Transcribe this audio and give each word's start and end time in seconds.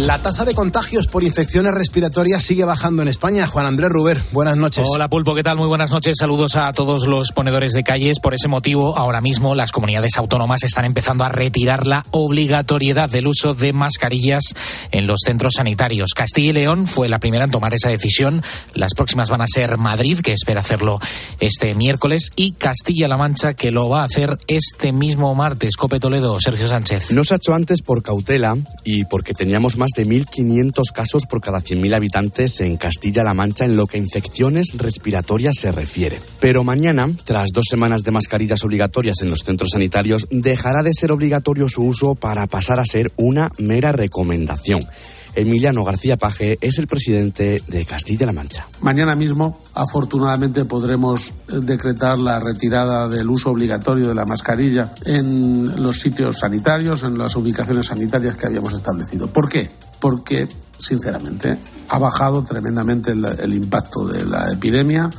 La 0.00 0.18
tasa 0.18 0.44
de 0.44 0.54
contagios 0.54 1.06
por 1.06 1.22
infecciones 1.22 1.72
respiratorias 1.72 2.44
sigue 2.44 2.64
bajando 2.64 3.00
en 3.00 3.08
España. 3.08 3.46
Juan 3.46 3.64
Andrés 3.64 3.88
Ruber, 3.88 4.20
buenas 4.30 4.58
noches. 4.58 4.84
Hola 4.86 5.08
Pulpo, 5.08 5.34
¿qué 5.34 5.42
tal? 5.42 5.56
Muy 5.56 5.68
buenas 5.68 5.90
noches. 5.90 6.16
Saludos 6.20 6.54
a 6.54 6.70
todos 6.72 7.06
los 7.06 7.32
ponedores 7.32 7.72
de 7.72 7.82
calles. 7.82 8.20
Por 8.20 8.34
ese 8.34 8.46
motivo, 8.46 8.94
ahora 8.98 9.22
mismo 9.22 9.54
las 9.54 9.72
comunidades 9.72 10.18
autónomas 10.18 10.64
están 10.64 10.84
empezando 10.84 11.24
a 11.24 11.30
retirar 11.30 11.86
la 11.86 12.04
obligatoriedad 12.10 13.08
del 13.08 13.26
uso 13.26 13.54
de 13.54 13.72
mascarillas 13.72 14.54
en 14.90 15.06
los 15.06 15.20
centros 15.24 15.54
sanitarios. 15.54 16.12
Castilla 16.12 16.50
y 16.50 16.52
León 16.52 16.86
fue 16.86 17.08
la 17.08 17.18
primera 17.18 17.44
en 17.44 17.50
tomar 17.50 17.72
esa 17.72 17.88
decisión. 17.88 18.42
Las 18.74 18.92
próximas 18.92 19.30
van 19.30 19.40
a 19.40 19.46
ser 19.46 19.78
Madrid, 19.78 20.20
que 20.20 20.32
espera 20.32 20.60
hacerlo 20.60 21.00
este 21.40 21.74
miércoles, 21.74 22.32
y 22.36 22.52
Castilla-La 22.52 23.16
Mancha, 23.16 23.54
que 23.54 23.70
lo 23.70 23.88
va 23.88 24.02
a 24.02 24.04
hacer 24.04 24.36
este 24.46 24.92
mismo 24.92 25.34
martes. 25.34 25.74
Cope 25.76 26.00
Toledo, 26.00 26.38
Sergio 26.38 26.68
Sánchez. 26.68 27.12
No 27.12 27.24
se 27.24 27.32
ha 27.32 27.38
hecho 27.38 27.54
antes 27.54 27.80
por 27.80 28.02
cautela 28.02 28.58
y 28.84 29.06
porque 29.06 29.32
teníamos 29.32 29.78
más 29.78 29.85
más 29.86 29.92
de 29.94 30.04
1.500 30.04 30.90
casos 30.92 31.26
por 31.26 31.40
cada 31.40 31.60
100.000 31.60 31.94
habitantes 31.94 32.60
en 32.60 32.76
Castilla-La 32.76 33.34
Mancha 33.34 33.64
en 33.64 33.76
lo 33.76 33.86
que 33.86 33.98
a 33.98 34.00
infecciones 34.00 34.72
respiratorias 34.76 35.54
se 35.60 35.70
refiere. 35.70 36.18
Pero 36.40 36.64
mañana, 36.64 37.08
tras 37.24 37.50
dos 37.52 37.66
semanas 37.70 38.02
de 38.02 38.10
mascarillas 38.10 38.64
obligatorias 38.64 39.20
en 39.22 39.30
los 39.30 39.40
centros 39.44 39.70
sanitarios, 39.72 40.26
dejará 40.30 40.82
de 40.82 40.92
ser 40.92 41.12
obligatorio 41.12 41.68
su 41.68 41.84
uso 41.84 42.16
para 42.16 42.48
pasar 42.48 42.80
a 42.80 42.84
ser 42.84 43.12
una 43.16 43.52
mera 43.58 43.92
recomendación. 43.92 44.80
Emiliano 45.36 45.84
García 45.84 46.16
Paje 46.16 46.58
es 46.60 46.78
el 46.78 46.86
presidente 46.86 47.62
de 47.68 47.84
Castilla-La 47.84 48.32
Mancha. 48.32 48.66
Mañana 48.80 49.14
mismo, 49.14 49.60
afortunadamente, 49.74 50.64
podremos 50.64 51.28
eh, 51.28 51.60
decretar 51.60 52.18
la 52.18 52.40
retirada 52.40 53.08
del 53.08 53.28
uso 53.28 53.50
obligatorio 53.50 54.08
de 54.08 54.14
la 54.14 54.24
mascarilla 54.24 54.94
en 55.04 55.82
los 55.82 56.00
sitios 56.00 56.38
sanitarios, 56.38 57.02
en 57.02 57.18
las 57.18 57.36
ubicaciones 57.36 57.86
sanitarias 57.86 58.36
que 58.36 58.46
habíamos 58.46 58.72
establecido. 58.72 59.28
¿Por 59.28 59.48
qué? 59.48 59.70
Porque, 60.00 60.48
sinceramente, 60.78 61.58
ha 61.90 61.98
bajado 61.98 62.42
tremendamente 62.42 63.12
el, 63.12 63.24
el 63.24 63.52
impacto 63.52 64.06
de 64.06 64.24
la 64.24 64.50
epidemia, 64.50 65.10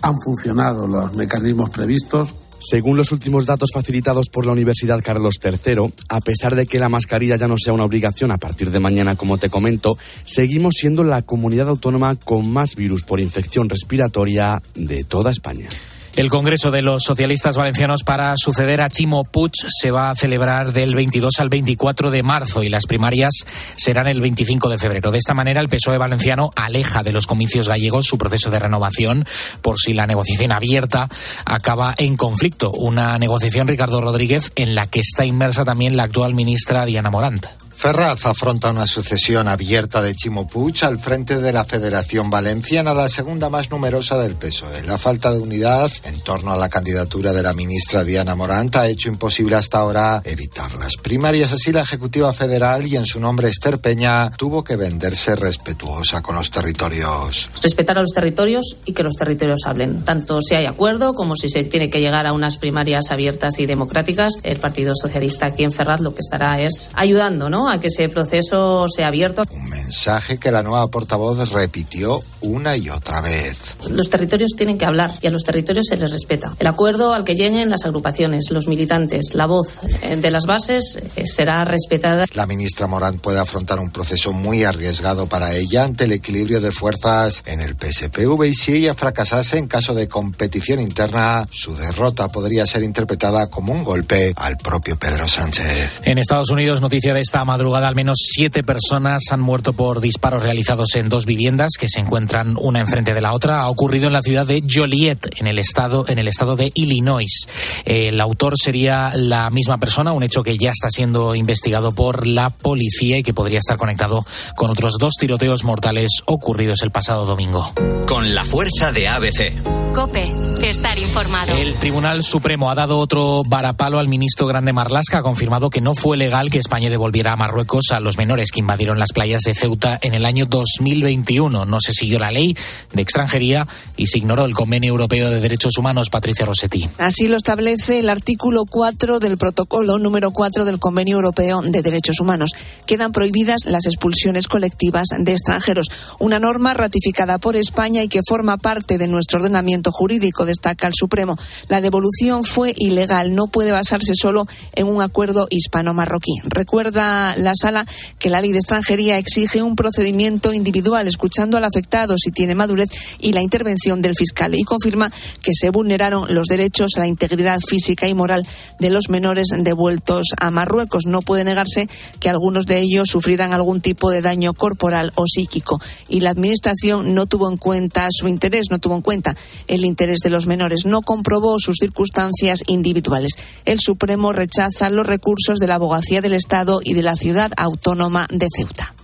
han 0.00 0.14
funcionado 0.24 0.86
los 0.86 1.14
mecanismos 1.16 1.70
previstos, 1.70 2.34
según 2.58 2.96
los 2.96 3.12
últimos 3.12 3.46
datos 3.46 3.70
facilitados 3.72 4.28
por 4.28 4.46
la 4.46 4.52
Universidad 4.52 5.02
Carlos 5.02 5.36
III, 5.42 5.92
a 6.08 6.20
pesar 6.20 6.54
de 6.54 6.66
que 6.66 6.78
la 6.78 6.88
mascarilla 6.88 7.36
ya 7.36 7.48
no 7.48 7.56
sea 7.58 7.72
una 7.72 7.84
obligación 7.84 8.30
a 8.30 8.38
partir 8.38 8.70
de 8.70 8.80
mañana, 8.80 9.16
como 9.16 9.38
te 9.38 9.50
comento, 9.50 9.96
seguimos 10.24 10.74
siendo 10.78 11.04
la 11.04 11.22
comunidad 11.22 11.68
autónoma 11.68 12.16
con 12.16 12.50
más 12.50 12.74
virus 12.74 13.02
por 13.02 13.20
infección 13.20 13.68
respiratoria 13.68 14.62
de 14.74 15.04
toda 15.04 15.30
España. 15.30 15.68
El 16.16 16.30
Congreso 16.30 16.70
de 16.70 16.80
los 16.80 17.02
Socialistas 17.02 17.58
Valencianos 17.58 18.02
para 18.02 18.32
suceder 18.38 18.80
a 18.80 18.88
Chimo 18.88 19.24
Puig 19.24 19.52
se 19.68 19.90
va 19.90 20.08
a 20.08 20.16
celebrar 20.16 20.72
del 20.72 20.94
22 20.94 21.34
al 21.40 21.50
24 21.50 22.10
de 22.10 22.22
marzo 22.22 22.62
y 22.62 22.70
las 22.70 22.86
primarias 22.86 23.44
serán 23.76 24.08
el 24.08 24.22
25 24.22 24.70
de 24.70 24.78
febrero. 24.78 25.10
De 25.10 25.18
esta 25.18 25.34
manera, 25.34 25.60
el 25.60 25.68
PSOE 25.68 25.98
valenciano 25.98 26.52
aleja 26.56 27.02
de 27.02 27.12
los 27.12 27.26
comicios 27.26 27.68
gallegos 27.68 28.06
su 28.06 28.16
proceso 28.16 28.50
de 28.50 28.58
renovación 28.58 29.26
por 29.60 29.76
si 29.78 29.92
la 29.92 30.06
negociación 30.06 30.52
abierta 30.52 31.10
acaba 31.44 31.94
en 31.98 32.16
conflicto. 32.16 32.72
Una 32.72 33.18
negociación, 33.18 33.68
Ricardo 33.68 34.00
Rodríguez, 34.00 34.52
en 34.56 34.74
la 34.74 34.86
que 34.86 35.00
está 35.00 35.26
inmersa 35.26 35.64
también 35.64 35.98
la 35.98 36.04
actual 36.04 36.34
ministra 36.34 36.86
Diana 36.86 37.10
Morant. 37.10 37.44
Ferraz 37.76 38.24
afronta 38.24 38.70
una 38.70 38.86
sucesión 38.86 39.48
abierta 39.48 40.00
de 40.00 40.14
Chimo 40.14 40.48
al 40.80 40.98
frente 40.98 41.38
de 41.38 41.52
la 41.52 41.64
Federación 41.64 42.30
Valenciana, 42.30 42.94
la 42.94 43.10
segunda 43.10 43.50
más 43.50 43.70
numerosa 43.70 44.16
del 44.16 44.34
PSOE. 44.34 44.82
La 44.84 44.96
falta 44.96 45.30
de 45.30 45.40
unidad 45.40 45.90
en 46.04 46.18
torno 46.20 46.52
a 46.52 46.56
la 46.56 46.70
candidatura 46.70 47.34
de 47.34 47.42
la 47.42 47.52
ministra 47.52 48.02
Diana 48.02 48.34
Morant 48.34 48.74
ha 48.76 48.88
hecho 48.88 49.10
imposible 49.10 49.56
hasta 49.56 49.78
ahora 49.78 50.22
evitar 50.24 50.72
las 50.76 50.96
primarias. 50.96 51.52
Así, 51.52 51.70
la 51.70 51.82
Ejecutiva 51.82 52.32
Federal 52.32 52.86
y 52.86 52.96
en 52.96 53.04
su 53.04 53.20
nombre 53.20 53.48
Esther 53.48 53.78
Peña 53.78 54.30
tuvo 54.30 54.64
que 54.64 54.76
venderse 54.76 55.36
respetuosa 55.36 56.22
con 56.22 56.34
los 56.36 56.50
territorios. 56.50 57.50
Respetar 57.62 57.98
a 57.98 58.00
los 58.00 58.12
territorios 58.12 58.78
y 58.86 58.94
que 58.94 59.02
los 59.02 59.16
territorios 59.16 59.60
hablen. 59.66 60.02
Tanto 60.02 60.40
si 60.40 60.54
hay 60.54 60.64
acuerdo 60.64 61.12
como 61.12 61.36
si 61.36 61.50
se 61.50 61.62
tiene 61.64 61.90
que 61.90 62.00
llegar 62.00 62.26
a 62.26 62.32
unas 62.32 62.56
primarias 62.56 63.10
abiertas 63.10 63.58
y 63.58 63.66
democráticas. 63.66 64.32
El 64.42 64.58
Partido 64.58 64.94
Socialista 64.94 65.44
aquí 65.44 65.62
en 65.62 65.72
Ferraz 65.72 66.00
lo 66.00 66.14
que 66.14 66.20
estará 66.20 66.62
es 66.62 66.90
ayudando, 66.94 67.50
¿no? 67.50 67.65
A 67.68 67.78
que 67.80 67.88
ese 67.88 68.08
proceso 68.08 68.86
sea 68.88 69.08
abierto. 69.08 69.42
Un 69.50 69.68
mensaje 69.68 70.38
que 70.38 70.50
la 70.50 70.62
nueva 70.62 70.86
portavoz 70.88 71.52
repitió 71.52 72.20
una 72.40 72.76
y 72.76 72.90
otra 72.90 73.20
vez. 73.20 73.58
Los 73.90 74.10
territorios 74.10 74.52
tienen 74.56 74.78
que 74.78 74.84
hablar 74.84 75.12
y 75.20 75.26
a 75.26 75.30
los 75.30 75.44
territorios 75.44 75.86
se 75.88 75.96
les 75.96 76.10
respeta. 76.10 76.54
El 76.58 76.66
acuerdo 76.66 77.12
al 77.12 77.24
que 77.24 77.34
lleguen 77.34 77.70
las 77.70 77.84
agrupaciones, 77.84 78.50
los 78.50 78.68
militantes, 78.68 79.34
la 79.34 79.46
voz 79.46 79.78
eh, 80.02 80.16
de 80.16 80.30
las 80.30 80.46
bases 80.46 80.98
eh, 81.16 81.26
será 81.26 81.64
respetada. 81.64 82.26
La 82.34 82.46
ministra 82.46 82.86
Morán 82.86 83.18
puede 83.18 83.38
afrontar 83.38 83.80
un 83.80 83.90
proceso 83.90 84.32
muy 84.32 84.64
arriesgado 84.64 85.26
para 85.26 85.54
ella 85.54 85.84
ante 85.84 86.04
el 86.04 86.12
equilibrio 86.12 86.60
de 86.60 86.72
fuerzas 86.72 87.42
en 87.46 87.60
el 87.60 87.76
PSPV 87.76 88.44
y 88.44 88.54
si 88.54 88.74
ella 88.74 88.94
fracasase 88.94 89.58
en 89.58 89.68
caso 89.68 89.94
de 89.94 90.08
competición 90.08 90.80
interna, 90.80 91.46
su 91.50 91.74
derrota 91.74 92.28
podría 92.28 92.66
ser 92.66 92.82
interpretada 92.82 93.46
como 93.48 93.72
un 93.72 93.84
golpe 93.84 94.32
al 94.36 94.56
propio 94.56 94.96
Pedro 94.96 95.26
Sánchez. 95.26 96.00
En 96.02 96.18
Estados 96.18 96.50
Unidos, 96.50 96.80
noticia 96.80 97.14
de 97.14 97.20
esta 97.20 97.44
madrugada, 97.44 97.55
al 97.60 97.94
menos 97.94 98.18
siete 98.20 98.62
personas 98.62 99.22
han 99.30 99.40
muerto 99.40 99.72
por 99.72 100.00
disparos 100.00 100.42
realizados 100.42 100.94
en 100.94 101.08
dos 101.08 101.24
viviendas 101.24 101.72
que 101.78 101.88
se 101.88 102.00
encuentran 102.00 102.56
una 102.60 102.80
enfrente 102.80 103.14
de 103.14 103.20
la 103.20 103.32
otra. 103.32 103.60
Ha 103.60 103.70
ocurrido 103.70 104.06
en 104.06 104.12
la 104.12 104.22
ciudad 104.22 104.46
de 104.46 104.62
Joliet, 104.68 105.18
en 105.38 105.46
el 105.46 105.58
estado, 105.58 106.04
en 106.08 106.18
el 106.18 106.28
estado 106.28 106.56
de 106.56 106.70
Illinois. 106.74 107.46
El 107.84 108.20
autor 108.20 108.54
sería 108.62 109.12
la 109.14 109.48
misma 109.50 109.78
persona, 109.78 110.12
un 110.12 110.22
hecho 110.22 110.42
que 110.42 110.58
ya 110.58 110.70
está 110.70 110.90
siendo 110.90 111.34
investigado 111.34 111.92
por 111.92 112.26
la 112.26 112.50
policía 112.50 113.18
y 113.18 113.22
que 113.22 113.34
podría 113.34 113.58
estar 113.58 113.78
conectado 113.78 114.20
con 114.54 114.70
otros 114.70 114.96
dos 114.98 115.14
tiroteos 115.14 115.64
mortales 115.64 116.10
ocurridos 116.26 116.82
el 116.82 116.90
pasado 116.90 117.24
domingo. 117.24 117.72
Con 118.06 118.34
la 118.34 118.44
fuerza 118.44 118.92
de 118.92 119.08
ABC. 119.08 119.52
Cope, 119.94 120.30
estar 120.62 120.98
informado. 120.98 121.56
El 121.56 121.74
Tribunal 121.74 122.22
Supremo 122.22 122.70
ha 122.70 122.74
dado 122.74 122.98
otro 122.98 123.42
varapalo 123.46 123.98
al 123.98 124.08
ministro 124.08 124.46
Grande 124.46 124.74
Marlasca. 124.74 125.18
Ha 125.18 125.22
confirmado 125.22 125.70
que 125.70 125.80
no 125.80 125.94
fue 125.94 126.18
legal 126.18 126.50
que 126.50 126.58
España 126.58 126.90
devolviera 126.90 127.32
a 127.32 127.36
Marruecos 127.46 127.92
a 127.92 128.00
los 128.00 128.18
menores 128.18 128.50
que 128.50 128.58
invadieron 128.58 128.98
las 128.98 129.12
playas 129.12 129.42
de 129.42 129.54
Ceuta 129.54 130.00
en 130.02 130.14
el 130.14 130.24
año 130.24 130.46
2021. 130.46 131.64
No 131.64 131.80
se 131.80 131.92
siguió 131.92 132.18
la 132.18 132.32
ley 132.32 132.56
de 132.92 133.02
extranjería 133.02 133.68
y 133.96 134.08
se 134.08 134.18
ignoró 134.18 134.46
el 134.46 134.52
Convenio 134.52 134.90
Europeo 134.90 135.30
de 135.30 135.38
Derechos 135.38 135.78
Humanos. 135.78 136.10
Patricia 136.10 136.44
Rossetti. 136.44 136.88
Así 136.98 137.28
lo 137.28 137.36
establece 137.36 138.00
el 138.00 138.08
artículo 138.08 138.64
4 138.68 139.20
del 139.20 139.38
protocolo 139.38 140.00
número 140.00 140.32
4 140.32 140.64
del 140.64 140.80
Convenio 140.80 141.18
Europeo 141.18 141.62
de 141.62 141.82
Derechos 141.82 142.18
Humanos. 142.18 142.50
Quedan 142.84 143.12
prohibidas 143.12 143.64
las 143.66 143.86
expulsiones 143.86 144.48
colectivas 144.48 145.06
de 145.16 145.30
extranjeros. 145.30 145.86
Una 146.18 146.40
norma 146.40 146.74
ratificada 146.74 147.38
por 147.38 147.54
España 147.54 148.02
y 148.02 148.08
que 148.08 148.22
forma 148.26 148.56
parte 148.56 148.98
de 148.98 149.06
nuestro 149.06 149.38
ordenamiento 149.38 149.92
jurídico, 149.92 150.46
destaca 150.46 150.88
el 150.88 150.94
Supremo. 150.96 151.38
La 151.68 151.80
devolución 151.80 152.42
fue 152.42 152.72
ilegal. 152.76 153.36
No 153.36 153.46
puede 153.46 153.70
basarse 153.70 154.14
solo 154.20 154.48
en 154.74 154.88
un 154.88 155.00
acuerdo 155.00 155.46
hispano-marroquí. 155.48 156.32
Recuerda 156.44 157.35
la 157.36 157.52
sala 157.54 157.86
que 158.18 158.30
la 158.30 158.40
ley 158.40 158.52
de 158.52 158.58
extranjería 158.58 159.18
exige 159.18 159.62
un 159.62 159.76
procedimiento 159.76 160.52
individual, 160.52 161.06
escuchando 161.06 161.56
al 161.56 161.64
afectado 161.64 162.16
si 162.18 162.30
tiene 162.30 162.54
madurez 162.54 162.90
y 163.18 163.32
la 163.32 163.42
intervención 163.42 164.02
del 164.02 164.16
fiscal. 164.16 164.54
Y 164.54 164.64
confirma 164.64 165.12
que 165.42 165.52
se 165.54 165.70
vulneraron 165.70 166.32
los 166.34 166.46
derechos 166.48 166.92
a 166.96 167.00
la 167.00 167.08
integridad 167.08 167.60
física 167.60 168.08
y 168.08 168.14
moral 168.14 168.46
de 168.78 168.90
los 168.90 169.08
menores 169.08 169.48
devueltos 169.56 170.28
a 170.38 170.50
Marruecos. 170.50 171.04
No 171.06 171.22
puede 171.22 171.44
negarse 171.44 171.88
que 172.20 172.28
algunos 172.28 172.66
de 172.66 172.80
ellos 172.80 173.08
sufrieran 173.08 173.52
algún 173.52 173.80
tipo 173.80 174.10
de 174.10 174.22
daño 174.22 174.54
corporal 174.54 175.12
o 175.16 175.26
psíquico. 175.26 175.80
Y 176.08 176.20
la 176.20 176.30
Administración 176.30 177.14
no 177.14 177.26
tuvo 177.26 177.50
en 177.50 177.56
cuenta 177.56 178.08
su 178.10 178.28
interés, 178.28 178.66
no 178.70 178.78
tuvo 178.78 178.96
en 178.96 179.02
cuenta 179.02 179.36
el 179.66 179.84
interés 179.84 180.20
de 180.20 180.30
los 180.30 180.46
menores, 180.46 180.86
no 180.86 181.02
comprobó 181.02 181.58
sus 181.58 181.76
circunstancias 181.78 182.60
individuales. 182.66 183.32
El 183.64 183.78
Supremo 183.80 184.32
rechaza 184.32 184.90
los 184.90 185.06
recursos 185.06 185.58
de 185.58 185.66
la 185.66 185.76
Abogacía 185.76 186.20
del 186.20 186.34
Estado 186.34 186.80
y 186.82 186.94
de 186.94 187.02
la 187.02 187.16
Ciudad 187.16 187.25
Autónoma 187.56 188.26
de 188.30 188.46
Ceuta. 188.54 188.94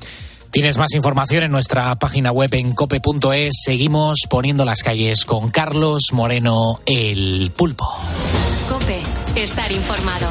Tienes 0.51 0.79
más 0.79 0.95
información 0.95 1.43
en 1.43 1.51
nuestra 1.51 1.95
página 1.97 2.31
web 2.31 2.51
en 2.53 2.73
cope.es. 2.73 3.55
Seguimos 3.65 4.21
poniendo 4.29 4.65
las 4.65 4.83
calles 4.83 5.25
con 5.25 5.51
Carlos 5.51 6.03
Moreno, 6.13 6.81
el 6.87 7.51
pulpo. 7.57 7.89
Cope, 8.69 9.01
estar 9.35 9.73
informado. 9.73 10.29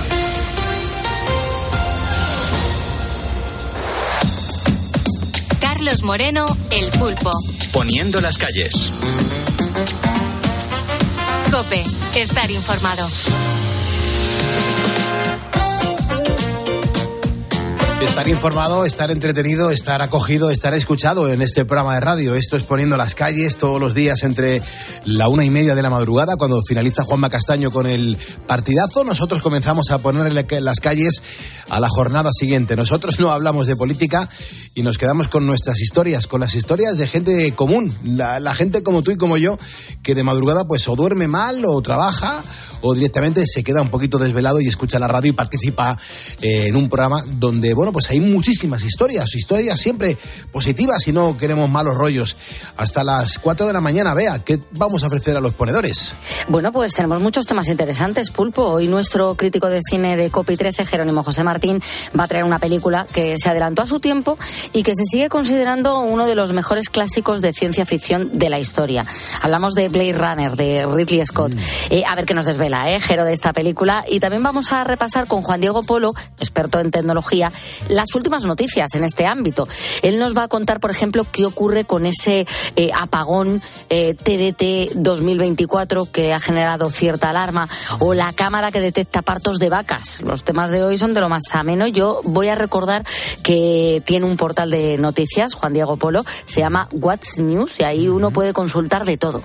Carlos 5.60 6.04
Moreno, 6.04 6.46
el 6.70 6.90
pulpo. 6.92 7.32
Poniendo 7.74 8.22
las 8.22 8.38
calles. 8.38 8.92
Cope, 11.52 11.84
estar 12.16 12.50
informado. 12.52 13.08
Estar 18.02 18.28
informado, 18.28 18.84
estar 18.84 19.12
entretenido, 19.12 19.70
estar 19.70 20.02
acogido, 20.02 20.50
estar 20.50 20.74
escuchado 20.74 21.32
en 21.32 21.42
este 21.42 21.66
programa 21.66 21.94
de 21.94 22.02
radio. 22.02 22.36
Esto 22.36 22.58
es 22.58 22.64
poniendo 22.64 22.98
las 22.98 23.14
calles 23.14 23.58
todos 23.58 23.80
los 23.80 23.94
días 23.94 24.24
entre 24.24 24.62
la 25.06 25.30
una 25.30 25.46
y 25.46 25.50
media 25.50 25.76
de 25.76 25.82
la 25.82 25.90
madrugada, 25.90 26.36
cuando 26.36 26.62
finaliza 26.64 27.04
Juanma 27.04 27.30
Castaño 27.30 27.72
con 27.72 27.86
el 27.86 28.18
partidazo. 28.48 29.04
Nosotros 29.04 29.42
comenzamos 29.42 29.92
a 29.92 30.00
ponerle 30.00 30.46
las 30.62 30.80
calles 30.80 31.22
a 31.70 31.80
la 31.80 31.90
jornada 31.90 32.32
siguiente. 32.34 32.76
Nosotros 32.76 33.20
no 33.20 33.32
hablamos 33.32 33.68
de 33.68 33.76
política 33.76 34.28
y 34.74 34.84
nos 34.84 34.98
quedamos 34.98 35.28
con 35.28 35.46
nuestras 35.46 35.80
historias, 35.80 36.28
con 36.28 36.42
las 36.42 36.56
historias 36.56 36.98
de 36.98 37.08
gente 37.08 37.54
común, 37.54 37.94
la, 38.04 38.40
la 38.40 38.56
gente 38.56 38.84
como 38.84 39.02
tú 39.02 39.12
y 39.12 39.18
como 39.18 39.38
yo, 39.38 39.58
que 40.04 40.16
de 40.16 40.24
madrugada 40.24 40.66
pues 40.66 40.88
o 40.88 40.96
duerme 40.96 41.28
mal 41.28 41.64
o 41.66 41.82
trabaja 41.82 42.42
o 42.82 42.94
directamente 42.94 43.46
se 43.46 43.64
queda 43.64 43.82
un 43.82 43.90
poquito 43.90 44.18
desvelado 44.18 44.60
y 44.60 44.68
escucha 44.68 45.00
la 45.00 45.08
radio 45.08 45.30
y 45.30 45.34
participa 45.34 45.98
eh, 46.42 46.68
en 46.68 46.76
un 46.76 46.90
programa 46.90 47.24
donde, 47.36 47.74
bueno, 47.74 47.92
pues 47.92 48.10
hay 48.10 48.20
muchísimas 48.20 48.84
historias, 48.84 49.34
historias 49.36 49.80
siempre 49.80 50.18
positivas 50.52 51.08
y 51.08 51.12
no 51.12 51.38
queremos 51.38 51.70
malos 51.70 51.96
rollos. 51.96 52.36
Hasta 52.78 53.04
las 53.04 53.38
4 53.40 53.68
de 53.68 53.74
la 53.74 53.82
mañana, 53.82 54.14
vea, 54.14 54.40
¿qué 54.40 54.60
vamos 54.72 55.04
a 55.04 55.08
ofrecer 55.08 55.38
a 55.38 55.40
los 55.40 55.54
ponedores? 55.54 56.14
Bueno, 56.48 56.72
pues 56.72 56.94
tenemos 56.94 57.22
muchos 57.22 57.46
temas 57.46 57.70
interesantes, 57.70 58.32
Pulpo. 58.32 58.64
Hoy 58.64 58.88
nuestro 58.88 59.36
crítico 59.36 59.70
de 59.70 59.82
cine 59.88 60.18
de 60.18 60.30
Copi 60.30 60.58
13, 60.58 60.86
Jerónimo 60.86 61.24
José 61.24 61.44
Martín, 61.44 61.82
va 62.20 62.26
a 62.26 62.28
traer 62.28 62.44
una 62.44 62.60
película 62.60 63.06
que 63.12 63.36
se 63.38 63.50
adelantó 63.50 63.84
a 63.84 63.88
su 63.88 64.00
tiempo 64.00 64.38
y 64.74 64.84
que 64.84 64.96
se 64.96 65.04
sigue 65.06 65.30
considerando 65.30 66.00
uno 66.00 66.26
de 66.26 66.36
los 66.36 66.54
mejores 66.54 66.90
clásicos 66.90 67.42
de 67.42 67.54
ciencia 67.54 67.86
ficción 67.86 68.38
de 68.38 68.50
la 68.50 68.60
historia. 68.60 69.06
Hablamos 69.42 69.76
de 69.76 69.90
Blade 69.90 70.14
Runner, 70.14 70.52
de 70.56 70.86
Ridley 70.86 71.26
Scott. 71.26 71.54
Mm. 71.54 71.60
Eh, 71.92 72.04
a 72.08 72.16
ver 72.16 72.26
qué 72.26 72.34
nos 72.34 72.46
desvela 72.46 72.72
la 72.72 72.96
¿eh? 72.96 73.00
de 73.00 73.34
esta 73.34 73.54
película. 73.54 74.06
Y 74.08 74.20
también 74.20 74.42
vamos 74.42 74.72
a 74.72 74.84
repasar 74.84 75.28
con 75.28 75.42
Juan 75.42 75.62
Diego 75.62 75.84
Polo, 75.84 76.14
experto 76.40 76.80
en 76.80 76.90
tecnología, 76.90 77.52
las 77.90 78.16
últimas 78.16 78.46
noticias 78.46 78.96
en 78.96 79.04
este 79.04 79.26
ámbito. 79.26 79.68
Él 80.02 80.18
nos 80.18 80.36
va 80.36 80.44
a 80.44 80.48
contar, 80.48 80.80
por 80.80 80.92
ejemplo, 80.92 81.26
qué 81.30 81.46
ocurre 81.46 81.86
con 81.86 82.06
ese 82.06 82.48
eh, 82.76 82.92
apagón 82.94 83.62
TDT 83.90 84.62
eh, 84.62 84.90
2024 84.96 86.06
que 86.06 86.34
ha 86.34 86.40
generado 86.40 86.90
cierta 86.90 87.30
alarma 87.30 87.68
o 88.00 88.14
la 88.14 88.32
cámara 88.34 88.72
que 88.72 88.80
detecta 88.80 89.22
partos 89.22 89.60
de 89.60 89.70
vacas. 89.70 90.22
Los 90.22 90.44
temas 90.44 90.72
de 90.72 90.84
hoy 90.84 90.98
son 90.98 91.14
de 91.14 91.22
lo 91.22 91.30
más 91.30 91.44
ameno. 91.54 91.88
Yo 91.88 92.22
voy 92.24 92.48
a 92.48 92.56
recordar 92.56 93.06
que 93.44 94.02
tiene 94.06 94.26
un 94.26 94.38
portal 94.38 94.51
de 94.54 94.98
noticias, 94.98 95.54
Juan 95.56 95.74
Diego 95.74 95.98
Polo, 95.98 96.24
se 96.46 96.60
llama 96.60 96.88
What's 96.92 97.40
News 97.40 97.80
y 97.80 97.84
ahí 97.84 98.08
uno 98.08 98.32
puede 98.32 98.54
consultar 98.54 99.06
de 99.06 99.18
todo. 99.18 99.42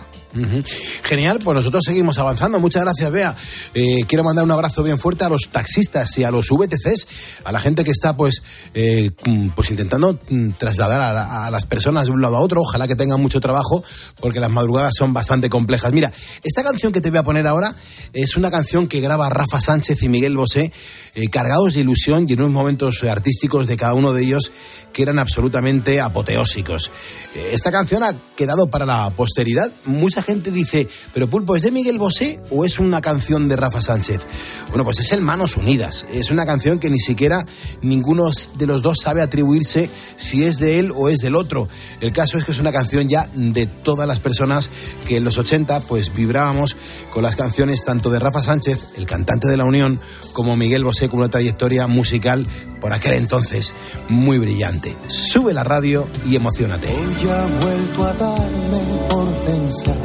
Genial, 1.03 1.39
pues 1.43 1.55
nosotros 1.55 1.83
seguimos 1.85 2.19
avanzando. 2.19 2.61
Muchas 2.61 2.83
gracias, 2.83 3.11
Bea. 3.11 3.35
Eh, 3.75 4.05
quiero 4.07 4.25
mandar 4.25 4.45
un 4.45 4.51
abrazo 4.51 4.83
bien 4.83 4.99
fuerte 4.99 5.25
a 5.25 5.29
los 5.29 5.49
taxistas 5.49 6.17
y 6.19 6.25
a 6.25 6.31
los 6.31 6.49
VTCs, 6.51 7.09
a 7.45 7.53
la 7.53 7.61
gente 7.61 7.85
que 7.85 7.91
está 7.91 8.17
pues, 8.17 8.43
eh, 8.75 9.11
mm, 9.25 9.49
pues 9.51 9.71
intentando 9.71 10.19
mm, 10.29 10.51
trasladar 10.51 11.01
a, 11.01 11.51
las 11.51 11.67
personas 11.67 12.07
de 12.07 12.13
un 12.13 12.21
lado 12.21 12.37
a 12.37 12.41
otro. 12.41 12.63
Ojalá 12.63 12.89
que 12.89 12.97
tengan 12.97 13.21
mucho 13.21 13.41
trabajo, 13.41 13.85
porque 14.21 14.41
las 14.41 14.51
madrugadas 14.51 14.95
son 14.97 15.13
bastante 15.13 15.49
complejas. 15.49 15.93
Mira, 15.93 16.13
esta 16.43 16.63
canción 16.63 16.93
que 16.93 17.01
te 17.01 17.11
voy 17.11 17.19
a 17.19 17.23
poner 17.23 17.47
ahora 17.47 17.75
es 18.13 18.37
una 18.37 18.51
canción 18.51 18.89
que 18.89 19.01
graba 19.01 19.29
Rafa 19.29 19.61
Sánchez 19.61 20.03
y 20.03 20.09
Miguel 20.09 20.37
Bosé, 20.37 20.73
eh, 21.15 21.29
cargados 21.29 21.75
de 21.75 21.81
ilusión 21.81 22.27
y 22.29 22.33
en 22.33 22.41
unos 22.41 22.53
momentos 22.53 23.03
artísticos 23.05 23.67
de 23.67 23.77
cada 23.77 23.95
uno 23.95 24.13
de 24.13 24.23
ellos 24.23 24.53
que 24.93 25.03
eran 25.03 25.19
absolutamente 25.19 26.01
apoteósicos. 26.01 26.91
esta 27.35 27.71
canción 27.71 28.03
ha 28.03 28.15
quedado 28.35 28.69
para 28.69 28.87
la 28.87 29.11
posteridad. 29.11 29.71
Mucha 29.85 30.23
gente 30.27 30.51
dice, 30.51 30.89
pero 31.15 31.31
Pulpo, 31.31 31.57
¿es 31.57 31.63
de 31.63 31.71
Miguel 31.71 31.99
Bosé 31.99 32.41
o 32.51 32.65
es 32.65 32.79
una 32.79 33.01
canción 33.01 33.49
de 33.49 33.57
Rafa 33.57 33.81
Sánchez? 33.81 34.21
Bueno, 34.69 34.85
pues 34.85 34.99
es 34.99 35.13
el 35.13 35.21
Manos 35.21 35.57
Unidas. 35.57 36.07
Es 36.13 36.31
una 36.31 36.45
canción 36.45 36.79
que 36.81 36.91
ni 36.91 36.99
siquiera 36.99 37.47
ninguno 37.81 38.29
de 38.59 38.67
los 38.67 38.83
dos 38.83 38.99
sabe 39.01 39.23
atribuirse 39.23 39.89
si 40.17 40.45
es 40.45 40.59
de 40.59 40.81
él 40.81 40.93
o 40.95 41.09
es 41.09 41.19
del 41.19 41.37
otro. 41.37 41.69
El 42.01 42.13
caso 42.13 42.37
es 42.37 42.45
que 42.45 42.53
es 42.53 42.59
una 42.59 42.73
canción 42.73 43.09
ya 43.09 43.29
de 43.35 43.67
todas 43.67 44.09
las 44.09 44.21
personas 44.21 44.69
que 45.07 45.17
en 45.17 45.25
los 45.25 45.39
80 45.39 45.81
pues 45.81 46.13
vibrábamos 46.13 46.77
con 47.13 47.23
las 47.23 47.37
canciones 47.37 47.85
tanto 47.85 48.11
de 48.11 48.19
Rafa 48.19 48.43
Sánchez, 48.43 48.97
el 48.97 49.07
cantante 49.07 49.49
de 49.49 49.57
la 49.57 49.65
Unión, 49.65 50.01
como 50.33 50.57
Miguel 50.57 50.85
Bosé 50.85 51.09
con 51.09 51.21
una 51.21 51.31
trayectoria 51.31 51.87
musical 51.87 52.47
por 52.81 52.93
aquel 52.93 53.15
entonces 53.15 53.75
muy 54.09 54.39
brillante. 54.39 54.95
Sube 55.09 55.53
la 55.53 55.65
radio 55.65 56.07
y 56.25 56.37
emocionate. 56.37 56.89
Hoy 56.89 57.29
ha 57.29 57.65
vuelto 57.65 58.05
a 58.05 58.13
darme 58.15 58.81
por 59.09 59.35
pensar 59.45 59.97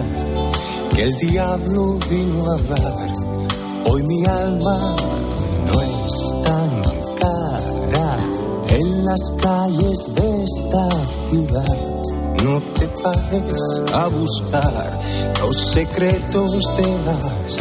que 0.96 1.04
el 1.04 1.16
diablo 1.16 2.00
vino 2.10 2.52
a 2.52 2.54
hablar. 2.54 3.14
Hoy 3.86 4.04
mi 4.04 4.26
alma 4.26 4.96
no 5.68 5.82
es 5.82 6.44
tan 6.44 6.84
cara 7.20 8.18
en 8.70 9.06
las 9.06 9.32
calles 9.42 10.10
de 10.16 10.44
esta 10.44 10.90
ciudad. 11.30 11.92
No 12.44 12.60
te 12.78 12.88
pares 13.04 13.82
a 13.94 14.08
buscar 14.08 15.00
los 15.42 15.58
secretos 15.58 16.52
de 16.78 16.98
las 17.06 17.58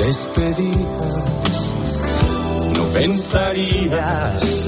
despedidas. 0.00 1.65
Pensarías 2.98 4.66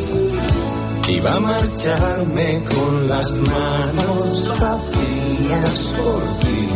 que 1.03 1.13
iba 1.13 1.35
a 1.35 1.41
marcharme 1.41 2.63
con 2.75 3.09
las 3.09 3.39
manos 3.39 4.55
vacías 4.61 5.95
por 5.97 6.23
ti 6.41 6.69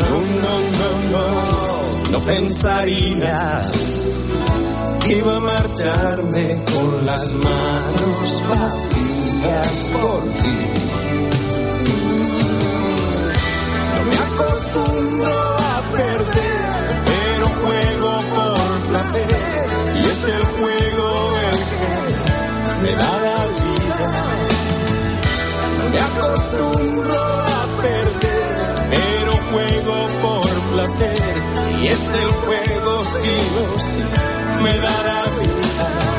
no, 0.00 0.16
no, 0.42 0.54
no, 0.80 0.90
no, 1.12 2.10
no 2.12 2.18
pensarías 2.20 3.72
que 5.00 5.18
iba 5.18 5.36
a 5.36 5.40
marcharme 5.40 6.62
con 6.72 7.06
las 7.06 7.32
manos 7.32 8.42
vacías 8.48 9.90
por 10.00 10.22
ti. 10.22 10.56
No 13.94 14.04
me 14.06 14.16
acostumbro 14.16 15.59
es 20.20 20.26
el 20.26 20.44
juego 20.44 21.32
el 21.48 21.58
que 21.70 22.82
me 22.82 22.92
da 22.94 23.12
la 23.26 23.46
vida. 23.64 24.00
Me 25.92 26.00
acostumbro 26.00 27.14
a 27.14 27.82
perder 27.82 28.30
juego 29.50 30.08
por 30.22 30.60
placer 30.72 31.42
y 31.82 31.86
es 31.88 32.14
el 32.14 32.28
juego 32.28 33.04
sí 33.04 33.36
o 33.74 33.80
sí 33.80 34.02
me 34.62 34.78
dará 34.78 35.24
vida. 35.40 36.09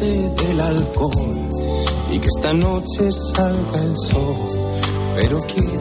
Canse 0.00 0.30
del 0.30 0.60
alcohol 0.60 1.48
y 2.10 2.18
que 2.18 2.26
esta 2.26 2.52
noche 2.52 3.12
salga 3.12 3.82
el 3.82 3.96
sol, 3.96 4.36
pero 5.16 5.38
quién 5.40 5.80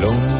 lo 0.00 0.32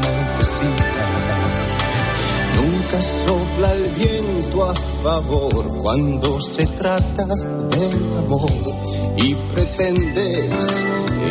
Nunca 2.55 3.01
sopla 3.01 3.73
el 3.73 3.91
viento 3.91 4.63
a 4.63 4.73
favor 4.75 5.67
cuando 5.81 6.39
se 6.39 6.65
trata 6.67 7.25
del 7.25 8.17
amor 8.17 8.49
y 9.17 9.35
pretendes 9.53 10.85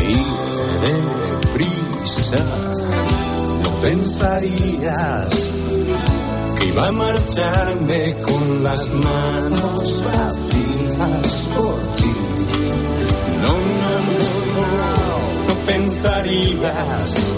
ir 0.08 0.32
prisa 1.54 2.44
No 3.62 3.70
pensarías 3.80 5.50
que 6.58 6.66
iba 6.66 6.88
a 6.88 6.92
marcharme 6.92 8.14
con 8.24 8.64
las 8.64 8.90
manos 8.90 10.04
vacías 10.04 10.51
por 11.54 11.78
ti. 11.96 12.14
No, 13.42 13.52
no, 13.80 13.92
no, 14.16 14.62
no, 14.78 15.48
no 15.48 15.54
pensarías 15.66 17.32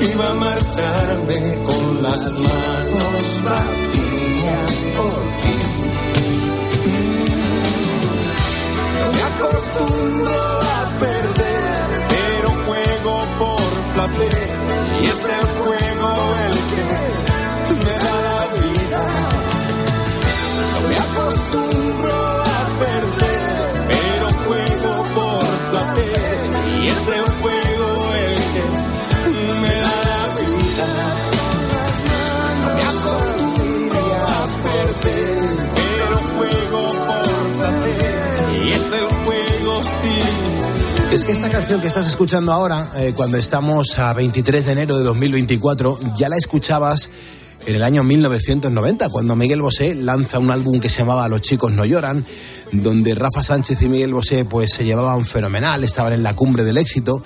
iba 0.00 0.30
a 0.30 0.34
marcharme 0.34 1.58
con 1.64 2.02
las 2.02 2.32
manos 2.32 3.42
vacías 3.44 4.74
por 4.96 5.20
ti. 5.42 5.56
Me 9.14 9.22
acostumbro 9.30 10.60
a 10.60 10.90
perder, 11.00 12.06
pero 12.08 12.48
juego 12.66 13.14
por 13.38 13.70
placer 13.94 14.48
y 15.02 15.06
es 15.06 15.24
Es 41.12 41.24
que 41.24 41.32
esta 41.32 41.48
canción 41.48 41.80
que 41.80 41.88
estás 41.88 42.06
escuchando 42.06 42.52
ahora, 42.52 42.86
eh, 42.96 43.14
cuando 43.16 43.38
estamos 43.38 43.98
a 43.98 44.12
23 44.12 44.66
de 44.66 44.72
enero 44.72 44.98
de 44.98 45.04
2024, 45.04 45.98
ya 46.16 46.28
la 46.28 46.36
escuchabas 46.36 47.08
en 47.66 47.74
el 47.74 47.82
año 47.82 48.02
1990, 48.04 49.08
cuando 49.08 49.36
Miguel 49.36 49.62
Bosé 49.62 49.94
lanza 49.94 50.38
un 50.38 50.50
álbum 50.50 50.80
que 50.80 50.88
se 50.88 50.98
llamaba 50.98 51.28
Los 51.28 51.42
chicos 51.42 51.72
no 51.72 51.84
lloran, 51.84 52.24
donde 52.72 53.14
Rafa 53.14 53.42
Sánchez 53.42 53.80
y 53.82 53.88
Miguel 53.88 54.12
Bosé 54.12 54.44
pues 54.44 54.72
se 54.72 54.84
llevaban 54.84 55.24
fenomenal, 55.24 55.82
estaban 55.82 56.12
en 56.12 56.22
la 56.22 56.36
cumbre 56.36 56.64
del 56.64 56.76
éxito 56.76 57.22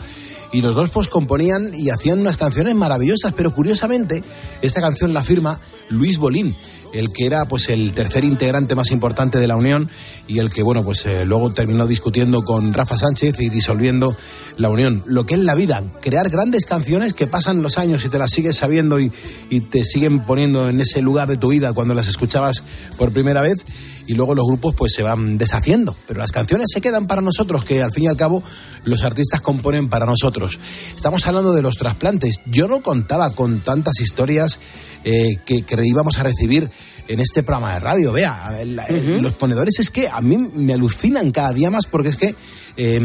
y 0.52 0.60
los 0.60 0.76
dos 0.76 0.90
pues 0.90 1.08
componían 1.08 1.72
y 1.74 1.90
hacían 1.90 2.20
unas 2.20 2.36
canciones 2.36 2.74
maravillosas, 2.76 3.32
pero 3.32 3.52
curiosamente 3.52 4.22
esta 4.62 4.80
canción 4.80 5.12
la 5.12 5.24
firma 5.24 5.58
Luis 5.90 6.18
Bolín, 6.18 6.54
el 6.94 7.12
que 7.12 7.26
era 7.26 7.44
pues 7.46 7.68
el 7.68 7.92
tercer 7.92 8.24
integrante 8.24 8.74
más 8.74 8.90
importante 8.90 9.38
de 9.38 9.46
la 9.46 9.56
Unión 9.56 9.90
y 10.26 10.38
el 10.38 10.50
que 10.50 10.62
bueno 10.62 10.82
pues 10.84 11.04
eh, 11.06 11.26
luego 11.26 11.52
terminó 11.52 11.86
discutiendo 11.86 12.44
con 12.44 12.72
Rafa 12.72 12.96
Sánchez 12.96 13.40
y 13.40 13.50
disolviendo 13.50 14.16
la 14.56 14.70
Unión. 14.70 15.02
Lo 15.04 15.26
que 15.26 15.34
es 15.34 15.40
la 15.40 15.54
vida, 15.54 15.82
crear 16.00 16.30
grandes 16.30 16.64
canciones 16.64 17.12
que 17.12 17.26
pasan 17.26 17.62
los 17.62 17.76
años 17.76 18.04
y 18.04 18.08
te 18.08 18.18
las 18.18 18.30
sigues 18.30 18.56
sabiendo 18.56 19.00
y, 19.00 19.12
y 19.50 19.60
te 19.60 19.84
siguen 19.84 20.20
poniendo 20.20 20.68
en 20.68 20.80
ese 20.80 21.02
lugar 21.02 21.28
de 21.28 21.36
tu 21.36 21.48
vida 21.48 21.72
cuando 21.72 21.94
las 21.94 22.08
escuchabas 22.08 22.62
por 22.96 23.12
primera 23.12 23.42
vez 23.42 23.64
y 24.06 24.14
luego 24.14 24.34
los 24.34 24.44
grupos 24.46 24.74
pues 24.74 24.92
se 24.92 25.02
van 25.02 25.38
deshaciendo, 25.38 25.96
pero 26.06 26.20
las 26.20 26.30
canciones 26.32 26.68
se 26.72 26.80
quedan 26.80 27.06
para 27.06 27.22
nosotros, 27.22 27.64
que 27.64 27.82
al 27.82 27.90
fin 27.92 28.04
y 28.04 28.08
al 28.08 28.16
cabo 28.16 28.42
los 28.84 29.02
artistas 29.02 29.40
componen 29.40 29.88
para 29.88 30.06
nosotros. 30.06 30.58
Estamos 30.94 31.26
hablando 31.26 31.54
de 31.54 31.62
los 31.62 31.76
trasplantes. 31.76 32.40
Yo 32.46 32.68
no 32.68 32.82
contaba 32.82 33.30
con 33.30 33.60
tantas 33.60 34.00
historias 34.00 34.58
eh, 35.04 35.36
que, 35.46 35.62
que 35.62 35.86
íbamos 35.86 36.18
a 36.18 36.22
recibir 36.22 36.70
en 37.08 37.20
este 37.20 37.42
programa 37.42 37.74
de 37.74 37.80
radio. 37.80 38.12
Vea, 38.12 38.56
el- 38.60 38.78
el- 38.88 39.22
los 39.22 39.32
ponedores 39.34 39.78
es 39.78 39.90
que 39.90 40.08
a 40.08 40.20
mí 40.20 40.36
me 40.36 40.72
alucinan 40.74 41.30
cada 41.30 41.52
día 41.52 41.70
más 41.70 41.86
porque 41.86 42.08
es 42.08 42.16
que 42.16 42.34
eh, 42.76 43.00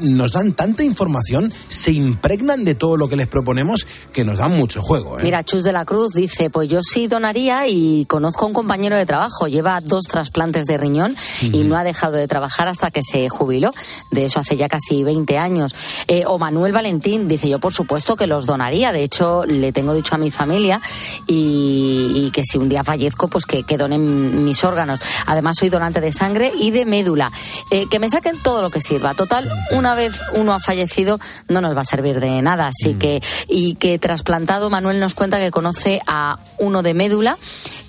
nos 0.00 0.32
dan 0.32 0.52
tanta 0.52 0.82
información, 0.82 1.52
se 1.68 1.92
impregnan 1.92 2.64
de 2.64 2.74
todo 2.74 2.96
lo 2.96 3.08
que 3.08 3.16
les 3.16 3.26
proponemos 3.26 3.86
que 4.12 4.24
nos 4.24 4.38
dan 4.38 4.56
mucho 4.56 4.82
juego. 4.82 5.18
¿eh? 5.18 5.22
Mira, 5.24 5.44
Chus 5.44 5.64
de 5.64 5.72
la 5.72 5.84
Cruz 5.84 6.12
dice, 6.14 6.50
pues 6.50 6.68
yo 6.68 6.82
sí 6.82 7.06
donaría 7.06 7.68
y 7.68 8.04
conozco 8.06 8.44
a 8.44 8.48
un 8.48 8.54
compañero 8.54 8.96
de 8.96 9.06
trabajo, 9.06 9.46
lleva 9.48 9.80
dos 9.80 10.06
trasplantes 10.06 10.66
de 10.66 10.78
riñón 10.78 11.16
y 11.40 11.64
no 11.64 11.76
ha 11.76 11.84
dejado 11.84 12.16
de 12.16 12.26
trabajar 12.26 12.68
hasta 12.68 12.90
que 12.90 13.02
se 13.02 13.28
jubiló, 13.28 13.72
de 14.10 14.26
eso 14.26 14.40
hace 14.40 14.56
ya 14.56 14.68
casi 14.68 15.04
20 15.04 15.38
años. 15.38 15.74
Eh, 16.08 16.24
o 16.26 16.38
Manuel 16.38 16.72
Valentín 16.72 17.28
dice, 17.28 17.48
yo 17.48 17.58
por 17.58 17.72
supuesto 17.72 18.16
que 18.16 18.26
los 18.26 18.46
donaría, 18.46 18.92
de 18.92 19.02
hecho 19.02 19.44
le 19.44 19.72
tengo 19.72 19.94
dicho 19.94 20.14
a 20.14 20.18
mi 20.18 20.30
familia 20.30 20.80
y, 21.26 22.12
y 22.14 22.30
que 22.30 22.44
si 22.44 22.58
un 22.58 22.68
día 22.68 22.84
fallezco, 22.84 23.28
pues 23.28 23.46
que, 23.46 23.62
que 23.62 23.76
donen 23.76 24.44
mis 24.44 24.64
órganos. 24.64 25.00
Además 25.26 25.56
soy 25.58 25.68
donante 25.68 26.00
de 26.00 26.12
sangre 26.12 26.52
y 26.58 26.70
de 26.70 26.84
médula. 26.84 27.30
Eh, 27.70 27.86
que 27.88 27.98
me 27.98 28.10
saquen 28.10 28.38
todo 28.42 28.62
lo 28.62 28.70
que 28.70 28.80
Total, 29.14 29.48
una 29.72 29.94
vez 29.94 30.12
uno 30.34 30.52
ha 30.52 30.60
fallecido, 30.60 31.18
no 31.48 31.60
nos 31.60 31.76
va 31.76 31.80
a 31.82 31.84
servir 31.84 32.20
de 32.20 32.40
nada. 32.42 32.68
Así 32.68 32.94
que, 32.94 33.22
y 33.48 33.74
que 33.74 33.98
trasplantado, 33.98 34.70
Manuel 34.70 35.00
nos 35.00 35.14
cuenta 35.14 35.38
que 35.38 35.50
conoce 35.50 36.00
a 36.06 36.38
uno 36.58 36.82
de 36.82 36.94
médula 36.94 37.36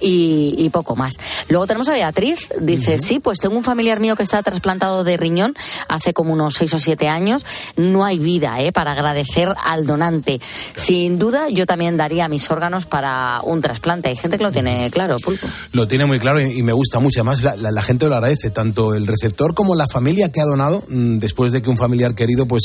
y, 0.02 0.56
y 0.58 0.70
poco 0.70 0.96
más. 0.96 1.14
Luego 1.48 1.68
tenemos 1.68 1.88
a 1.90 1.94
Beatriz, 1.94 2.50
dice, 2.60 3.00
sí, 3.00 3.20
pues 3.20 3.40
tengo 3.40 3.56
un 3.56 3.64
familiar 3.64 4.00
mío 4.00 4.16
que 4.16 4.24
está 4.24 4.42
trasplantado 4.44 5.04
de 5.04 5.16
riñón 5.18 5.56
hace 5.88 6.14
como 6.14 6.34
unos 6.34 6.56
seis 6.56 6.74
o 6.74 6.80
siete 6.80 7.08
años. 7.08 7.46
No 7.78 8.04
hay 8.04 8.20
vida, 8.20 8.60
¿eh? 8.62 8.72
Para 8.72 8.92
agradecer 8.94 9.54
al 9.64 9.86
donante. 9.86 10.42
Sin 10.76 11.20
duda, 11.20 11.48
yo 11.50 11.66
también 11.66 11.96
daría 11.98 12.28
mis 12.28 12.50
órganos 12.50 12.86
para 12.86 13.40
un 13.44 13.62
trasplante. 13.62 14.10
Hay 14.10 14.16
gente 14.18 14.38
que 14.38 14.44
lo 14.44 14.52
tiene 14.52 14.90
claro, 14.92 15.18
Pulpo. 15.20 15.48
Lo 15.72 15.88
tiene 15.88 16.06
muy 16.06 16.20
claro 16.20 16.42
y, 16.42 16.60
y 16.60 16.64
me 16.64 16.74
gusta 16.74 17.00
mucho. 17.00 17.20
Además, 17.20 17.44
la, 17.44 17.56
la- 17.56 17.72
la 17.72 17.82
gente 17.82 18.08
lo 18.08 18.16
agradece, 18.16 18.50
tanto 18.50 18.94
el 18.94 19.08
receptor 19.08 19.54
como 19.56 19.76
la 19.76 19.88
familia 19.88 20.32
que 20.32 20.42
ha 20.42 20.46
donado, 20.46 20.84
mm, 20.90 21.03
después 21.20 21.52
de 21.52 21.62
que 21.62 21.70
un 21.70 21.78
familiar 21.78 22.16
querido 22.16 22.48
pues 22.48 22.64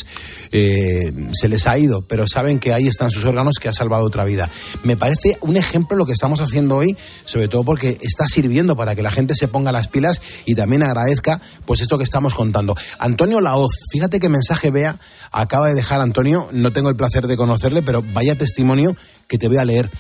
eh, 0.53 1.13
se 1.33 1.49
les 1.49 1.67
ha 1.67 1.79
ido. 1.79 2.03
Pero 2.03 2.27
saben 2.27 2.59
que 2.59 2.73
ahí 2.73 2.87
están 2.87 3.11
sus 3.11 3.25
órganos 3.25 3.59
que 3.61 3.69
ha 3.69 3.73
salvado 3.73 4.05
otra 4.05 4.25
vida. 4.25 4.51
Me 4.83 4.97
parece 4.97 5.37
un 5.41 5.57
ejemplo 5.57 5.97
lo 5.97 6.07
que 6.07 6.13
estamos 6.13 6.41
haciendo 6.41 6.77
hoy, 6.77 6.97
sobre 7.25 7.49
todo 7.49 7.65
porque 7.65 7.99
está 8.01 8.27
sirviendo 8.27 8.77
para 8.77 8.95
que 8.95 9.03
la 9.03 9.11
gente 9.11 9.35
se 9.35 9.49
ponga 9.49 9.73
las 9.73 9.89
pilas 9.89 10.21
y 10.47 10.55
también 10.55 10.83
agradezca 10.83 11.41
pues 11.67 11.81
esto 11.81 11.99
que 11.99 12.05
estamos 12.05 12.35
contando. 12.35 12.75
Antonio 12.99 13.41
Laoz, 13.41 13.73
fíjate 13.93 14.21
qué 14.21 14.29
mensaje 14.29 14.71
vea 14.71 14.99
acaba 15.33 15.69
de 15.69 15.75
dejar 15.75 16.01
Antonio. 16.01 16.49
No 16.53 16.73
tengo 16.73 16.89
el 16.89 16.97
placer 16.97 17.27
de 17.27 17.37
conocerle, 17.37 17.83
pero 17.83 18.03
vaya 18.13 18.35
testimonio 18.35 18.97
que 19.27 19.39
te 19.39 19.49
voy 19.49 19.59
a 19.59 19.65
leer. 19.65 19.91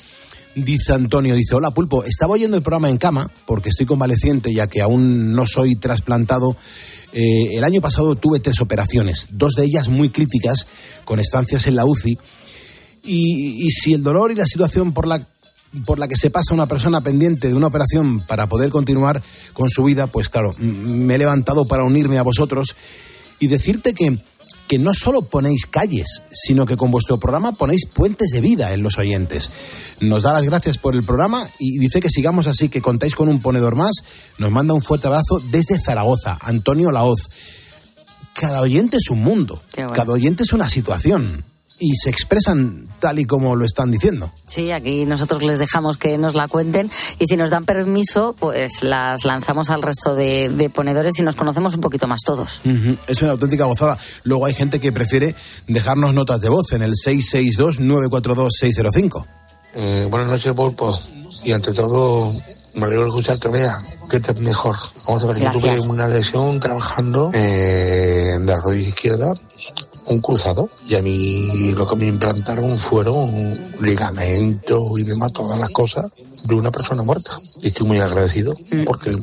Dice 0.65 0.93
Antonio, 0.93 1.37
dice, 1.37 1.55
hola 1.55 1.71
Pulpo, 1.71 2.03
estaba 2.03 2.33
oyendo 2.33 2.57
el 2.57 2.65
programa 2.65 2.91
en 2.91 2.99
cama 2.99 3.31
porque 3.47 3.69
estoy 3.69 3.87
convaleciente 3.87 4.53
ya 4.53 4.67
que 4.67 4.81
aún 4.81 5.33
no 5.33 5.47
soy 5.47 5.77
trasplantado. 5.77 6.57
Eh, 7.13 7.55
el 7.57 7.63
año 7.63 7.81
pasado 7.81 8.17
tuve 8.17 8.41
tres 8.41 8.61
operaciones, 8.61 9.29
dos 9.31 9.55
de 9.55 9.65
ellas 9.65 9.89
muy 9.89 10.11
críticas, 10.11 10.67
con 11.05 11.21
estancias 11.21 11.69
en 11.69 11.77
la 11.77 11.85
UCI. 11.85 12.19
Y, 13.05 13.67
y 13.67 13.71
si 13.71 13.95
el 13.95 14.03
dolor 14.03 14.33
y 14.33 14.35
la 14.35 14.47
situación 14.47 14.93
por 14.93 15.07
la, 15.07 15.25
por 15.87 16.01
la 16.01 16.09
que 16.09 16.17
se 16.17 16.31
pasa 16.31 16.55
una 16.55 16.67
persona 16.67 17.03
pendiente 17.03 17.47
de 17.47 17.55
una 17.55 17.69
operación 17.69 18.21
para 18.27 18.49
poder 18.49 18.71
continuar 18.71 19.23
con 19.53 19.71
su 19.71 19.85
vida, 19.85 20.09
pues 20.09 20.29
claro, 20.29 20.55
me 20.59 21.15
he 21.15 21.19
levantado 21.19 21.67
para 21.67 21.85
unirme 21.85 22.19
a 22.19 22.23
vosotros 22.23 22.75
y 23.39 23.47
decirte 23.47 23.95
que, 23.95 24.19
que 24.69 24.79
no 24.79 24.93
solo 24.95 25.23
ponéis 25.23 25.67
calles, 25.67 26.23
sino 26.31 26.67
que 26.67 26.77
con 26.77 26.91
vuestro 26.91 27.19
programa 27.19 27.53
ponéis 27.53 27.87
puentes 27.87 28.31
de 28.31 28.41
vida 28.41 28.73
en 28.73 28.83
los 28.83 28.99
oyentes. 28.99 29.51
Nos 30.01 30.23
da 30.23 30.35
las 30.35 30.45
gracias 30.45 30.79
por 30.79 30.95
el 30.95 31.03
programa 31.03 31.45
y 31.59 31.79
dice 31.79 32.01
que 32.01 32.11
sigamos 32.11 32.47
así, 32.47 32.69
que 32.69 32.83
contáis 32.83 33.15
con 33.15 33.29
un 33.29 33.41
ponedor 33.41 33.75
más. 33.75 33.97
Nos 34.37 34.53
manda 34.53 34.75
un 34.75 34.83
fuerte 34.83 35.09
abrazo 35.09 35.41
desde 35.51 35.81
Zaragoza, 35.81 36.39
Antonio 36.43 36.93
Laoz. 36.93 37.29
Cada 38.35 38.61
oyente 38.61 38.99
es 38.99 39.11
un 39.11 39.21
mundo, 39.21 39.63
bueno. 39.75 39.93
cada 39.93 40.13
oyente 40.13 40.45
es 40.45 40.53
una 40.53 40.69
situación 40.69 41.45
y 41.81 41.95
se 41.95 42.11
expresan 42.11 42.89
tal 42.99 43.21
y 43.21 43.25
como 43.25 43.55
lo 43.55 43.65
están 43.65 43.89
diciendo. 43.91 44.33
Sí, 44.47 44.73
aquí 44.73 45.05
nosotros 45.05 45.43
les 45.45 45.59
dejamos 45.59 45.97
que 45.97 46.19
nos 46.19 46.35
la 46.35 46.49
cuenten 46.49 46.91
y 47.19 47.27
si 47.27 47.37
nos 47.37 47.51
dan 47.51 47.65
permiso, 47.65 48.35
pues 48.39 48.83
las 48.83 49.25
lanzamos 49.25 49.71
al 49.71 49.83
resto 49.83 50.15
de, 50.17 50.49
de 50.49 50.71
ponedores 50.71 51.17
y 51.19 51.23
nos 51.23 51.37
conocemos 51.37 51.75
un 51.77 51.81
poquito 51.81 52.09
más 52.09 52.21
todos. 52.25 52.61
Ujú, 52.65 52.97
Es 53.07 53.23
una 53.23 53.31
auténtica 53.33 53.65
gozada. 53.67 53.97
Luego 54.25 54.47
hay 54.47 54.55
gente 54.55 54.81
que 54.81 54.91
prefiere 54.93 55.35
dejarnos 55.69 56.15
notas 56.15 56.41
de 56.41 56.49
voz 56.49 56.73
en 56.73 56.83
el 56.83 56.95
662-942-605. 56.95 59.25
Eh, 59.75 60.07
buenas 60.11 60.29
noches, 60.29 60.53
Pulpo. 60.53 60.99
Y 61.45 61.53
ante 61.53 61.73
todo, 61.73 62.33
me 62.75 62.87
alegro 62.87 63.05
de 63.05 63.09
escucharte, 63.11 63.49
vea, 63.49 63.73
que 64.09 64.17
estés 64.17 64.41
mejor. 64.41 64.75
Vamos 65.07 65.23
a 65.25 65.27
ver, 65.29 65.39
yo 65.43 65.53
tuve 65.53 65.79
una 65.81 66.09
lesión 66.09 66.59
trabajando 66.59 67.31
eh, 67.33 68.37
de 68.41 68.45
la 68.45 68.61
rodilla 68.61 68.89
izquierda, 68.89 69.33
un 70.09 70.21
cruzado, 70.21 70.69
y 70.87 70.95
a 70.95 71.03
mí 71.03 71.73
lo 71.73 71.87
que 71.87 71.97
me 71.97 72.07
implantaron 72.07 72.79
fueron 72.79 73.31
ligamentos 73.81 74.99
y 74.99 75.03
demás, 75.03 75.33
todas 75.33 75.59
las 75.59 75.71
cosas 75.71 76.11
de 76.45 76.55
una 76.55 76.71
persona 76.71 77.03
muerta. 77.03 77.33
Y 77.63 77.69
estoy 77.69 77.87
muy 77.87 77.99
agradecido 77.99 78.57
porque 78.85 79.17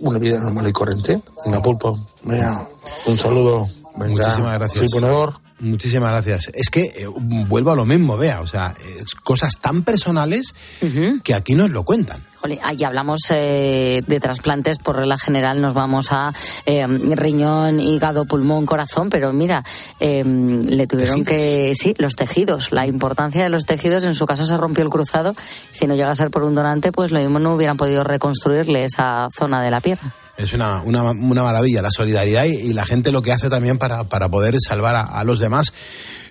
una 0.00 0.18
vida 0.18 0.38
normal 0.38 0.68
y 0.68 0.72
corriente. 0.72 1.20
Venga, 1.44 1.62
Pulpo, 1.62 1.98
vea, 2.24 2.68
un 3.06 3.18
saludo. 3.18 3.66
Venga, 3.98 4.24
Muchísimas 4.24 4.58
gracias. 4.58 4.78
soy 4.78 5.00
ponedor. 5.00 5.45
Muchísimas 5.58 6.10
gracias. 6.10 6.50
Es 6.52 6.68
que 6.70 6.82
eh, 6.82 7.06
vuelvo 7.08 7.70
a 7.70 7.76
lo 7.76 7.86
mismo, 7.86 8.16
vea, 8.16 8.40
o 8.40 8.46
sea, 8.46 8.74
eh, 8.78 9.04
cosas 9.22 9.58
tan 9.58 9.82
personales 9.82 10.54
que 11.24 11.34
aquí 11.34 11.54
nos 11.54 11.70
lo 11.70 11.84
cuentan. 11.84 12.22
Jolín, 12.36 12.58
ahí 12.62 12.84
hablamos 12.84 13.20
eh, 13.30 14.02
de 14.06 14.20
trasplantes, 14.20 14.78
por 14.78 14.96
regla 14.96 15.18
general 15.18 15.60
nos 15.62 15.72
vamos 15.72 16.08
a 16.10 16.32
eh, 16.66 16.86
riñón, 16.86 17.80
hígado, 17.80 18.26
pulmón, 18.26 18.66
corazón, 18.66 19.08
pero 19.08 19.32
mira, 19.32 19.64
eh, 19.98 20.22
le 20.24 20.86
tuvieron 20.86 21.24
que, 21.24 21.72
sí, 21.74 21.94
los 21.98 22.14
tejidos, 22.14 22.72
la 22.72 22.86
importancia 22.86 23.42
de 23.42 23.48
los 23.48 23.64
tejidos, 23.64 24.04
en 24.04 24.14
su 24.14 24.26
caso 24.26 24.44
se 24.44 24.56
rompió 24.56 24.84
el 24.84 24.90
cruzado, 24.90 25.34
si 25.72 25.86
no 25.86 25.94
llega 25.94 26.10
a 26.10 26.16
ser 26.16 26.30
por 26.30 26.42
un 26.42 26.54
donante, 26.54 26.92
pues 26.92 27.10
lo 27.10 27.18
mismo 27.18 27.38
no 27.38 27.54
hubieran 27.54 27.78
podido 27.78 28.04
reconstruirle 28.04 28.84
esa 28.84 29.28
zona 29.36 29.62
de 29.62 29.70
la 29.70 29.80
pierna. 29.80 30.14
Es 30.36 30.52
una, 30.52 30.82
una, 30.82 31.02
una 31.02 31.42
maravilla 31.42 31.80
la 31.82 31.90
solidaridad 31.90 32.44
y, 32.44 32.72
la 32.72 32.84
gente 32.84 33.10
lo 33.10 33.22
que 33.22 33.32
hace 33.32 33.48
también 33.48 33.78
para, 33.78 34.04
para 34.04 34.28
poder 34.28 34.56
salvar 34.60 34.96
a 34.96 35.24
los 35.24 35.38
demás. 35.38 35.72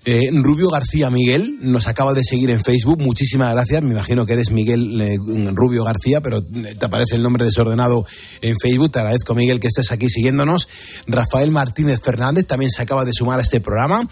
Eh, 0.07 0.29
Rubio 0.31 0.69
García 0.69 1.09
Miguel 1.09 1.57
nos 1.61 1.87
acaba 1.87 2.13
de 2.13 2.23
seguir 2.23 2.51
en 2.51 2.63
Facebook. 2.63 3.01
Muchísimas 3.01 3.51
gracias. 3.51 3.81
Me 3.81 3.89
imagino 3.91 4.27
que 4.27 4.33
eres 4.33 4.51
Miguel 4.51 5.01
eh, 5.01 5.17
Rubio 5.51 5.83
García, 5.83 6.21
pero 6.21 6.37
eh, 6.37 6.75
te 6.77 6.85
aparece 6.85 7.15
el 7.15 7.23
nombre 7.23 7.43
desordenado 7.43 8.05
en 8.41 8.55
Facebook. 8.61 8.91
Te 8.91 8.99
agradezco, 8.99 9.33
Miguel, 9.33 9.59
que 9.59 9.65
estés 9.67 9.91
aquí 9.91 10.07
siguiéndonos. 10.09 10.67
Rafael 11.07 11.49
Martínez 11.49 12.01
Fernández 12.01 12.45
también 12.45 12.69
se 12.69 12.83
acaba 12.83 13.03
de 13.03 13.13
sumar 13.13 13.39
a 13.39 13.41
este 13.41 13.61
programa. 13.61 14.07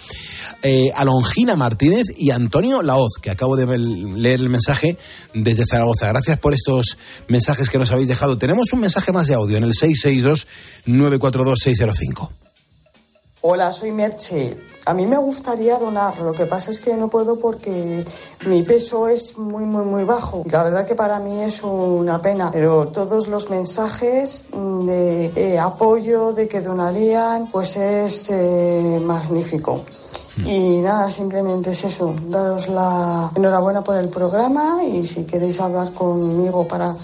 Eh, 0.64 0.92
Alongina 0.96 1.56
Martínez 1.56 2.06
y 2.18 2.32
Antonio 2.32 2.82
Laoz, 2.82 3.20
que 3.22 3.30
acabo 3.30 3.56
de 3.56 3.78
leer 3.78 4.40
el 4.40 4.50
mensaje 4.50 4.98
desde 5.36 5.68
Zaragoza. 5.68 6.08
Gracias 6.08 6.40
por 6.40 6.56
estos 6.56 6.98
mensajes 7.28 7.70
que 7.70 7.78
nos 7.78 7.92
habéis 7.92 8.08
dejado. 8.08 8.40
Tenemos 8.40 8.74
un 8.74 8.80
mensaje 8.80 9.12
más 9.12 9.28
de 9.28 9.36
audio 9.36 9.58
en 9.58 9.64
el 9.64 9.74
662-942-605. 9.74 12.43
Hola, 13.46 13.74
soy 13.74 13.92
Merche. 13.92 14.58
A 14.86 14.94
mí 14.94 15.06
me 15.06 15.18
gustaría 15.18 15.78
donar, 15.78 16.18
lo 16.20 16.32
que 16.32 16.46
pasa 16.46 16.72
es 16.72 16.80
que 16.80 16.96
no 16.96 17.10
puedo 17.10 17.40
porque 17.40 18.06
mi 18.46 18.64
peso 18.64 19.10
es 19.10 19.38
muy, 19.38 19.66
muy, 19.66 19.84
muy 19.84 20.06
bajo. 20.06 20.44
Y 20.46 20.50
la 20.50 20.64
verdad 20.64 20.88
que 20.88 20.96
para 20.96 21.20
mí 21.20 21.44
es 21.44 21.62
una 21.62 22.22
pena, 22.22 22.52
pero 22.54 22.88
todos 22.88 23.28
los 23.28 23.50
mensajes 23.50 24.46
de 24.54 25.26
eh, 25.36 25.60
apoyo, 25.60 26.32
de 26.32 26.48
que 26.48 26.62
donarían, 26.62 27.50
pues 27.52 27.76
es 27.76 28.30
eh, 28.30 29.02
magnífico. 29.04 29.82
Y 30.46 30.80
nada, 30.80 31.12
simplemente 31.12 31.72
es 31.72 31.84
eso, 31.84 32.16
daros 32.30 32.70
la 32.70 33.30
enhorabuena 33.36 33.84
por 33.84 33.98
el 33.98 34.08
programa 34.08 34.86
y 34.86 35.06
si 35.06 35.26
queréis 35.26 35.60
hablar 35.60 35.94
conmigo 35.94 36.66
para 36.66 36.96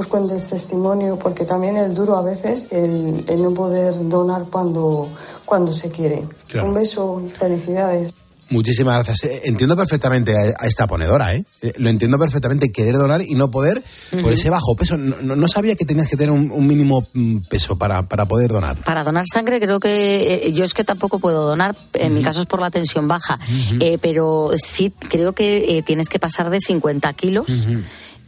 que 0.00 0.06
os 0.06 0.06
cuente 0.06 0.34
el 0.34 0.42
testimonio, 0.42 1.18
porque 1.18 1.44
también 1.44 1.76
es 1.76 1.94
duro 1.94 2.16
a 2.16 2.22
veces 2.22 2.68
el, 2.70 3.22
el 3.28 3.42
no 3.42 3.52
poder 3.52 3.92
donar 4.08 4.44
cuando, 4.50 5.08
cuando 5.44 5.70
se 5.72 5.90
quiere. 5.90 6.24
Claro. 6.48 6.68
Un 6.68 6.74
beso 6.74 7.22
y 7.26 7.28
felicidades. 7.30 8.14
Muchísimas 8.52 9.04
gracias. 9.04 9.30
Eh, 9.30 9.42
Entiendo 9.44 9.76
perfectamente 9.76 10.34
a, 10.36 10.66
esta 10.66 10.88
ponedora, 10.88 11.32
¿eh? 11.36 11.44
Eh, 11.62 11.72
Lo 11.76 11.88
entiendo 11.88 12.18
perfectamente, 12.18 12.72
querer 12.72 12.96
donar 12.96 13.22
y 13.22 13.34
no 13.36 13.48
poder 13.48 13.80
por 14.22 14.32
ese 14.32 14.50
bajo 14.50 14.74
peso. 14.74 14.96
No, 14.98 15.14
no- 15.22 15.36
no 15.36 15.46
sabía 15.46 15.76
que 15.76 15.84
tenías 15.84 16.08
que 16.08 16.16
tener 16.16 16.32
un, 16.32 16.50
un 16.50 16.66
mínimo 16.66 17.06
mm, 17.14 17.36
peso 17.48 17.78
para, 17.78 18.02
para 18.08 18.26
poder 18.26 18.50
donar. 18.50 18.82
Para 18.82 19.04
donar 19.04 19.24
sangre 19.32 19.60
creo 19.60 19.78
que 19.78 20.46
eh, 20.48 20.52
yo 20.52 20.64
es 20.64 20.74
que 20.74 20.82
tampoco 20.82 21.20
puedo 21.20 21.46
donar, 21.46 21.76
en 21.92 22.12
mi 22.12 22.22
caso 22.24 22.40
es 22.40 22.46
por 22.46 22.60
la 22.60 22.70
tensión 22.72 23.06
baja, 23.06 23.38
Eh, 23.78 23.98
pero 24.02 24.50
sí 24.56 24.92
creo 25.10 25.32
que 25.32 25.78
eh, 25.78 25.82
tienes 25.84 26.08
que 26.08 26.18
pasar 26.18 26.50
de 26.50 26.58
50 26.60 27.12
kilos. 27.12 27.68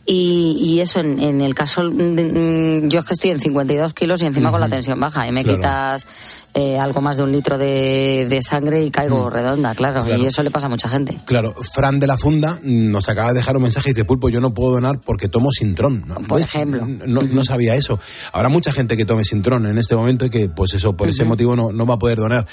Y, 0.05 0.57
y 0.61 0.81
eso, 0.81 0.99
en, 1.01 1.21
en 1.21 1.41
el 1.41 1.55
caso, 1.55 1.83
mm, 1.85 2.89
yo 2.89 3.01
es 3.01 3.07
que 3.07 3.15
estoy 3.15 3.31
en 3.31 3.39
52 3.41 3.95
kilos 3.95 4.23
y 4.23 4.27
encima 4.27 4.51
con 4.51 4.61
la 4.61 4.69
tensión 4.69 4.99
baja. 4.99 5.27
Y 5.29 5.33
me 5.33 5.45
Claro. 5.45 5.59
quitas 5.59 6.07
eh, 6.55 6.79
algo 6.79 7.01
más 7.01 7.17
de 7.17 7.23
un 7.23 7.33
litro 7.33 7.57
de, 7.57 8.27
de 8.29 8.43
sangre 8.43 8.85
y 8.85 8.91
caigo 8.91 9.31
redonda, 9.31 9.75
claro, 9.75 10.03
Claro. 10.03 10.23
Y 10.23 10.27
eso 10.27 10.43
le 10.43 10.51
pasa 10.51 10.67
a 10.67 10.71
mucha 10.71 10.89
gente. 10.89 11.19
Claro, 11.25 11.55
Fran 11.75 12.01
de 12.01 12.07
la 12.07 12.17
Funda 12.19 12.59
mm, 12.63 12.91
nos 12.91 13.09
acaba 13.09 13.29
de 13.29 13.39
dejar 13.39 13.57
un 13.57 13.63
mensaje 13.63 13.91
y 13.91 13.93
dice, 13.93 14.05
Pulpo, 14.05 14.29
yo 14.29 14.41
no 14.41 14.53
puedo 14.53 14.73
donar 14.73 15.01
porque 15.01 15.29
tomo 15.29 15.51
Sintrón. 15.51 16.05
¿no? 16.07 16.17
Por 16.27 16.41
ejemplo. 16.41 16.87
No, 17.07 17.23
no 17.23 17.45
sabía 17.45 17.75
eso. 17.75 17.99
Habrá 18.33 18.49
mucha 18.49 18.73
gente 18.73 18.97
que 18.97 19.05
tome 19.05 19.25
Sintrón 19.25 19.67
en 19.67 19.79
este 19.79 19.97
momento 19.97 20.27
y 20.27 20.31
que, 20.31 20.49
pues 20.49 20.75
eso, 20.75 20.97
por 20.97 21.09
ese 21.09 21.25
motivo 21.25 21.57
no, 21.57 21.73
no 21.73 21.87
va 21.87 21.95
a 21.95 21.99
poder 21.99 22.19
donar. 22.19 22.47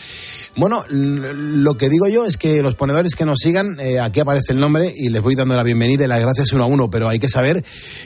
Bueno, 0.55 0.83
lo 0.89 1.77
que 1.77 1.89
digo 1.89 2.07
yo 2.07 2.25
es 2.25 2.37
que 2.37 2.61
los 2.61 2.75
ponedores 2.75 3.15
que 3.15 3.25
nos 3.25 3.39
sigan, 3.39 3.79
eh, 3.79 3.99
aquí 3.99 4.19
aparece 4.19 4.53
el 4.53 4.59
nombre 4.59 4.93
y 4.95 5.09
les 5.09 5.21
voy 5.21 5.35
dando 5.35 5.55
la 5.55 5.63
bienvenida 5.63 6.05
y 6.05 6.07
las 6.07 6.19
gracias 6.19 6.51
uno 6.53 6.63
a 6.63 6.67
uno, 6.67 6.89
pero 6.89 7.09
hay 7.09 7.19
que 7.19 7.29
saber 7.29 7.63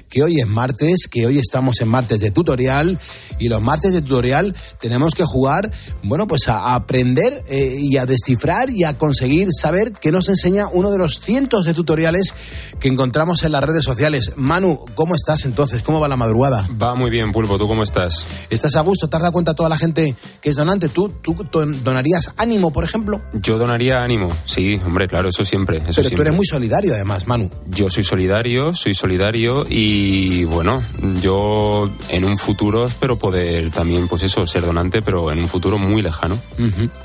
que 0.10 0.24
hoy 0.24 0.40
es 0.40 0.48
martes, 0.48 1.08
que 1.10 1.26
hoy 1.26 1.40
estamos 1.40 1.82
en 1.82 1.88
martes 1.88 2.20
de 2.20 2.32
tutorial 2.32 3.00
y 3.40 3.50
los 3.50 3.62
martes 3.62 3.94
de 3.94 4.02
tutorial 4.02 4.56
tenemos 4.80 5.16
que 5.16 5.24
jugar, 5.24 5.72
bueno, 6.04 6.28
pues 6.28 6.48
a, 6.48 6.76
aprender 6.76 7.44
eh, 7.48 7.78
y 7.80 7.98
a 7.98 8.06
descifrar 8.06 8.70
y 8.70 8.84
a 8.84 8.98
conseguir 8.98 9.50
saber 9.52 9.94
qué 9.94 10.12
nos 10.12 10.30
enseña 10.30 10.68
uno 10.72 10.92
de 10.92 10.98
los 10.98 11.20
cientos 11.20 11.66
de 11.66 11.74
tutoriales 11.74 12.34
que 12.80 12.88
encontramos 12.90 13.44
en 13.44 13.52
las 13.54 13.64
redes 13.64 13.84
sociales. 13.86 14.34
Manu, 14.36 14.80
¿cómo 14.96 15.16
estás 15.16 15.46
entonces? 15.46 15.82
¿Cómo 15.84 16.00
va 16.00 16.08
la 16.08 16.18
madrugada? 16.18 16.68
Va 16.82 16.96
muy 16.96 17.10
bien, 17.10 17.32
Pulpo. 17.32 17.58
¿Tú 17.58 17.68
cómo 17.68 17.84
estás? 17.84 18.26
¿Estás 18.50 18.76
a 18.76 18.82
gusto? 18.82 19.08
¿Te 19.08 19.16
has 19.18 19.22
dado 19.22 19.34
cuenta 19.34 19.54
toda 19.54 19.70
la 19.70 19.78
gente 19.78 20.16
que 20.42 20.50
es 20.50 20.56
donante? 20.56 20.90
¿Tú, 20.90 21.10
tú 21.22 21.36
don- 21.52 21.84
donarías 21.84 22.32
ánimo, 22.38 22.72
por 22.72 22.84
ejemplo? 22.84 23.22
Yo 23.34 23.58
donaría 23.58 24.04
ánimo. 24.04 24.30
Sí, 24.46 24.80
hombre, 24.86 25.08
claro, 25.08 25.30
eso 25.30 25.46
siempre. 25.46 25.78
Eso 25.88 26.02
Pero 26.02 26.10
tú 26.16 26.22
eres 26.22 26.34
muy 26.34 26.46
solidario 26.46 26.94
además, 26.94 27.28
Manu. 27.28 27.50
Yo 27.68 27.90
soy 27.90 28.04
solidario, 28.04 28.74
soy 28.74 28.94
solidario 28.94 29.66
y 29.70 30.44
bueno, 30.46 30.82
yo 31.22 31.90
en 32.10 32.26
un 32.26 32.38
futuro 32.38 32.86
espero 32.88 33.18
poder 33.18 33.72
también, 33.72 34.08
pues 34.08 34.24
eso, 34.24 34.46
ser 34.48 34.66
donante, 34.66 35.02
pero 35.02 35.32
en 35.32 35.40
un 35.40 35.48
futuro 35.48 35.73
muy 35.78 36.02
lejano. 36.02 36.38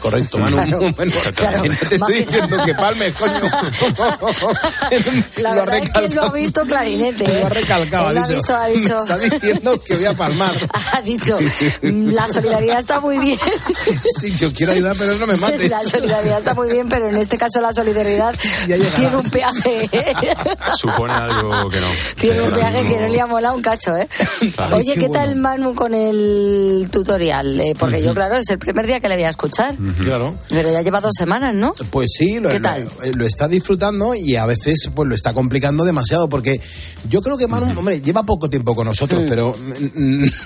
Correcto, 0.00 0.38
Manu. 0.38 0.56
Claro, 0.56 0.80
Bueno, 0.96 1.12
claro. 1.34 1.62
te 1.62 1.94
estoy 1.96 2.14
diciendo 2.25 2.56
que 2.64 2.75
palmes, 2.75 3.12
coño. 3.14 3.40
La 5.42 5.54
Lo 5.54 5.62
ha 5.62 5.64
verdad 5.64 5.76
es 5.82 5.90
que 5.90 6.04
él 6.06 6.14
lo 6.14 6.22
ha 6.25 6.32
visto 6.32 6.62
clarinete. 6.62 7.25
Lo 7.26 7.32
ha 7.32 7.38
¿eh? 7.38 7.48
recalcado, 7.50 8.10
Él 8.10 8.18
ha 8.18 8.20
lo 8.20 8.26
ha 8.26 8.28
dicho, 8.28 8.37
visto, 8.37 8.56
ha 8.56 8.66
Me 8.68 8.75
dicho. 8.75 8.96
está 8.96 9.18
diciendo 9.18 9.82
que 9.82 9.94
voy 9.94 10.04
a 10.04 10.14
palmar. 10.14 10.54
Ha 10.92 11.02
dicho, 11.02 11.37
"Mm, 11.82 12.08
la 12.12 12.26
solidaridad 12.28 12.78
está 12.78 13.00
muy 13.00 13.18
bien. 13.18 13.38
Sí, 14.20 14.34
yo 14.37 14.52
quiero 14.52 14.72
ayudar, 14.72 14.96
pero 14.98 15.14
no 15.16 15.26
me 15.26 15.37
mates. 15.37 15.68
La 15.68 15.80
solidaridad 15.80 16.38
está 16.38 16.54
muy 16.54 16.68
bien, 16.70 16.88
pero 16.88 17.08
en 17.08 17.16
este 17.16 17.37
caso 17.37 17.60
la 17.60 17.72
solidaridad 17.75 18.34
tiene 18.96 19.16
un 19.16 19.28
peaje. 19.30 19.88
Supone 20.76 21.12
algo 21.12 21.68
que 21.68 21.80
no. 21.80 21.87
tiene 22.18 22.40
un 22.40 22.52
peaje 22.52 22.87
que 22.88 23.00
no 23.00 23.08
le 23.08 23.20
ha 23.20 23.26
molado 23.26 23.54
un 23.56 23.62
cacho, 23.62 23.96
¿eh? 23.96 24.08
Oye, 24.72 24.94
qué 24.94 25.00
¿qué 25.00 25.08
tal 25.08 25.37
Manu 25.37 25.75
con 25.75 25.94
el 25.94 26.88
tutorial? 26.90 27.58
Eh, 27.60 27.75
porque 27.78 28.02
yo, 28.02 28.14
claro, 28.14 28.36
es 28.36 28.49
el 28.50 28.57
primer 28.58 28.86
día 28.86 29.00
que 29.00 29.08
le 29.08 29.14
voy 29.16 29.25
a 29.25 29.30
escuchar. 29.30 29.76
Claro. 30.02 30.34
Pero 30.49 30.71
ya 30.73 30.82
lleva 30.82 31.00
dos 31.00 31.12
semanas, 31.16 31.54
¿no? 31.54 31.75
Pues 31.90 32.10
sí, 32.16 32.40
lo, 32.40 32.49
¿Qué 32.49 32.56
lo- 32.60 32.62
tal? 32.68 32.88
lo 33.16 33.25
está 33.26 33.49
disfrutando 33.49 34.14
y 34.14 34.36
a 34.36 34.47
veces 34.47 34.88
pues 34.94 35.08
lo 35.08 35.14
está 35.14 35.32
complicando 35.32 35.84
demasiado 35.84 36.28
porque 36.28 36.60
yo 37.08 37.23
creo 37.23 37.36
que 37.38 37.47
Manu, 37.47 37.66
hombre, 37.78 38.00
lleva 38.00 38.23
poco 38.23 38.49
tiempo 38.50 38.75
con 38.75 38.86
nosotros, 38.86 39.23
Mm. 39.23 39.26
pero 39.28 39.56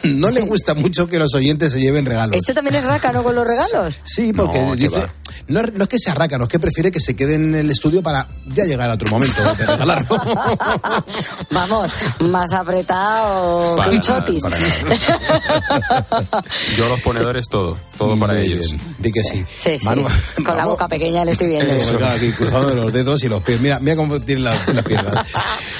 no 0.05 0.31
le 0.31 0.40
gusta 0.42 0.75
mucho 0.75 1.07
que 1.09 1.18
los 1.18 1.35
oyentes 1.35 1.72
se 1.72 1.81
lleven 1.81 2.05
regalos. 2.07 2.37
¿Este 2.37 2.55
también 2.55 2.77
es 2.77 2.85
raca, 2.85 3.12
no 3.12 3.22
con 3.22 3.35
los 3.35 3.46
regalos? 3.46 3.94
Sí, 4.05 4.33
porque 4.33 4.61
No, 4.61 4.72
¿qué 4.72 4.88
dice, 4.88 5.01
va? 5.01 5.12
No, 5.49 5.61
es- 5.61 5.73
no 5.75 5.85
es 5.85 5.88
que 5.90 5.99
se 5.99 6.11
arraca, 6.11 6.38
no 6.38 6.45
es 6.45 6.51
que 6.51 6.59
prefiere 6.59 6.90
que 6.90 7.01
se 7.01 7.14
quede 7.14 7.35
en 7.35 7.55
el 7.55 7.71
estudio 7.71 8.03
para 8.03 8.27
ya 8.47 8.64
llegar 8.64 8.90
a 8.90 8.95
otro 8.95 9.09
momento 9.09 9.42
de 9.57 9.66
regalarlo. 9.66 10.16
Vamos, 11.51 11.92
más 12.21 12.53
apretado 12.53 13.77
Para 13.77 13.90
que 13.90 13.97
un 13.97 14.03
chotis. 14.03 14.40
para 14.42 14.59
nada. 14.59 16.42
Yo 16.77 16.88
los 16.88 17.01
ponedores 17.01 17.49
todo, 17.49 17.79
todo 17.99 18.18
para 18.18 18.35
Muy 18.35 18.42
ellos. 18.45 18.66
bien, 18.68 18.81
Di 18.99 19.12
que 19.12 19.23
sí. 19.25 19.45
Sí, 19.55 19.79
sí. 19.79 19.85
Manu, 19.85 20.07
con 20.45 20.57
la 20.57 20.66
boca 20.66 20.88
pequeña 20.88 21.25
le 21.25 21.33
estoy 21.33 21.49
viendo. 21.49 21.73
Aquí 22.07 22.31
cruzado 22.33 22.68
de 22.68 22.77
los 22.77 22.92
dedos 22.92 23.23
y 23.25 23.29
los 23.29 23.42
pies. 23.42 23.61
Mira, 23.61 23.79
mira 23.81 23.97
cómo 23.97 24.21
tiene 24.21 24.42
las, 24.42 24.66
las 24.68 24.85
piernas. 24.85 25.27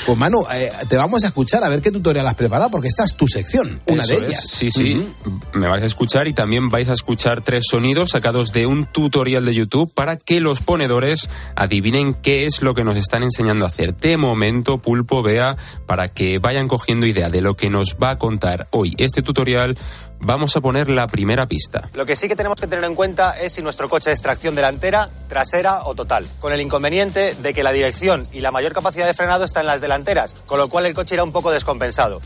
Pues 0.07 0.19
Manu, 0.19 0.45
eh, 0.53 0.71
te 0.89 0.97
vamos 0.97 1.23
a 1.25 1.29
escuchar 1.29 1.63
a 1.65 1.69
ver 1.69 1.81
qué 1.81 1.91
tutorial 1.91 2.27
has 2.27 2.35
preparado, 2.35 2.71
porque 2.71 2.89
esta 2.89 3.05
es 3.05 3.15
tu 3.17 3.27
sección, 3.29 3.81
una 3.87 4.03
Eso 4.03 4.13
de 4.15 4.19
es. 4.19 4.25
ellas. 4.29 4.45
Sí, 4.49 4.71
sí. 4.71 5.09
Me 5.55 5.69
vais 5.69 5.83
a 5.83 5.87
escuchar 5.87 6.27
y 6.29 6.33
también 6.33 6.69
vais 6.69 6.89
a 6.91 6.95
escuchar 6.95 7.43
tres 7.43 7.65
sonidos 7.71 8.11
sacados 8.11 8.53
de 8.53 8.67
un 8.67 8.87
tutorial 8.87 9.42
de 9.45 9.55
YouTube 9.55 9.93
para 9.93 10.17
que 10.17 10.41
los 10.41 10.61
ponedores 10.61 11.29
adivinen 11.57 12.15
qué 12.15 12.47
es 12.47 12.63
lo 12.63 12.75
que 12.75 12.85
nos 12.85 12.97
están 12.97 13.23
enseñando 13.23 13.65
a 13.65 13.69
hacer. 13.69 13.97
De 13.97 14.17
momento, 14.17 14.79
Pulpo, 14.79 15.23
vea, 15.23 15.57
para 15.87 16.09
que 16.09 16.39
vayan 16.39 16.69
cogiendo 16.69 17.07
idea 17.07 17.29
de 17.29 17.41
lo 17.41 17.55
que 17.55 17.71
nos 17.71 17.97
va 18.03 18.11
a 18.11 18.19
contar 18.19 18.69
hoy 18.71 18.95
este 18.99 19.23
tutorial, 19.23 19.77
vamos 20.21 20.57
a 20.57 20.61
poner 20.61 20.89
la 20.89 21.07
primera 21.07 21.47
pista. 21.47 21.91
Lo 21.95 22.07
que 22.07 22.17
sí 22.17 22.29
que 22.29 22.37
tenemos 22.37 22.61
que 22.61 22.67
tener 22.67 22.85
en 22.85 22.95
cuenta 22.95 23.33
es 23.33 23.53
si 23.53 23.63
nuestro 23.63 23.89
coche 23.89 24.13
es 24.13 24.23
tracción 24.23 24.55
delantera, 24.55 25.11
trasera 25.29 25.85
o 25.85 25.95
total, 25.95 26.27
con 26.41 26.53
el 26.53 26.61
inconveniente 26.61 27.35
de 27.35 27.55
que 27.55 27.63
la 27.63 27.73
dirección 27.73 28.27
y 28.33 28.41
la 28.41 28.53
mayor 28.53 28.73
capacidad 28.73 29.07
de 29.07 29.15
frenado 29.15 29.45
está 29.45 29.61
en 29.61 29.67
las 29.67 29.81
delanteras, 29.81 30.35
con 30.47 30.59
lo 30.59 30.69
cual 30.69 30.87
el 30.87 30.95
coche 30.95 31.15
irá 31.17 31.25
un 31.25 31.33
poco 31.33 31.51
descompensado. 31.51 32.21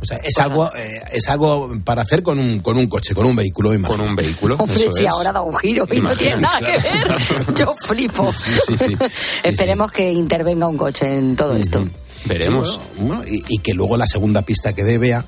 O 0.00 0.04
sea, 0.04 0.18
es 0.18 0.36
algo, 0.38 0.70
eh, 0.74 1.02
es 1.12 1.28
algo 1.28 1.72
para 1.84 2.02
hacer 2.02 2.22
con 2.22 2.38
un, 2.38 2.60
con 2.60 2.76
un 2.76 2.86
coche, 2.86 3.14
con 3.14 3.26
un 3.26 3.36
vehículo. 3.36 3.70
Con 3.86 4.00
un 4.00 4.14
vehículo. 4.14 4.56
Hombre, 4.58 4.88
si 4.92 5.06
ahora 5.06 5.32
da 5.32 5.42
un 5.42 5.56
giro 5.56 5.86
y 5.90 6.00
no 6.00 6.14
tiene 6.14 6.42
nada 6.42 6.58
que 6.58 6.66
ver. 6.66 7.54
Yo 7.56 7.74
flipo. 7.78 8.30
Sí, 8.32 8.52
sí, 8.66 8.76
sí. 8.78 8.96
Esperemos 9.42 9.90
que 9.90 10.12
intervenga 10.12 10.68
un 10.68 10.76
coche 10.76 11.16
en 11.18 11.36
todo 11.36 11.56
esto. 11.56 11.86
Veremos. 12.26 12.80
Bueno, 12.98 13.22
y, 13.26 13.42
y 13.48 13.58
que 13.58 13.72
luego 13.72 13.96
la 13.96 14.06
segunda 14.06 14.42
pista 14.42 14.72
que 14.72 14.84
dé 14.84 14.98
Bea 14.98 15.24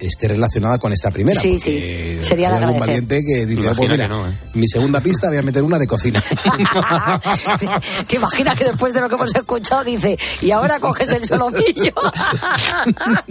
esté 0.00 0.28
relacionada 0.28 0.78
con 0.78 0.92
esta 0.92 1.10
primera. 1.10 1.40
Sí, 1.40 1.58
porque 1.58 2.18
sí. 2.22 2.24
Sería 2.28 2.48
agradecer. 2.54 2.80
valiente 2.80 3.20
que 3.26 3.46
dice, 3.46 3.70
pues 3.76 3.90
mira, 3.90 4.08
no, 4.08 4.28
¿eh? 4.28 4.32
mi 4.54 4.66
segunda 4.68 5.00
pista 5.00 5.28
voy 5.28 5.38
a 5.38 5.42
meter 5.42 5.62
una 5.62 5.78
de 5.78 5.86
cocina. 5.86 6.22
¿Te 8.06 8.16
imaginas 8.16 8.54
que 8.56 8.64
después 8.64 8.92
de 8.94 9.00
lo 9.00 9.08
que 9.08 9.14
hemos 9.14 9.34
escuchado 9.34 9.84
dice, 9.84 10.18
y 10.42 10.50
ahora 10.50 10.80
coges 10.80 11.10
el 11.12 11.24
solomillo? 11.26 11.92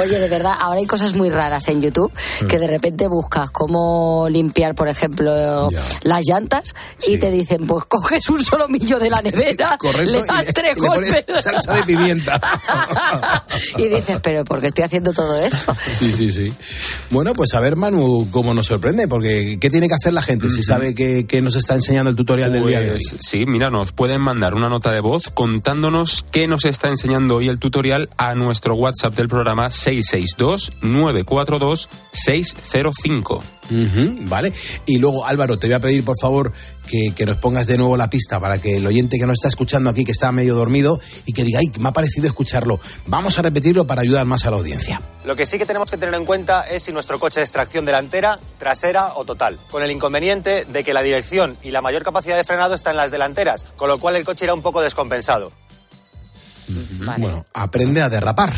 Oye, 0.00 0.18
de 0.18 0.28
verdad, 0.28 0.54
ahora 0.58 0.80
hay 0.80 0.86
cosas 0.86 1.14
muy 1.14 1.30
raras 1.30 1.66
en 1.68 1.82
YouTube 1.82 2.12
que 2.48 2.58
de 2.58 2.66
repente 2.66 3.08
buscas 3.08 3.50
cómo 3.50 4.26
limpiar, 4.30 4.74
por 4.74 4.88
ejemplo, 4.88 5.68
las 6.02 6.22
llantas 6.26 6.74
y 7.06 7.18
te 7.18 7.30
dicen, 7.30 7.66
pues 7.66 7.84
coges 7.86 8.28
un 8.28 8.42
solomillo 8.44 8.98
de 8.98 9.10
la 9.10 9.20
nevera, 9.22 9.76
Correcto, 9.78 10.10
le 10.12 10.18
y 10.18 10.22
das 10.22 10.46
le- 10.46 10.52
tres 10.52 10.72
y 10.76 10.80
le 10.80 10.86
pones 10.86 11.12
golpes 11.26 11.44
salsa 11.44 11.72
de 11.74 11.82
pimienta. 11.84 12.40
y 13.78 13.88
dices, 13.88 14.20
pero 14.22 14.44
¿por 14.44 14.60
qué 14.60 14.68
estoy 14.68 14.84
haciendo 14.84 15.05
todo 15.12 15.38
esto? 15.40 15.74
Sí, 15.98 16.12
sí, 16.12 16.30
sí. 16.32 16.52
Bueno, 17.10 17.32
pues 17.32 17.54
a 17.54 17.60
ver, 17.60 17.76
Manu, 17.76 18.28
cómo 18.30 18.52
nos 18.52 18.66
sorprende, 18.66 19.08
porque 19.08 19.58
¿qué 19.60 19.70
tiene 19.70 19.88
que 19.88 19.94
hacer 19.94 20.12
la 20.12 20.22
gente 20.22 20.50
si 20.50 20.62
sabe 20.62 20.94
que, 20.94 21.26
que 21.26 21.40
nos 21.40 21.56
está 21.56 21.74
enseñando 21.74 22.10
el 22.10 22.16
tutorial 22.16 22.52
del 22.52 22.66
día 22.66 22.80
de 22.80 22.92
hoy? 22.92 23.00
Pues, 23.10 23.20
sí, 23.26 23.46
mira, 23.46 23.70
nos 23.70 23.92
pueden 23.92 24.20
mandar 24.20 24.54
una 24.54 24.68
nota 24.68 24.92
de 24.92 25.00
voz 25.00 25.30
contándonos 25.30 26.24
qué 26.30 26.46
nos 26.46 26.64
está 26.64 26.88
enseñando 26.88 27.36
hoy 27.36 27.48
el 27.48 27.58
tutorial 27.58 28.10
a 28.18 28.34
nuestro 28.34 28.74
WhatsApp 28.74 29.14
del 29.14 29.28
programa 29.28 29.70
662-942-605. 33.70 33.70
Ujú, 33.70 34.28
vale. 34.28 34.52
Y 34.86 34.98
luego, 34.98 35.26
Álvaro, 35.26 35.56
te 35.56 35.66
voy 35.66 35.74
a 35.74 35.80
pedir, 35.80 36.04
por 36.04 36.16
favor, 36.20 36.52
que, 36.86 37.12
que 37.14 37.26
nos 37.26 37.36
pongas 37.38 37.66
de 37.66 37.76
nuevo 37.78 37.96
la 37.96 38.08
pista 38.10 38.40
para 38.40 38.58
que 38.58 38.76
el 38.76 38.86
oyente 38.86 39.18
que 39.18 39.26
nos 39.26 39.34
está 39.34 39.48
escuchando 39.48 39.90
aquí, 39.90 40.04
que 40.04 40.12
está 40.12 40.30
medio 40.32 40.54
dormido, 40.54 41.00
y 41.24 41.32
que 41.32 41.44
diga, 41.44 41.60
ay, 41.60 41.72
me 41.78 41.88
ha 41.88 41.92
parecido 41.92 42.26
escucharlo. 42.26 42.80
Vamos 43.06 43.38
a 43.38 43.42
repetirlo 43.42 43.86
para 43.86 44.02
ayudar 44.02 44.26
más 44.26 44.44
a 44.44 44.50
la 44.50 44.56
audiencia. 44.56 45.00
Lo 45.24 45.34
que 45.34 45.46
sí 45.46 45.58
que 45.58 45.66
tenemos 45.66 45.90
que 45.90 45.96
tener 45.96 46.14
en 46.14 46.24
cuenta 46.24 46.62
es 46.62 46.84
si 46.84 46.92
nuestro 46.92 47.18
coche 47.18 47.42
es 47.42 47.50
tracción 47.50 47.84
delantera, 47.84 48.38
trasera 48.58 49.14
o 49.16 49.24
total, 49.24 49.58
con 49.70 49.82
el 49.82 49.90
inconveniente 49.90 50.64
de 50.64 50.84
que 50.84 50.94
la 50.94 51.02
dirección 51.02 51.56
y 51.62 51.70
la 51.70 51.82
mayor 51.82 52.04
capacidad 52.04 52.36
de 52.36 52.44
frenado 52.44 52.74
está 52.74 52.90
en 52.90 52.96
las 52.96 53.10
delanteras, 53.10 53.64
con 53.76 53.88
lo 53.88 53.98
cual 53.98 54.16
el 54.16 54.24
coche 54.24 54.44
irá 54.44 54.54
un 54.54 54.62
poco 54.62 54.80
descompensado. 54.82 55.52
Bueno, 56.68 57.44
aprende 57.54 58.02
a 58.02 58.08
derrapar, 58.08 58.54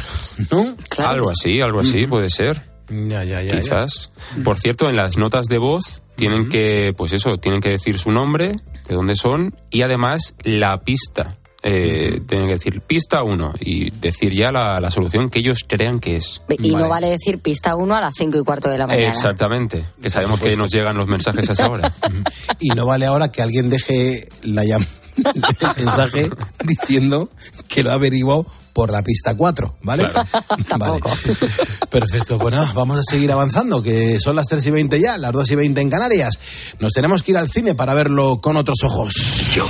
¿no? 0.51 0.75
Algo 0.99 1.31
así, 1.31 1.61
algo 1.61 1.81
así 1.81 2.07
puede 2.07 2.31
ser. 2.31 2.68
Ya, 2.89 3.25
ya, 3.25 3.43
ya. 3.43 3.55
ya. 3.55 3.61
Quizás. 3.61 4.11
Por 4.45 4.59
cierto, 4.59 4.89
en 4.89 4.97
las 4.97 5.17
notas 5.19 5.47
de 5.47 5.59
voz 5.59 6.03
tienen 6.17 6.49
que, 6.49 6.95
pues 6.97 7.13
eso, 7.13 7.39
tienen 7.39 7.61
que 7.61 7.71
decir 7.71 7.99
su 7.99 8.11
nombre, 8.13 8.57
de 8.89 8.95
dónde 8.95 9.15
son 9.17 9.55
y 9.71 9.83
además 9.83 10.35
la 10.43 10.81
pista. 10.81 11.37
Eh, 11.65 12.21
Tienen 12.29 12.47
que 12.47 12.55
decir 12.55 12.81
pista 12.83 13.25
1 13.25 13.55
y 13.61 13.91
decir 13.91 14.33
ya 14.33 14.53
la, 14.53 14.81
la 14.81 14.93
solución 14.93 15.29
que 15.29 15.41
ellos 15.41 15.65
crean 15.67 15.99
que 15.99 16.15
es. 16.17 16.41
Y 16.61 16.71
no 16.77 16.89
vale 16.89 17.09
decir 17.09 17.41
pista 17.41 17.75
1 17.75 17.97
a 17.97 18.01
las 18.01 18.15
5 18.17 18.39
y 18.39 18.45
cuarto 18.45 18.71
de 18.71 18.79
la 18.79 18.87
mañana. 18.87 19.09
Exactamente, 19.09 19.85
que 20.01 20.09
sabemos 20.09 20.41
que 20.41 20.57
nos 20.57 20.71
llegan 20.71 20.97
los 20.97 21.09
mensajes 21.09 21.51
a 21.51 21.53
esa 21.55 21.69
hora. 21.69 21.93
Y 22.61 22.69
no 22.71 22.87
vale 22.87 23.07
ahora 23.07 23.33
que 23.33 23.43
alguien 23.43 23.71
deje 23.71 24.29
la 24.43 24.63
llam- 24.65 24.87
el 25.77 25.85
mensaje 25.85 26.31
diciendo 26.65 27.29
que 27.67 27.83
lo 27.83 27.91
ha 27.91 27.95
averiguado 27.95 28.47
por 28.79 28.93
la 28.93 29.03
pista 29.03 29.35
4, 29.35 29.79
¿vale? 29.83 30.05
Vale. 30.79 31.01
Perfecto, 31.91 32.39
pues 32.39 32.55
nada, 32.55 32.71
vamos 32.75 32.97
a 32.97 33.03
seguir 33.03 33.33
avanzando, 33.33 33.83
que 33.83 34.21
son 34.21 34.37
las 34.37 34.47
3 34.47 34.67
y 34.67 34.71
20 34.71 35.01
ya, 35.01 35.19
las 35.19 35.33
2 35.33 35.51
y 35.51 35.55
20 35.57 35.81
en 35.81 35.91
Canarias. 35.91 36.39
Nos 36.79 36.93
tenemos 36.93 37.25
que 37.25 37.33
ir 37.33 37.39
al 37.39 37.51
cine 37.51 37.75
para 37.75 37.93
verlo 37.95 38.41
con 38.41 38.57
otros 38.57 38.85
ojos. 38.85 39.13
Yo 39.53 39.67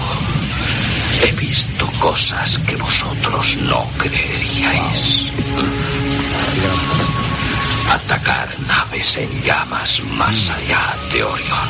he 1.25 1.33
visto 1.40 1.90
cosas 1.99 2.59
que 2.59 2.77
vosotros 2.77 3.57
no 3.62 3.87
creeríais. 3.97 5.25
Atacar 7.90 8.49
naves 8.66 9.16
en 9.16 9.42
llamas 9.42 10.03
más 10.18 10.51
allá 10.51 10.94
de 11.14 11.25
Orión. 11.25 11.68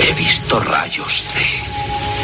He 0.00 0.14
visto 0.14 0.60
rayos 0.60 1.24
de 1.34 1.67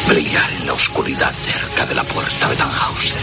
brillar 0.07 0.51
en 0.53 0.67
la 0.67 0.73
oscuridad 0.73 1.33
cerca 1.45 1.85
de 1.85 1.95
la 1.95 2.03
puerta 2.03 2.49
de 2.49 2.55
Tannhauser. 2.55 3.17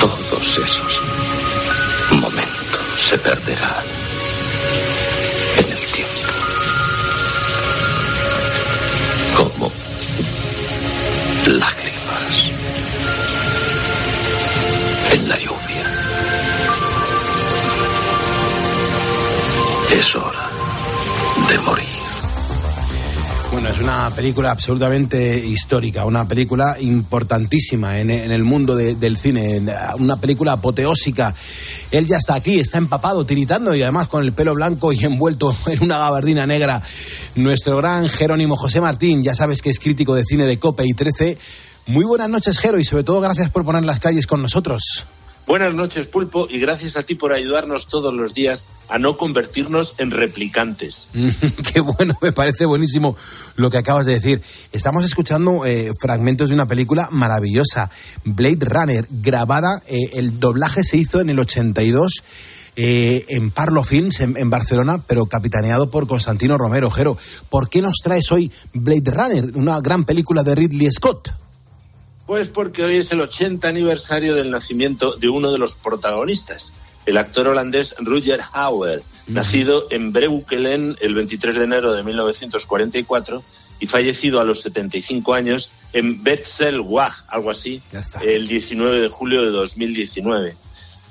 Todos 0.00 0.58
esos 0.58 1.02
momentos 2.20 3.08
se 3.08 3.18
perderán 3.18 4.03
morir. 21.62 21.86
Bueno, 23.52 23.68
es 23.68 23.78
una 23.78 24.10
película 24.10 24.50
absolutamente 24.50 25.38
histórica, 25.38 26.04
una 26.06 26.26
película 26.26 26.76
importantísima 26.80 28.00
en, 28.00 28.10
el 28.10 28.42
mundo 28.42 28.74
de- 28.74 28.96
del 28.96 29.16
cine, 29.16 29.62
una 29.98 30.16
película 30.16 30.52
apoteósica. 30.52 31.32
Él 31.92 32.04
ya 32.06 32.16
está 32.16 32.34
aquí, 32.34 32.58
está 32.58 32.78
empapado, 32.78 33.24
tiritando 33.24 33.72
y 33.74 33.82
además 33.82 34.08
con 34.08 34.24
el 34.24 34.32
pelo 34.32 34.54
blanco 34.54 34.92
y 34.92 35.04
envuelto 35.04 35.56
en 35.66 35.84
una 35.84 35.98
gabardina 35.98 36.46
negra. 36.46 36.82
Nuestro 37.36 37.76
gran 37.76 38.08
Jerónimo 38.08 38.56
José 38.56 38.80
Martín, 38.80 39.22
ya 39.22 39.36
sabes 39.36 39.62
que 39.62 39.70
es 39.70 39.78
crítico 39.78 40.16
de 40.16 40.24
cine 40.24 40.46
de 40.46 40.58
Cope 40.58 40.84
y 40.84 40.92
13. 40.92 41.38
Muy 41.86 42.04
buenas 42.04 42.28
noches, 42.30 42.58
Jero, 42.58 42.80
y 42.80 42.84
sobre 42.84 43.04
todo 43.04 43.20
gracias 43.20 43.50
por 43.50 43.64
poner 43.64 43.84
las 43.84 44.00
calles 44.00 44.26
con 44.26 44.42
nosotros. 44.42 45.04
Buenas 45.46 45.74
noches, 45.74 46.06
Pulpo, 46.06 46.46
y 46.48 46.58
gracias 46.58 46.96
a 46.96 47.02
ti 47.02 47.14
por 47.14 47.34
ayudarnos 47.34 47.88
todos 47.88 48.14
los 48.14 48.32
días 48.32 48.66
a 48.88 48.98
no 48.98 49.18
convertirnos 49.18 49.94
en 49.98 50.10
replicantes. 50.10 51.08
Qué 51.72 51.80
bueno, 51.80 52.16
me 52.22 52.32
parece 52.32 52.64
buenísimo 52.64 53.14
lo 53.56 53.70
que 53.70 53.76
acabas 53.76 54.06
de 54.06 54.14
decir. 54.14 54.40
Estamos 54.72 55.04
escuchando 55.04 55.66
eh, 55.66 55.92
fragmentos 56.00 56.48
de 56.48 56.54
una 56.54 56.66
película 56.66 57.08
maravillosa, 57.10 57.90
Blade 58.24 58.64
Runner, 58.64 59.06
grabada, 59.10 59.82
eh, 59.86 59.98
el 60.14 60.40
doblaje 60.40 60.82
se 60.82 60.96
hizo 60.96 61.20
en 61.20 61.28
el 61.28 61.38
82 61.38 62.22
eh, 62.76 63.26
en 63.28 63.50
Parlo 63.50 63.84
Films, 63.84 64.20
en, 64.20 64.36
en 64.38 64.48
Barcelona, 64.48 64.98
pero 65.06 65.26
capitaneado 65.26 65.90
por 65.90 66.08
Constantino 66.08 66.56
Romero. 66.56 66.90
Jero, 66.90 67.18
¿por 67.50 67.68
qué 67.68 67.82
nos 67.82 67.98
traes 68.02 68.32
hoy 68.32 68.50
Blade 68.72 69.10
Runner, 69.10 69.44
una 69.56 69.78
gran 69.80 70.04
película 70.04 70.42
de 70.42 70.54
Ridley 70.54 70.90
Scott? 70.90 71.43
Pues 72.26 72.48
porque 72.48 72.82
hoy 72.82 72.96
es 72.96 73.12
el 73.12 73.20
80 73.20 73.68
aniversario 73.68 74.34
del 74.34 74.50
nacimiento 74.50 75.14
de 75.16 75.28
uno 75.28 75.52
de 75.52 75.58
los 75.58 75.74
protagonistas, 75.74 76.72
el 77.04 77.18
actor 77.18 77.48
holandés 77.48 77.94
Rutger 77.98 78.40
Hauer, 78.52 79.02
nacido 79.26 79.86
en 79.90 80.12
Breukelen 80.12 80.96
el 81.00 81.14
23 81.14 81.56
de 81.56 81.64
enero 81.64 81.92
de 81.92 82.02
1944 82.02 83.42
y 83.80 83.86
fallecido 83.86 84.40
a 84.40 84.44
los 84.44 84.62
75 84.62 85.34
años 85.34 85.70
en 85.92 86.22
Betzelwag, 86.22 87.12
algo 87.28 87.50
así, 87.50 87.82
el 88.22 88.48
19 88.48 89.00
de 89.00 89.08
julio 89.08 89.42
de 89.42 89.50
2019. 89.50 90.56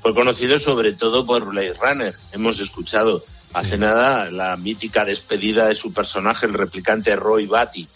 Fue 0.02 0.14
conocido 0.16 0.58
sobre 0.58 0.94
todo 0.94 1.26
por 1.26 1.46
Blade 1.46 1.76
Runner. 1.76 2.16
Hemos 2.32 2.60
escuchado 2.60 3.24
hace 3.54 3.78
nada 3.78 4.32
la 4.32 4.58
mítica 4.58 5.06
despedida 5.06 5.68
de 5.68 5.76
su 5.76 5.94
personaje, 5.94 6.48
el 6.48 6.54
replicante 6.54 7.16
Roy 7.16 7.46
Batty. 7.46 7.88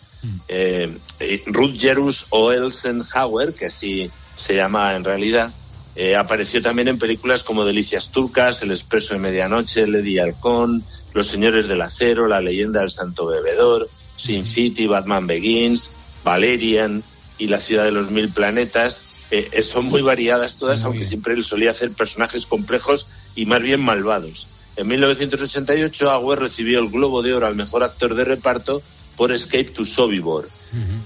Eh, 0.48 0.96
eh, 1.20 1.44
Rutgerus 1.46 2.28
Oelsenhauer, 2.30 3.54
que 3.54 3.68
así 3.68 4.10
se 4.36 4.56
llama 4.56 4.96
en 4.96 5.04
realidad, 5.04 5.52
eh, 6.00 6.16
apareció 6.16 6.62
también 6.62 6.90
en 6.90 7.00
películas 7.00 7.44
como 7.44 7.66
Delicias 7.66 8.12
Turcas, 8.12 8.62
El 8.62 8.70
Expreso 8.70 9.16
de 9.16 9.20
Medianoche, 9.20 9.88
Lady 9.88 10.20
Halcón, 10.20 10.84
Los 11.16 11.26
Señores 11.26 11.68
del 11.68 11.82
Acero, 11.82 12.28
La 12.28 12.40
Leyenda 12.40 12.82
del 12.82 12.92
Santo 12.92 13.26
Bebedor, 13.26 13.90
Sin 14.16 14.46
City, 14.46 14.86
Batman 14.86 15.26
Begins, 15.26 15.90
Valerian 16.24 17.02
y 17.40 17.48
La 17.48 17.60
Ciudad 17.60 17.84
de 17.84 17.94
los 17.94 18.12
Mil 18.12 18.30
Planetas. 18.30 19.06
Eh, 19.32 19.50
eh, 19.52 19.64
son 19.64 19.86
muy 19.86 20.04
variadas 20.04 20.58
todas, 20.58 20.84
aunque 20.84 21.04
siempre 21.04 21.34
él 21.34 21.44
solía 21.44 21.72
hacer 21.72 21.90
personajes 21.92 22.46
complejos 22.46 23.08
y 23.36 23.48
más 23.48 23.64
bien 23.64 23.82
malvados. 23.82 24.50
En 24.76 24.88
1988, 24.88 26.12
Auer 26.12 26.38
recibió 26.38 26.78
el 26.78 26.90
Globo 26.90 27.24
de 27.24 27.34
Oro 27.34 27.48
al 27.48 27.56
mejor 27.56 27.84
actor 27.84 28.14
de 28.14 28.24
reparto 28.24 28.84
por 29.18 29.32
Escape 29.32 29.72
to 29.72 29.86
Sobibor. 29.86 30.48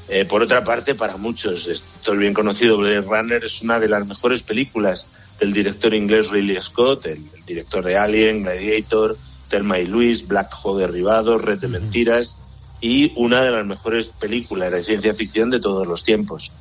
Eh, 0.09 0.25
por 0.25 0.41
otra 0.41 0.63
parte, 0.63 0.95
para 0.95 1.17
muchos, 1.17 1.67
esto 1.67 2.13
es 2.13 2.19
bien 2.19 2.33
conocido, 2.33 2.77
Blade 2.77 3.01
Runner 3.01 3.43
es 3.43 3.61
una 3.61 3.79
de 3.79 3.87
las 3.87 4.05
mejores 4.05 4.43
películas 4.43 5.07
del 5.39 5.53
director 5.53 5.93
inglés 5.93 6.29
Ridley 6.29 6.61
Scott, 6.61 7.05
el, 7.05 7.23
el 7.35 7.45
director 7.45 7.83
de 7.83 7.97
Alien, 7.97 8.43
Gladiator, 8.43 9.17
Thelma 9.49 9.79
y 9.79 9.85
Luis, 9.85 10.27
Black 10.27 10.51
Hole 10.61 10.81
Derribado, 10.81 11.37
Red 11.37 11.59
de 11.59 11.67
Mentiras 11.67 12.40
y 12.81 13.13
una 13.15 13.41
de 13.41 13.51
las 13.51 13.65
mejores 13.65 14.07
películas 14.07 14.71
de 14.71 14.83
ciencia 14.83 15.13
ficción 15.13 15.51
de 15.51 15.59
todos 15.59 15.85
los 15.87 16.03
tiempos. 16.03 16.51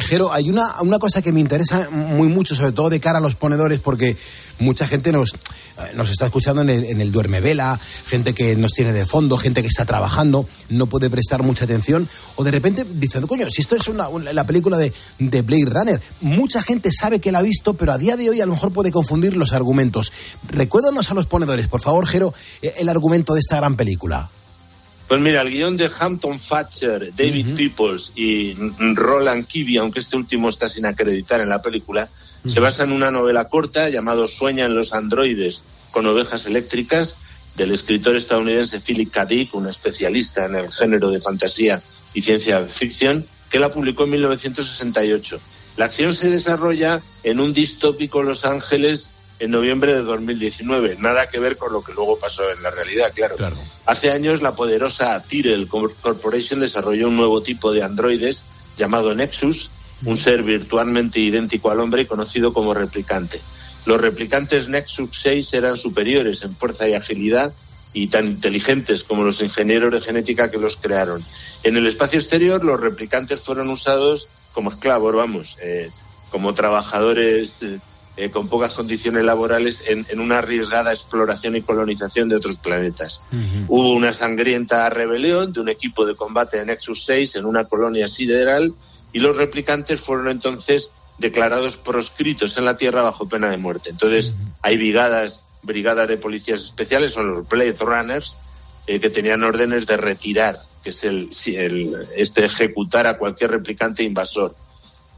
Jero, 0.00 0.32
hay 0.32 0.50
una, 0.50 0.80
una 0.82 0.98
cosa 0.98 1.22
que 1.22 1.32
me 1.32 1.38
interesa 1.40 1.88
muy 1.90 2.28
mucho, 2.28 2.54
sobre 2.56 2.72
todo 2.72 2.90
de 2.90 2.98
cara 2.98 3.18
a 3.18 3.20
los 3.20 3.36
ponedores, 3.36 3.78
porque 3.78 4.16
mucha 4.58 4.88
gente 4.88 5.12
nos, 5.12 5.34
eh, 5.34 5.92
nos 5.94 6.10
está 6.10 6.24
escuchando 6.24 6.62
en 6.62 6.70
el, 6.70 6.84
en 6.84 7.12
duerme 7.12 7.40
vela, 7.40 7.78
gente 8.08 8.34
que 8.34 8.56
nos 8.56 8.72
tiene 8.72 8.92
de 8.92 9.06
fondo, 9.06 9.38
gente 9.38 9.62
que 9.62 9.68
está 9.68 9.84
trabajando, 9.86 10.48
no 10.68 10.86
puede 10.86 11.10
prestar 11.10 11.44
mucha 11.44 11.64
atención, 11.64 12.08
o 12.34 12.42
de 12.42 12.50
repente 12.50 12.84
diciendo, 12.94 13.28
coño, 13.28 13.48
si 13.50 13.62
esto 13.62 13.76
es 13.76 13.86
una, 13.86 14.08
una- 14.08 14.32
la 14.32 14.44
película 14.44 14.78
de, 14.78 14.92
de 15.20 15.42
Blade 15.42 15.66
Runner, 15.66 16.00
mucha 16.22 16.60
gente 16.60 16.90
sabe 16.90 17.20
que 17.20 17.30
la 17.30 17.38
ha 17.38 17.42
visto, 17.42 17.74
pero 17.74 17.92
a 17.92 17.98
día 17.98 18.16
de 18.16 18.30
hoy 18.30 18.40
a 18.40 18.46
lo 18.46 18.54
mejor 18.54 18.72
puede 18.72 18.90
confundir 18.90 19.36
los 19.36 19.52
argumentos. 19.52 20.10
Recuérdanos 20.48 21.08
a 21.12 21.14
los 21.14 21.26
ponedores, 21.26 21.68
por 21.68 21.80
favor, 21.82 22.04
Jero, 22.04 22.34
eh, 22.62 22.74
el 22.78 22.88
argumento 22.88 23.34
de 23.34 23.40
esta 23.40 23.56
gran 23.58 23.76
película. 23.76 24.28
Pues 25.08 25.22
mira, 25.22 25.40
el 25.40 25.50
guion 25.50 25.78
de 25.78 25.90
Hampton 25.98 26.38
Thatcher, 26.38 27.10
David 27.16 27.54
Peoples 27.56 28.12
y 28.14 28.54
Roland 28.94 29.46
Kibby, 29.46 29.78
aunque 29.78 30.00
este 30.00 30.16
último 30.16 30.50
está 30.50 30.68
sin 30.68 30.84
acreditar 30.84 31.40
en 31.40 31.48
la 31.48 31.62
película, 31.62 32.10
se 32.44 32.60
basa 32.60 32.84
en 32.84 32.92
una 32.92 33.10
novela 33.10 33.48
corta 33.48 33.88
llamado 33.88 34.28
Sueñan 34.28 34.74
los 34.74 34.92
androides 34.92 35.62
con 35.92 36.06
ovejas 36.06 36.44
eléctricas 36.44 37.16
del 37.56 37.72
escritor 37.72 38.16
estadounidense 38.16 38.80
Philip 38.80 39.10
K. 39.10 39.24
Dick, 39.24 39.54
un 39.54 39.66
especialista 39.66 40.44
en 40.44 40.56
el 40.56 40.70
género 40.70 41.10
de 41.10 41.22
fantasía 41.22 41.82
y 42.12 42.20
ciencia 42.20 42.62
ficción, 42.66 43.24
que 43.50 43.58
la 43.58 43.72
publicó 43.72 44.04
en 44.04 44.10
1968. 44.10 45.40
La 45.78 45.86
acción 45.86 46.14
se 46.14 46.28
desarrolla 46.28 47.00
en 47.22 47.40
un 47.40 47.54
distópico 47.54 48.22
Los 48.22 48.44
Ángeles 48.44 49.12
en 49.38 49.50
noviembre 49.50 49.94
de 49.94 50.02
2019. 50.02 50.96
Nada 50.98 51.28
que 51.28 51.38
ver 51.38 51.56
con 51.56 51.72
lo 51.72 51.82
que 51.82 51.92
luego 51.92 52.18
pasó 52.18 52.50
en 52.50 52.62
la 52.62 52.70
realidad, 52.70 53.12
claro. 53.14 53.36
Hace 53.86 54.10
años 54.10 54.42
la 54.42 54.54
poderosa 54.54 55.22
Tyrell 55.22 55.68
Corporation 55.68 56.60
desarrolló 56.60 57.08
un 57.08 57.16
nuevo 57.16 57.42
tipo 57.42 57.72
de 57.72 57.82
androides 57.82 58.44
llamado 58.76 59.14
Nexus 59.14 59.70
un 60.04 60.16
ser 60.16 60.42
virtualmente 60.42 61.20
idéntico 61.20 61.70
al 61.70 61.80
hombre 61.80 62.02
y 62.02 62.06
conocido 62.06 62.52
como 62.52 62.74
replicante. 62.74 63.40
Los 63.86 64.00
replicantes 64.00 64.68
Nexus 64.68 65.10
6 65.12 65.54
eran 65.54 65.76
superiores 65.76 66.42
en 66.42 66.54
fuerza 66.54 66.88
y 66.88 66.94
agilidad 66.94 67.52
y 67.92 68.08
tan 68.08 68.26
inteligentes 68.26 69.02
como 69.02 69.24
los 69.24 69.40
ingenieros 69.40 69.92
de 69.92 70.00
genética 70.00 70.50
que 70.50 70.58
los 70.58 70.76
crearon. 70.76 71.24
En 71.64 71.76
el 71.76 71.86
espacio 71.86 72.18
exterior, 72.18 72.62
los 72.62 72.80
replicantes 72.80 73.40
fueron 73.40 73.70
usados 73.70 74.28
como 74.52 74.70
esclavos, 74.70 75.14
vamos, 75.14 75.56
eh, 75.62 75.90
como 76.30 76.54
trabajadores 76.54 77.62
eh, 77.62 77.80
eh, 78.18 78.30
con 78.30 78.48
pocas 78.48 78.74
condiciones 78.74 79.24
laborales 79.24 79.84
en, 79.86 80.04
en, 80.08 80.18
una 80.18 80.38
arriesgada 80.38 80.90
exploración 80.90 81.54
y 81.54 81.62
colonización 81.62 82.28
de 82.28 82.34
otros 82.34 82.58
planetas. 82.58 83.22
Hubo 83.68 83.92
una 83.92 84.12
sangrienta 84.12 84.90
rebelión 84.90 85.52
de 85.52 85.60
un 85.60 85.68
equipo 85.68 86.04
de 86.04 86.16
combate 86.16 86.56
de 86.56 86.66
Nexus 86.66 87.04
6 87.04 87.36
en 87.36 87.46
una 87.46 87.66
colonia 87.66 88.08
sideral 88.08 88.74
y 89.12 89.20
los 89.20 89.36
replicantes 89.36 90.00
fueron 90.00 90.26
entonces 90.28 90.90
declarados 91.18 91.76
proscritos 91.76 92.58
en 92.58 92.64
la 92.64 92.76
Tierra 92.76 93.02
bajo 93.02 93.28
pena 93.28 93.50
de 93.50 93.56
muerte. 93.56 93.90
Entonces, 93.90 94.34
hay 94.62 94.76
brigadas, 94.76 95.44
brigadas 95.62 96.08
de 96.08 96.16
policías 96.16 96.60
especiales, 96.64 97.12
son 97.12 97.30
los 97.32 97.48
Blade 97.48 97.76
Runners, 97.78 98.38
eh, 98.88 98.98
que 98.98 99.10
tenían 99.10 99.44
órdenes 99.44 99.86
de 99.86 99.96
retirar, 99.96 100.58
que 100.82 100.90
es 100.90 101.04
el, 101.04 101.30
el 101.46 101.94
este 102.16 102.44
ejecutar 102.44 103.06
a 103.06 103.16
cualquier 103.16 103.52
replicante 103.52 104.02
invasor. 104.02 104.56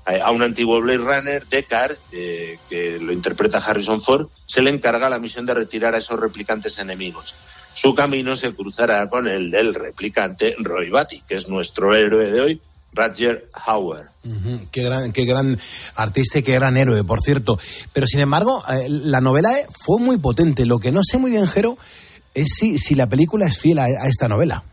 A 0.06 0.30
un 0.30 0.42
antiguo 0.42 0.80
Blade 0.80 0.98
Runner, 0.98 1.46
Deckard, 1.46 1.96
eh, 2.12 2.58
que 2.68 2.98
lo 2.98 3.12
interpreta 3.12 3.58
Harrison 3.58 4.00
Ford, 4.00 4.28
se 4.46 4.62
le 4.62 4.70
encarga 4.70 5.10
la 5.10 5.18
misión 5.18 5.46
de 5.46 5.54
retirar 5.54 5.94
a 5.94 5.98
esos 5.98 6.18
replicantes 6.18 6.78
enemigos. 6.78 7.34
Su 7.74 7.94
camino 7.94 8.34
se 8.34 8.52
cruzará 8.54 9.08
con 9.08 9.28
el 9.28 9.50
del 9.50 9.74
replicante 9.74 10.56
Roy 10.58 10.90
Batty, 10.90 11.22
que 11.28 11.36
es 11.36 11.48
nuestro 11.48 11.94
héroe 11.94 12.30
de 12.30 12.40
hoy, 12.40 12.60
Roger 12.92 13.48
Hauer. 13.52 14.06
Qué, 14.70 14.82
gran, 14.82 15.12
qué 15.12 15.24
gran 15.24 15.58
artista 15.94 16.40
y 16.40 16.42
qué 16.42 16.54
gran 16.54 16.76
héroe, 16.76 17.04
por 17.04 17.20
cierto. 17.20 17.58
Pero 17.92 18.06
sin 18.06 18.20
embargo, 18.20 18.64
eh, 18.68 18.86
la 18.88 19.20
novela 19.20 19.50
fue 19.70 20.00
muy 20.00 20.18
potente. 20.18 20.66
Lo 20.66 20.78
que 20.78 20.92
no 20.92 21.02
sé 21.04 21.18
muy 21.18 21.30
bien, 21.30 21.46
Jero, 21.46 21.78
es 22.34 22.54
si, 22.58 22.78
si 22.78 22.94
la 22.94 23.08
película 23.08 23.46
es 23.46 23.58
fiel 23.58 23.78
a, 23.78 23.86
esta 24.06 24.28
novela. 24.28 24.64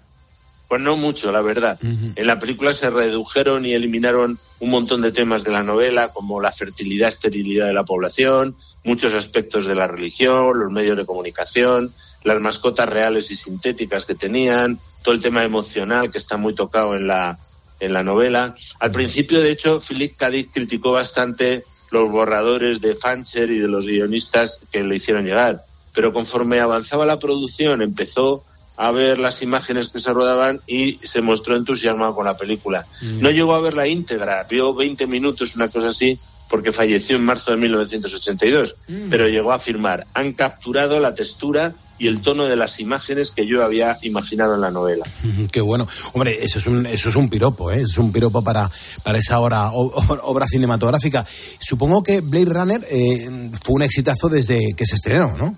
Pues 0.68 0.82
no 0.82 0.98
mucho, 0.98 1.32
la 1.32 1.42
verdad. 1.42 1.80
Uh 1.82 1.88
-huh. 1.88 2.14
En 2.16 2.28
la 2.28 2.40
película 2.40 2.74
se 2.74 2.90
redujeron 2.90 3.66
y 3.66 3.74
eliminaron 3.74 4.38
un 4.60 4.70
montón 4.70 5.02
de 5.02 5.12
temas 5.12 5.44
de 5.44 5.52
la 5.52 5.64
novela, 5.64 6.10
como 6.10 6.42
la 6.42 6.52
fertilidad, 6.52 7.10
esterilidad 7.10 7.68
de 7.68 7.74
la 7.74 7.84
población, 7.84 8.56
muchos 8.84 9.14
aspectos 9.14 9.66
de 9.66 9.76
la 9.76 9.88
religión, 9.88 10.60
los 10.60 10.72
medios 10.72 10.98
de 10.98 11.06
comunicación, 11.06 11.94
las 12.24 12.42
mascotas 12.42 12.90
reales 12.90 13.32
y 13.32 13.36
sintéticas 13.36 14.06
que 14.06 14.16
tenían, 14.16 14.80
todo 15.04 15.14
el 15.14 15.22
tema 15.22 15.44
emocional 15.44 16.12
que 16.12 16.18
está 16.18 16.38
muy 16.38 16.54
tocado 16.54 16.96
en 16.96 17.08
la, 17.08 17.38
en 17.80 17.94
la 17.94 18.04
novela. 18.04 18.56
Al 18.80 18.92
principio, 18.92 19.42
de 19.42 19.52
hecho, 19.52 19.80
Philip. 19.80 20.14
Dick 20.32 20.52
criticó 20.52 20.92
bastante 20.92 21.64
los 21.92 22.12
borradores 22.12 22.82
de 22.82 22.96
Fancher 22.96 23.50
y 23.52 23.60
de 23.60 23.68
los 23.68 23.86
guionistas 23.86 24.62
que 24.72 24.84
le 24.84 24.96
hicieron 24.98 25.26
llegar. 25.26 25.64
Pero 25.94 26.12
conforme 26.12 26.60
avanzaba 26.60 27.06
la 27.06 27.20
producción, 27.20 27.82
empezó 27.82 28.44
a 28.78 28.92
ver 28.92 29.18
las 29.18 29.42
imágenes 29.42 29.90
que 29.90 30.00
se 30.00 30.14
rodaban 30.14 30.62
y 30.68 31.00
se 31.04 31.22
mostró 31.22 31.56
entusiasmado 31.56 32.16
con 32.16 32.26
la 32.26 32.38
película. 32.38 32.86
Mm. 33.02 33.22
No 33.22 33.32
llegó 33.32 33.56
a 33.56 33.62
ver 33.62 33.74
la 33.74 33.88
íntegra, 33.88 34.46
vio 34.50 34.74
20 34.74 35.08
minutos, 35.08 35.56
una 35.56 35.68
cosa 35.68 35.88
así, 35.88 36.18
porque 36.48 36.72
falleció 36.72 37.16
en 37.16 37.26
marzo 37.26 37.52
de 37.52 37.58
1982. 37.58 38.76
Mm. 38.88 39.10
Pero 39.10 39.28
llegó 39.28 39.52
a 39.52 39.56
afirmar, 39.56 40.06
han 40.14 40.34
capturado 40.34 41.00
la 41.00 41.16
textura 41.16 41.74
y 42.00 42.06
el 42.06 42.22
tono 42.22 42.46
de 42.46 42.56
las 42.56 42.80
imágenes 42.80 43.32
que 43.32 43.48
yo 43.48 43.64
había 43.64 43.98
imaginado 44.04 44.54
en 44.54 44.62
la 44.62 44.70
novela. 44.70 45.06
Qué 45.52 45.62
bueno. 45.62 45.88
Hombre, 46.14 46.38
eso 46.44 46.60
es 46.60 46.68
un, 46.68 46.86
eso 46.86 47.10
es 47.10 47.16
un 47.16 47.30
piropo, 47.30 47.72
¿eh? 47.72 47.82
es 47.82 47.98
un 47.98 48.12
piropo 48.12 48.44
para, 48.44 48.70
para 49.04 49.18
esa 49.18 49.40
obra, 49.40 49.72
obra 49.72 50.46
cinematográfica. 50.46 51.26
Supongo 51.60 52.04
que 52.04 52.22
Blade 52.22 52.46
Runner 52.46 52.88
eh, 52.90 53.50
fue 53.64 53.76
un 53.76 53.82
exitazo 53.82 54.30
desde 54.30 54.74
que 54.76 54.86
se 54.86 54.96
estrenó, 54.96 55.36
¿no? 55.36 55.56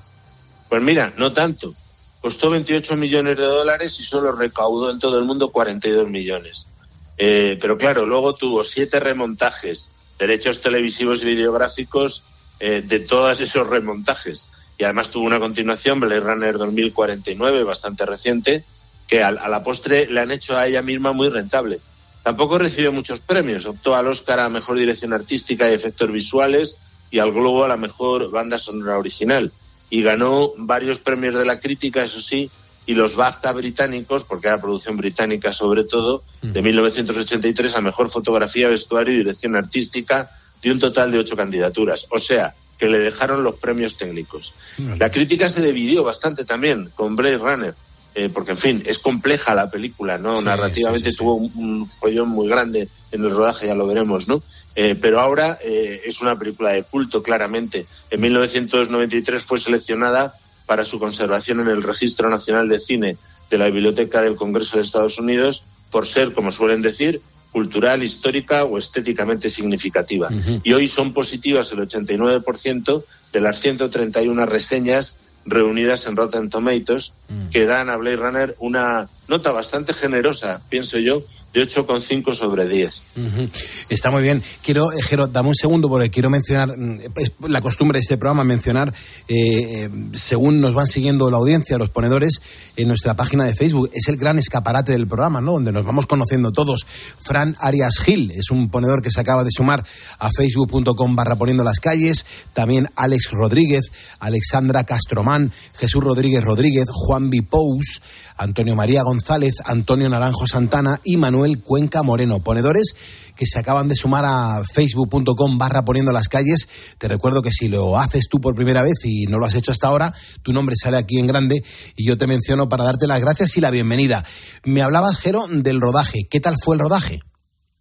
Pues 0.70 0.82
mira, 0.82 1.14
no 1.18 1.34
tanto. 1.34 1.76
Costó 2.22 2.50
28 2.50 2.98
millones 2.98 3.38
de 3.38 3.46
dólares 3.46 4.00
y 4.00 4.04
solo 4.04 4.32
recaudó 4.34 4.92
en 4.92 5.00
todo 5.00 5.20
el 5.20 5.26
mundo 5.26 5.52
42 5.52 6.10
millones. 6.10 6.70
Eh, 7.18 7.58
pero 7.62 7.78
claro, 7.78 8.06
luego 8.06 8.36
tuvo 8.36 8.64
siete 8.64 9.00
remontajes, 9.00 9.92
derechos 10.18 10.62
televisivos 10.62 11.22
y 11.22 11.26
videográficos 11.26 12.24
eh, 12.60 12.84
de 12.86 13.00
todos 13.00 13.40
esos 13.40 13.68
remontajes 13.68 14.52
y 14.80 14.86
además 14.86 15.12
tuvo 15.12 15.26
una 15.26 15.42
continuación, 15.42 16.00
Blade 16.00 16.22
Runner 16.22 16.58
2049, 16.58 17.64
bastante 17.64 18.06
reciente, 18.06 18.64
que 19.10 19.22
a, 19.22 19.28
a, 19.28 19.50
la 19.50 19.62
postre 19.62 20.08
le 20.08 20.22
han 20.22 20.32
hecho 20.32 20.58
a 20.58 20.68
ella 20.68 20.82
misma 20.82 21.12
muy 21.12 21.28
rentable. 21.28 21.82
Tampoco 22.24 22.58
recibió 22.58 22.94
muchos 22.94 23.20
premios, 23.20 23.66
optó 23.66 23.94
al 23.94 24.08
Oscar 24.08 24.40
a 24.40 24.48
Mejor 24.48 24.78
Dirección 24.78 25.12
Artística 25.12 25.70
y 25.70 25.74
Efectos 25.74 26.10
Visuales 26.10 26.80
y 27.12 27.20
al 27.20 27.34
Globo 27.34 27.66
a 27.66 27.68
la 27.68 27.76
Mejor 27.76 28.32
Banda 28.32 28.58
Sonora 28.58 28.98
Original. 28.98 29.52
Y 29.90 30.04
ganó 30.04 30.52
varios 30.58 31.00
premios 31.00 31.36
de 31.36 31.46
la 31.46 31.60
crítica, 31.60 32.04
eso 32.04 32.20
sí, 32.20 32.50
y 32.86 32.96
los 32.96 33.16
BAFTA 33.16 33.52
británicos, 33.52 34.24
porque 34.24 34.48
era 34.48 34.60
producción 34.60 34.98
británica 34.98 35.54
sobre 35.54 35.84
todo, 35.84 36.24
de 36.42 36.62
1983 36.62 37.76
a 37.76 37.82
Mejor 37.82 38.10
Fotografía, 38.10 38.68
Vestuario 38.68 39.14
y 39.14 39.18
Dirección 39.18 39.56
Artística, 39.56 40.30
de 40.62 40.72
un 40.72 40.80
total 40.80 41.12
de 41.12 41.20
ocho 41.20 41.36
candidaturas. 41.36 42.08
O 42.10 42.20
sea, 42.20 42.54
que 42.80 42.88
le 42.88 43.00
dejaron 43.00 43.44
los 43.44 43.58
premios 43.58 43.98
técnicos. 43.98 44.54
La 44.98 45.12
crítica 45.12 45.50
se 45.50 45.62
dividió 45.62 46.04
bastante 46.04 46.46
también 46.46 46.90
con 46.96 47.16
Blade 47.16 47.38
Runner, 47.38 47.76
eh, 48.16 48.30
porque 48.34 48.52
en 48.52 48.58
fin, 48.58 48.84
es 48.86 48.98
compleja 49.00 49.54
la 49.54 49.70
película, 49.70 50.18
¿no? 50.18 50.38
Sí, 50.38 50.46
Narrativamente 50.46 51.10
sí, 51.10 51.12
sí, 51.12 51.18
tuvo 51.18 51.36
un, 51.36 51.52
un, 51.56 51.88
follón 51.88 52.30
muy 52.30 52.48
grande 52.48 52.88
en 53.12 53.24
el 53.24 53.32
rodaje, 53.32 53.68
ya 53.68 53.76
lo 53.76 53.86
veremos, 53.86 54.28
¿no? 54.28 54.42
Eh, 54.76 54.96
pero 55.00 55.20
ahora 55.20 55.58
eh, 55.64 56.02
es 56.06 56.22
una 56.22 56.38
película 56.38 56.72
de 56.72 56.84
culto, 56.84 57.22
claramente. 57.22 57.86
En 58.10 58.22
1993 58.22 59.44
fue 59.44 59.60
seleccionada 59.60 60.34
para 60.66 60.86
su 60.86 61.00
conservación 61.00 61.60
en 61.62 61.68
el 61.68 61.84
Registro 61.84 62.30
Nacional 62.30 62.70
de 62.70 62.80
Cine 62.80 63.18
de 63.50 63.58
la 63.58 63.70
Biblioteca 63.70 64.22
del 64.22 64.36
Congreso 64.36 64.78
de 64.78 64.84
Estados 64.84 65.18
Unidos 65.18 65.66
por 65.92 66.06
ser, 66.06 66.34
como 66.34 66.52
suelen 66.52 66.82
decir, 66.82 67.22
cultural, 67.52 68.04
histórica 68.04 68.64
o 68.64 68.78
estéticamente 68.78 69.50
significativa. 69.50 70.28
Uh 70.30 70.36
-huh. 70.36 70.62
Y 70.64 70.74
hoy 70.74 70.88
son 70.88 71.14
positivas 71.14 71.72
el 71.72 71.80
89% 71.80 73.04
de 73.34 73.42
las 73.42 73.60
131 73.60 74.46
reseñas 74.46 75.20
reunidas 75.46 76.06
en 76.06 76.16
Rotten 76.16 76.50
Tomatoes 76.50 77.14
mm. 77.30 77.50
que 77.50 77.66
dan 77.66 77.90
a 77.90 77.98
Blade 77.98 78.18
Runner 78.18 78.56
una 78.60 79.10
nota 79.30 79.52
bastante 79.52 79.94
generosa, 79.94 80.62
pienso 80.70 80.98
yo, 80.98 81.24
de 81.54 81.68
8,5 81.68 82.34
sobre 82.34 82.68
10. 82.68 83.04
Uh 83.16 83.20
-huh. 83.22 83.50
Está 83.90 84.12
muy 84.12 84.22
bien. 84.22 84.44
Quiero, 84.62 84.92
eh, 84.92 85.02
Jero, 85.02 85.28
dame 85.28 85.50
un 85.50 85.56
segundo 85.56 85.90
porque 85.90 86.10
quiero 86.10 86.30
mencionar, 86.30 86.78
mm, 86.78 87.00
es 87.16 87.32
la 87.48 87.62
costumbre 87.62 87.98
de 87.98 88.02
este 88.02 88.18
programa, 88.18 88.44
mencionar, 88.44 88.94
eh, 89.28 89.90
según 90.14 90.62
nos 90.62 90.74
van 90.74 90.88
siguiendo 90.88 91.30
la 91.32 91.38
audiencia, 91.38 91.78
los 91.78 91.90
ponedores, 91.90 92.42
en 92.76 92.88
nuestra 92.88 93.16
página 93.16 93.46
de 93.46 93.56
Facebook. 93.56 93.90
Es 93.94 94.08
el 94.08 94.18
gran 94.18 94.38
escaparate 94.38 94.92
del 94.92 95.08
programa, 95.08 95.42
¿no? 95.42 95.54
Donde 95.54 95.72
nos 95.72 95.86
vamos 95.86 96.06
conociendo 96.06 96.52
todos. 96.52 96.86
Fran 97.20 97.56
Arias 97.60 97.98
Gil 98.00 98.32
es 98.32 98.52
un 98.52 98.70
ponedor 98.70 99.02
que 99.02 99.12
se 99.12 99.20
acaba 99.20 99.44
de 99.44 99.52
sumar 99.52 99.84
a 100.20 100.30
facebook.com 100.32 101.16
barra 101.16 101.36
poniendo 101.36 101.64
las 101.64 101.80
calles. 101.80 102.26
También 102.54 102.88
Alex 102.96 103.32
Rodríguez, 103.32 103.92
Alexandra 104.20 104.84
Castromán, 104.84 105.52
Jesús 105.76 106.04
Rodríguez 106.04 106.44
Rodríguez, 106.44 106.86
Juan 106.92 107.30
Bipous, 107.30 108.02
Antonio 108.38 108.76
María 108.76 109.04
González, 109.04 109.19
Antonio 109.66 110.10
Naranjo 110.10 110.48
Santana 110.48 111.00
y 111.04 111.18
Manuel 111.18 111.62
Cuenca 111.62 112.04
Moreno, 112.04 112.40
ponedores 112.40 112.96
que 113.36 113.46
se 113.46 113.60
acaban 113.60 113.88
de 113.88 113.96
sumar 113.96 114.26
a 114.26 114.64
facebook.com 114.66 115.58
barra 115.58 115.86
poniendo 115.86 116.12
las 116.12 116.28
calles. 116.28 116.68
Te 116.98 117.08
recuerdo 117.08 117.42
que 117.42 117.52
si 117.52 117.70
lo 117.70 117.98
haces 117.98 118.28
tú 118.30 118.42
por 118.42 118.56
primera 118.56 118.82
vez 118.82 118.96
y 119.04 119.28
no 119.28 119.38
lo 119.38 119.46
has 119.46 119.56
hecho 119.56 119.72
hasta 119.72 119.88
ahora, 119.88 120.14
tu 120.44 120.52
nombre 120.52 120.76
sale 120.76 120.98
aquí 120.98 121.20
en 121.20 121.28
grande 121.28 121.64
y 121.96 122.06
yo 122.06 122.18
te 122.18 122.28
menciono 122.28 122.68
para 122.68 122.84
darte 122.84 123.08
las 123.08 123.22
gracias 123.22 123.56
y 123.56 123.62
la 123.62 123.72
bienvenida. 123.72 124.26
Me 124.64 124.82
hablaba 124.82 125.14
Jero 125.14 125.46
del 125.48 125.80
rodaje. 125.80 126.28
¿Qué 126.30 126.40
tal 126.40 126.56
fue 126.64 126.76
el 126.76 126.82
rodaje? 126.82 127.20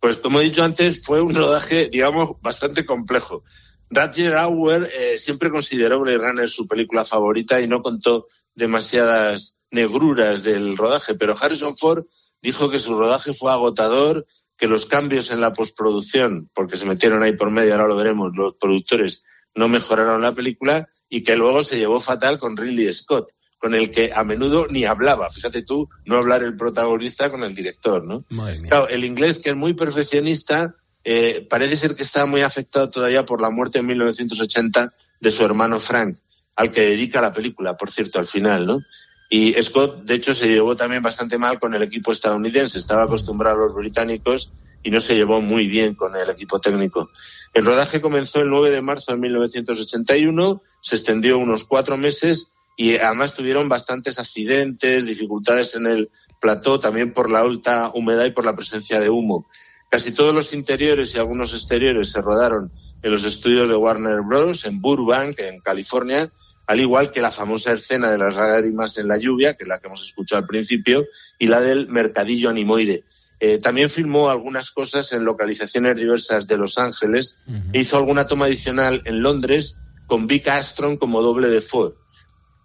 Pues 0.01 0.19
como 0.19 0.41
he 0.41 0.45
dicho 0.45 0.63
antes, 0.63 1.03
fue 1.03 1.21
un 1.21 1.35
rodaje, 1.35 1.89
digamos, 1.91 2.41
bastante 2.41 2.87
complejo. 2.87 3.43
Roger 3.91 4.37
Hauer 4.37 4.91
eh, 4.97 5.17
siempre 5.17 5.51
consideró 5.51 6.01
Blade 6.01 6.19
Runner 6.19 6.49
su 6.49 6.69
película 6.69 7.05
favorita 7.05 7.61
y 7.61 7.67
no 7.67 7.83
contó 7.83 8.29
demasiadas 8.55 9.58
negruras 9.71 10.43
del 10.43 10.77
rodaje, 10.77 11.15
pero 11.15 11.37
Harrison 11.39 11.77
Ford 11.77 12.05
dijo 12.43 12.71
que 12.71 12.79
su 12.79 12.97
rodaje 12.99 13.35
fue 13.35 13.53
agotador, 13.53 14.27
que 14.57 14.67
los 14.67 14.87
cambios 14.87 15.31
en 15.31 15.41
la 15.41 15.53
postproducción, 15.53 16.51
porque 16.55 16.77
se 16.77 16.87
metieron 16.87 17.23
ahí 17.23 17.33
por 17.33 17.51
medio, 17.51 17.75
ahora 17.75 17.89
lo 17.89 17.97
veremos, 17.97 18.33
los 18.35 18.55
productores 18.55 19.25
no 19.55 19.69
mejoraron 19.69 20.23
la 20.23 20.35
película 20.35 20.89
y 21.09 21.23
que 21.23 21.37
luego 21.37 21.63
se 21.63 21.79
llevó 21.79 22.01
fatal 22.01 22.39
con 22.39 22.57
Ridley 22.57 22.93
Scott, 22.93 23.29
con 23.59 23.75
el 23.75 23.91
que 23.91 24.13
a 24.15 24.25
menudo 24.25 24.67
ni 24.69 24.85
hablaba. 24.85 25.31
Fíjate 25.31 25.63
tú, 25.63 25.89
no 26.05 26.17
hablar 26.17 26.43
el 26.43 26.57
protagonista 26.57 27.31
con 27.31 27.43
el 27.43 27.55
director, 27.55 28.05
¿no? 28.05 28.25
Claro, 28.69 28.89
el 28.89 29.05
inglés, 29.05 29.41
que 29.41 29.51
es 29.51 29.57
muy 29.57 29.75
perfeccionista, 29.75 30.77
eh, 31.05 31.47
parece 31.49 31.77
ser 31.77 31.97
que 31.97 32.03
está 32.03 32.27
muy 32.27 32.43
afectado 32.43 32.91
todavía 32.91 33.25
por 33.25 33.41
la 33.41 33.51
muerte 33.51 33.79
en 33.79 33.87
1980 33.87 34.93
de 35.21 35.33
su 35.33 35.45
hermano 35.45 35.81
Frank, 35.81 36.19
al 36.55 36.71
que 36.71 36.83
dedica 36.83 37.21
la 37.21 37.33
película, 37.33 37.77
por 37.77 37.91
cierto, 37.91 38.19
al 38.19 38.27
final, 38.27 38.67
¿no? 38.67 38.81
Y 39.29 39.53
Scott, 39.63 40.05
de 40.05 40.15
hecho, 40.15 40.33
se 40.33 40.49
llevó 40.49 40.75
también 40.75 41.03
bastante 41.03 41.37
mal 41.37 41.59
con 41.59 41.75
el 41.75 41.83
equipo 41.83 42.13
estadounidense. 42.13 42.79
Estaba 42.79 43.03
acostumbrado 43.03 43.57
a 43.57 43.61
los 43.61 43.75
británicos 43.75 44.53
y 44.83 44.91
no 44.91 45.01
se 45.01 45.15
llevó 45.15 45.41
muy 45.41 45.69
bien 45.69 45.95
con 45.95 46.17
el 46.17 46.31
equipo 46.31 46.61
técnico. 46.61 47.11
El 47.53 47.65
rodaje 47.65 48.01
comenzó 48.01 48.41
el 48.41 48.49
9 48.49 48.71
de 48.71 48.81
marzo 48.81 49.13
de 49.13 49.19
1981, 49.19 50.63
se 50.81 50.97
extendió 50.97 51.39
unos 51.39 51.65
cuatro 51.65 51.97
meses 51.97 52.53
y 52.77 52.97
además 52.97 53.35
tuvieron 53.35 53.69
bastantes 53.69 54.19
accidentes, 54.19 55.05
dificultades 55.05 55.75
en 55.75 55.87
el 55.87 56.11
plató, 56.41 56.79
también 56.79 57.13
por 57.13 57.31
la 57.31 57.41
alta 57.41 57.91
humedad 57.93 58.25
y 58.25 58.31
por 58.31 58.45
la 58.45 58.55
presencia 58.55 59.01
de 59.01 59.11
humo. 59.11 59.49
Casi 59.91 60.13
todos 60.13 60.35
los 60.35 60.53
interiores 60.53 61.15
y 61.15 61.19
algunos 61.19 61.55
exteriores 61.55 62.11
se 62.11 62.23
rodaron 62.23 62.71
en 63.03 63.11
los 63.11 63.25
estudios 63.25 63.69
de 63.69 63.75
Warner 63.75 64.21
Bros. 64.21 64.65
en 64.67 64.81
Burbank, 64.81 65.39
en 65.41 65.61
California, 65.61 66.31
al 66.69 66.81
igual 66.81 67.11
que 67.11 67.23
la 67.23 67.33
famosa 67.33 67.73
escena 67.73 68.11
de 68.11 68.19
las 68.19 68.37
lágrimas 68.37 68.99
en 68.99 69.09
la 69.09 69.17
lluvia, 69.17 69.55
que 69.55 69.65
es 69.65 69.69
la 69.69 69.79
que 69.79 69.87
hemos 69.87 70.03
escuchado 70.03 70.43
al 70.43 70.47
principio, 70.47 71.07
y 71.39 71.47
la 71.47 71.63
del 71.63 71.89
mercadillo 71.89 72.51
animoide. 72.51 73.05
Eh, 73.41 73.57
también 73.57 73.89
filmó 73.89 74.29
algunas 74.29 74.71
cosas 74.71 75.11
en 75.15 75.25
localizaciones 75.25 75.99
diversas 75.99 76.47
de 76.47 76.59
Los 76.59 76.77
Ángeles 76.77 77.41
e 77.73 77.81
hizo 77.81 77.97
alguna 77.97 78.27
toma 78.27 78.47
adicional 78.47 79.01
en 79.07 79.23
Londres 79.23 79.79
con 80.07 80.27
Vic 80.27 80.47
Astron 80.49 80.99
como 80.99 81.23
doble 81.23 81.49
de 81.49 81.63
Ford. 81.63 81.95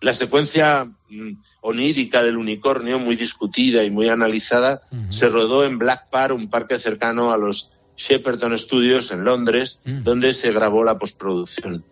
La 0.01 0.11
secuencia 0.11 0.83
mm, 0.83 1.31
onírica 1.61 2.23
del 2.23 2.35
unicornio, 2.35 2.99
muy 2.99 3.15
discutida 3.15 3.85
y 3.85 3.91
muy 3.91 4.09
analizada, 4.09 4.81
se 5.11 5.29
rodó 5.29 5.63
en 5.63 5.77
Black 5.77 6.09
Park, 6.09 6.35
un 6.35 6.49
parque 6.49 6.77
cercano 6.77 7.31
a 7.31 7.37
los 7.37 7.71
Shepperton 7.95 8.57
Studios 8.59 9.11
en 9.11 9.23
Londres, 9.23 9.79
donde 9.85 10.33
se 10.33 10.51
grabó 10.51 10.83
la 10.83 10.97
postproducción. 10.97 11.85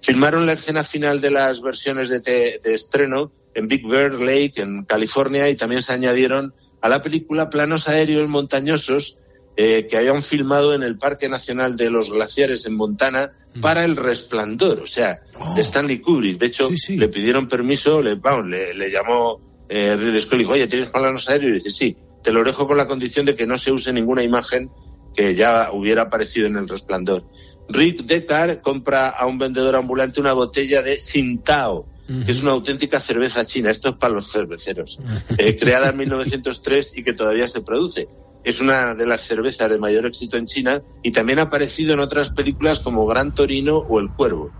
Filmaron 0.00 0.46
la 0.46 0.52
escena 0.52 0.84
final 0.84 1.20
de 1.20 1.30
las 1.30 1.60
versiones 1.62 2.08
de, 2.08 2.20
te- 2.20 2.60
de 2.62 2.74
estreno 2.74 3.32
en 3.54 3.66
Big 3.68 3.86
Bear 3.86 4.20
Lake, 4.20 4.52
en 4.60 4.84
California, 4.84 5.48
y 5.48 5.56
también 5.56 5.82
se 5.82 5.92
añadieron 5.92 6.52
a 6.82 6.88
la 6.88 7.02
película 7.02 7.48
planos 7.50 7.88
aéreos 7.88 8.28
montañosos 8.28 9.18
eh, 9.56 9.86
que 9.88 9.96
habían 9.96 10.22
filmado 10.22 10.74
en 10.74 10.82
el 10.82 10.98
Parque 10.98 11.28
Nacional 11.30 11.76
de 11.78 11.88
los 11.88 12.10
Glaciares 12.10 12.66
en 12.66 12.76
Montana 12.76 13.32
para 13.62 13.84
El 13.86 13.96
Resplandor, 13.96 14.80
o 14.80 14.86
sea, 14.86 15.20
de 15.54 15.62
Stanley 15.62 16.00
Kubrick. 16.00 16.38
De 16.38 16.46
hecho, 16.46 16.68
le 16.98 17.08
pidieron 17.08 17.48
permiso, 17.48 18.02
le, 18.02 18.16
le, 18.46 18.74
le 18.74 18.90
llamó 18.90 19.40
eh, 19.70 19.96
Ridley 19.96 20.20
Scott 20.20 20.34
y 20.34 20.38
dijo, 20.40 20.52
oye, 20.52 20.66
¿tienes 20.66 20.90
planos 20.90 21.28
aéreos? 21.30 21.52
Y 21.52 21.54
dice, 21.64 21.70
sí, 21.70 21.96
te 22.22 22.32
lo 22.32 22.44
dejo 22.44 22.66
con 22.68 22.76
la 22.76 22.86
condición 22.86 23.24
de 23.24 23.34
que 23.34 23.46
no 23.46 23.56
se 23.56 23.72
use 23.72 23.92
ninguna 23.94 24.22
imagen 24.22 24.70
que 25.14 25.34
ya 25.34 25.70
hubiera 25.72 26.02
aparecido 26.02 26.46
en 26.46 26.56
El 26.58 26.68
Resplandor. 26.68 27.24
Rick 27.68 28.04
Deckard 28.04 28.60
compra 28.60 29.10
a 29.10 29.26
un 29.26 29.38
vendedor 29.38 29.76
ambulante 29.76 30.20
una 30.20 30.32
botella 30.32 30.82
de 30.82 30.96
Sintao, 30.96 31.86
que 32.24 32.30
es 32.30 32.42
una 32.42 32.52
auténtica 32.52 33.00
cerveza 33.00 33.44
china. 33.44 33.70
Esto 33.70 33.90
es 33.90 33.96
para 33.96 34.14
los 34.14 34.30
cerveceros. 34.30 34.98
Eh, 35.38 35.56
creada 35.56 35.90
en 35.90 35.96
1903 35.96 36.96
y 36.96 37.02
que 37.02 37.12
todavía 37.12 37.46
se 37.46 37.60
produce. 37.60 38.08
Es 38.44 38.60
una 38.60 38.94
de 38.94 39.06
las 39.06 39.22
cervezas 39.22 39.68
de 39.68 39.78
mayor 39.78 40.06
éxito 40.06 40.36
en 40.36 40.46
China 40.46 40.80
y 41.02 41.10
también 41.10 41.40
ha 41.40 41.42
aparecido 41.42 41.94
en 41.94 42.00
otras 42.00 42.30
películas 42.30 42.80
como 42.80 43.06
Gran 43.06 43.34
Torino 43.34 43.78
o 43.78 43.98
El 43.98 44.08
Cuervo. 44.10 44.52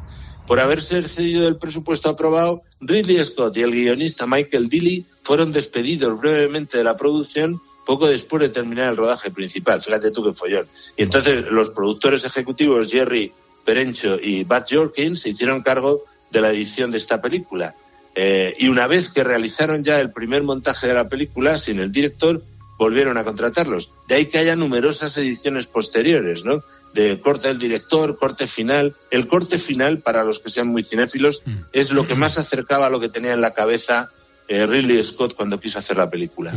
Por 0.46 0.60
haberse 0.60 0.98
excedido 0.98 1.48
el 1.48 1.56
presupuesto 1.56 2.08
aprobado, 2.08 2.62
Ridley 2.80 3.22
Scott 3.24 3.56
y 3.56 3.62
el 3.62 3.72
guionista 3.72 4.26
Michael 4.26 4.68
Dilly 4.68 5.06
fueron 5.22 5.50
despedidos 5.50 6.18
brevemente 6.20 6.78
de 6.78 6.84
la 6.84 6.96
producción 6.96 7.60
poco 7.86 8.08
después 8.08 8.42
de 8.42 8.48
terminar 8.50 8.90
el 8.90 8.96
rodaje 8.98 9.30
principal. 9.30 9.80
Fíjate 9.80 10.10
tú 10.10 10.24
qué 10.24 10.34
follón. 10.34 10.66
Y 10.96 11.04
entonces 11.04 11.46
los 11.50 11.70
productores 11.70 12.24
ejecutivos 12.24 12.90
Jerry 12.90 13.32
Perencho 13.64 14.18
y 14.20 14.44
Bud 14.44 14.64
Jorkins 14.68 15.20
se 15.20 15.30
hicieron 15.30 15.62
cargo 15.62 16.04
de 16.30 16.40
la 16.40 16.50
edición 16.50 16.90
de 16.90 16.98
esta 16.98 17.22
película. 17.22 17.74
Eh, 18.14 18.54
y 18.58 18.68
una 18.68 18.86
vez 18.86 19.10
que 19.10 19.24
realizaron 19.24 19.84
ya 19.84 20.00
el 20.00 20.10
primer 20.10 20.42
montaje 20.42 20.88
de 20.88 20.94
la 20.94 21.08
película, 21.08 21.56
sin 21.56 21.78
el 21.78 21.92
director, 21.92 22.42
volvieron 22.78 23.16
a 23.18 23.24
contratarlos. 23.24 23.92
De 24.08 24.16
ahí 24.16 24.26
que 24.26 24.38
haya 24.38 24.56
numerosas 24.56 25.16
ediciones 25.16 25.66
posteriores, 25.66 26.44
¿no? 26.44 26.62
De 26.92 27.20
corte 27.20 27.48
del 27.48 27.58
director, 27.58 28.18
corte 28.18 28.46
final. 28.46 28.96
El 29.10 29.28
corte 29.28 29.58
final, 29.58 29.98
para 29.98 30.24
los 30.24 30.40
que 30.40 30.50
sean 30.50 30.68
muy 30.68 30.82
cinéfilos, 30.82 31.42
es 31.72 31.92
lo 31.92 32.06
que 32.06 32.14
más 32.14 32.38
acercaba 32.38 32.86
a 32.86 32.90
lo 32.90 33.00
que 33.00 33.08
tenía 33.08 33.32
en 33.32 33.40
la 33.40 33.54
cabeza 33.54 34.10
eh, 34.48 34.66
Ridley 34.66 35.02
Scott 35.02 35.34
cuando 35.34 35.58
quiso 35.60 35.78
hacer 35.78 35.96
la 35.96 36.08
película. 36.08 36.52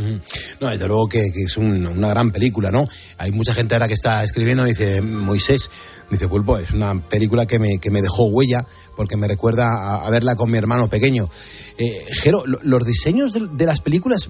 No, 0.60 0.68
desde 0.68 0.86
luego 0.86 1.08
que, 1.08 1.30
que 1.32 1.42
es 1.46 1.56
un- 1.56 1.86
una 1.86 2.08
gran 2.08 2.30
película, 2.30 2.70
¿no? 2.70 2.88
Hay 3.18 3.32
mucha 3.32 3.52
gente 3.54 3.74
ahora 3.74 3.88
que 3.88 3.94
está 3.94 4.22
escribiendo, 4.24 4.64
dice 4.64 5.00
Moisés, 5.02 5.70
dice 6.10 6.28
Pulpo, 6.28 6.58
es 6.58 6.70
una 6.70 7.00
película 7.08 7.46
que 7.46 7.58
me, 7.58 7.78
que 7.80 7.90
me 7.90 8.00
dejó 8.02 8.24
huella 8.26 8.64
porque 8.96 9.16
me 9.16 9.26
recuerda 9.28 9.66
a, 9.68 10.06
a 10.06 10.10
verla 10.10 10.36
con 10.36 10.50
mi 10.50 10.58
hermano 10.58 10.88
pequeño. 10.88 11.28
Eh, 11.78 12.04
Jero, 12.22 12.42
lo- 12.46 12.60
los 12.62 12.84
diseños 12.84 13.32
de, 13.32 13.48
de 13.50 13.66
las 13.66 13.80
películas, 13.80 14.28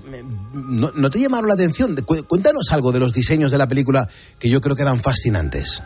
¿no, 0.53 0.93
no 0.95 1.11
te 1.11 1.19
llamaron 1.21 1.49
la 1.49 1.55
atención? 1.55 1.97
Cuéntanos 2.29 2.71
algo 2.73 2.93
de 2.93 3.01
los 3.01 3.13
diseños 3.13 3.51
de 3.51 3.59
la 3.59 3.67
película 3.69 4.09
que 4.39 4.49
yo 4.49 4.61
creo 4.61 4.77
que 4.77 4.83
eran 4.83 5.03
fascinantes. 5.03 5.83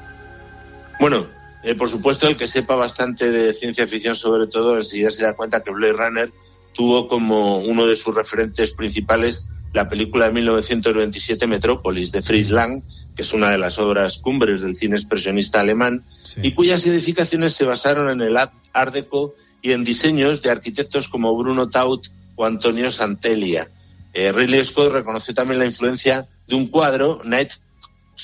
Bueno, 1.01 1.27
eh, 1.63 1.75
por 1.75 1.89
supuesto, 1.89 2.29
el 2.29 2.37
que 2.37 2.47
sepa 2.47 2.75
bastante 2.77 3.31
de 3.31 3.53
ciencia 3.55 3.87
ficción, 3.89 4.15
sobre 4.15 4.47
todo, 4.47 4.77
enseguida 4.77 5.11
se 5.11 5.23
da 5.23 5.35
cuenta 5.35 5.63
que 5.63 5.71
Blade 5.73 5.93
Runner 5.95 6.33
tuvo 6.75 7.09
como 7.09 7.59
uno 7.59 7.87
de 7.87 7.97
sus 7.97 8.15
referentes 8.15 8.73
principales 8.73 9.47
la 9.73 9.89
película 9.89 10.27
de 10.27 10.35
1927 10.35 11.47
Metrópolis 11.49 12.13
de 12.13 12.23
Fritz 12.23 12.51
Lang, 12.51 12.81
que 13.17 13.23
es 13.23 13.33
una 13.33 13.51
de 13.51 13.59
las 13.59 13.79
obras 13.79 14.19
cumbres 14.19 14.61
del 14.61 14.77
cine 14.77 14.95
expresionista 14.95 15.61
alemán, 15.61 16.05
y 16.43 16.53
cuyas 16.53 16.87
edificaciones 16.87 17.55
se 17.55 17.65
basaron 17.65 18.09
en 18.09 18.21
el 18.21 18.37
Art 18.37 18.53
Art 18.73 18.95
Deco 18.95 19.35
y 19.63 19.73
en 19.73 19.83
diseños 19.83 20.43
de 20.43 20.51
arquitectos 20.51 21.09
como 21.09 21.37
Bruno 21.37 21.69
Taut 21.69 22.07
o 22.37 22.45
Antonio 22.45 22.91
Santelia. 22.91 23.69
Eh, 24.13 24.31
Ridley 24.31 24.65
Scott 24.65 24.93
reconoció 24.93 25.35
también 25.35 25.59
la 25.59 25.67
influencia 25.67 26.29
de 26.47 26.55
un 26.55 26.69
cuadro, 26.69 27.21
Night 27.25 27.51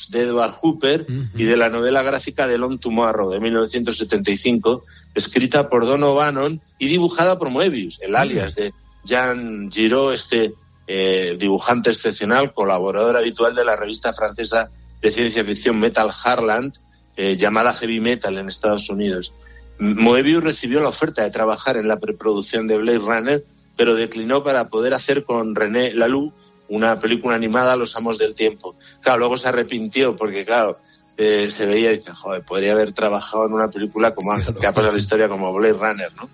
de 0.09 0.23
Edward 0.23 0.55
Hooper 0.61 1.07
y 1.35 1.45
de 1.45 1.57
la 1.57 1.69
novela 1.69 2.03
gráfica 2.03 2.47
de 2.47 2.59
Long 2.59 2.79
Tomorrow 2.79 3.31
de 3.31 3.41
1975, 3.41 4.85
escrita 5.15 5.69
por 5.69 5.87
Don 5.87 6.03
O'Bannon 6.03 6.61
y 6.79 6.89
dibujada 6.89 7.39
por 7.39 7.51
Moebius, 7.51 8.01
el 8.01 8.17
alias 8.17 8.55
de 8.55 8.73
Jean 9.05 9.71
Giraud, 9.71 10.13
este 10.13 10.53
eh, 10.87 11.37
dibujante 11.39 11.91
excepcional, 11.91 12.53
colaborador 12.53 13.17
habitual 13.17 13.55
de 13.55 13.65
la 13.65 13.77
revista 13.77 14.13
francesa 14.13 14.71
de 15.01 15.11
ciencia 15.11 15.45
ficción 15.45 15.79
Metal 15.79 16.11
Harland, 16.25 16.75
eh, 17.17 17.37
llamada 17.37 17.73
Heavy 17.73 18.01
Metal 18.01 18.37
en 18.37 18.49
Estados 18.49 18.91
Unidos. 18.91 19.35
Moebius 19.79 20.45
recibió 20.45 20.81
la 20.81 20.89
oferta 20.89 21.23
de 21.23 21.31
trabajar 21.31 21.77
en 21.77 21.89
la 21.89 21.99
preproducción 21.99 22.67
de 22.67 22.77
Blade 22.77 22.99
Runner, 22.99 23.45
pero 23.77 23.95
declinó 23.95 24.45
para 24.45 24.69
poder 24.69 24.93
hacer 24.93 25.25
con 25.25 25.55
René 25.55 25.95
Laloux 25.95 26.33
una 26.71 26.99
película 26.99 27.35
animada 27.35 27.77
Los 27.77 27.95
Amos 27.97 28.19
del 28.19 28.35
Tiempo. 28.35 28.77
Claro, 29.01 29.19
luego 29.19 29.37
se 29.37 29.49
arrepintió 29.49 30.17
porque, 30.17 30.45
claro, 30.45 30.79
eh, 31.17 31.49
se 31.51 31.67
veía 31.67 31.93
y 31.93 31.99
dice, 31.99 32.13
joder, 32.13 32.43
podría 32.43 32.73
haber 32.73 32.93
trabajado 32.93 33.47
en 33.47 33.53
una 33.53 33.71
película 33.71 34.15
como 34.15 34.33
que 34.59 34.67
ha 34.67 34.73
pasado 34.73 34.93
la 34.93 34.99
historia 34.99 35.29
como 35.29 35.53
Blade 35.53 35.75
Runner, 35.75 36.09
¿no? 36.17 36.29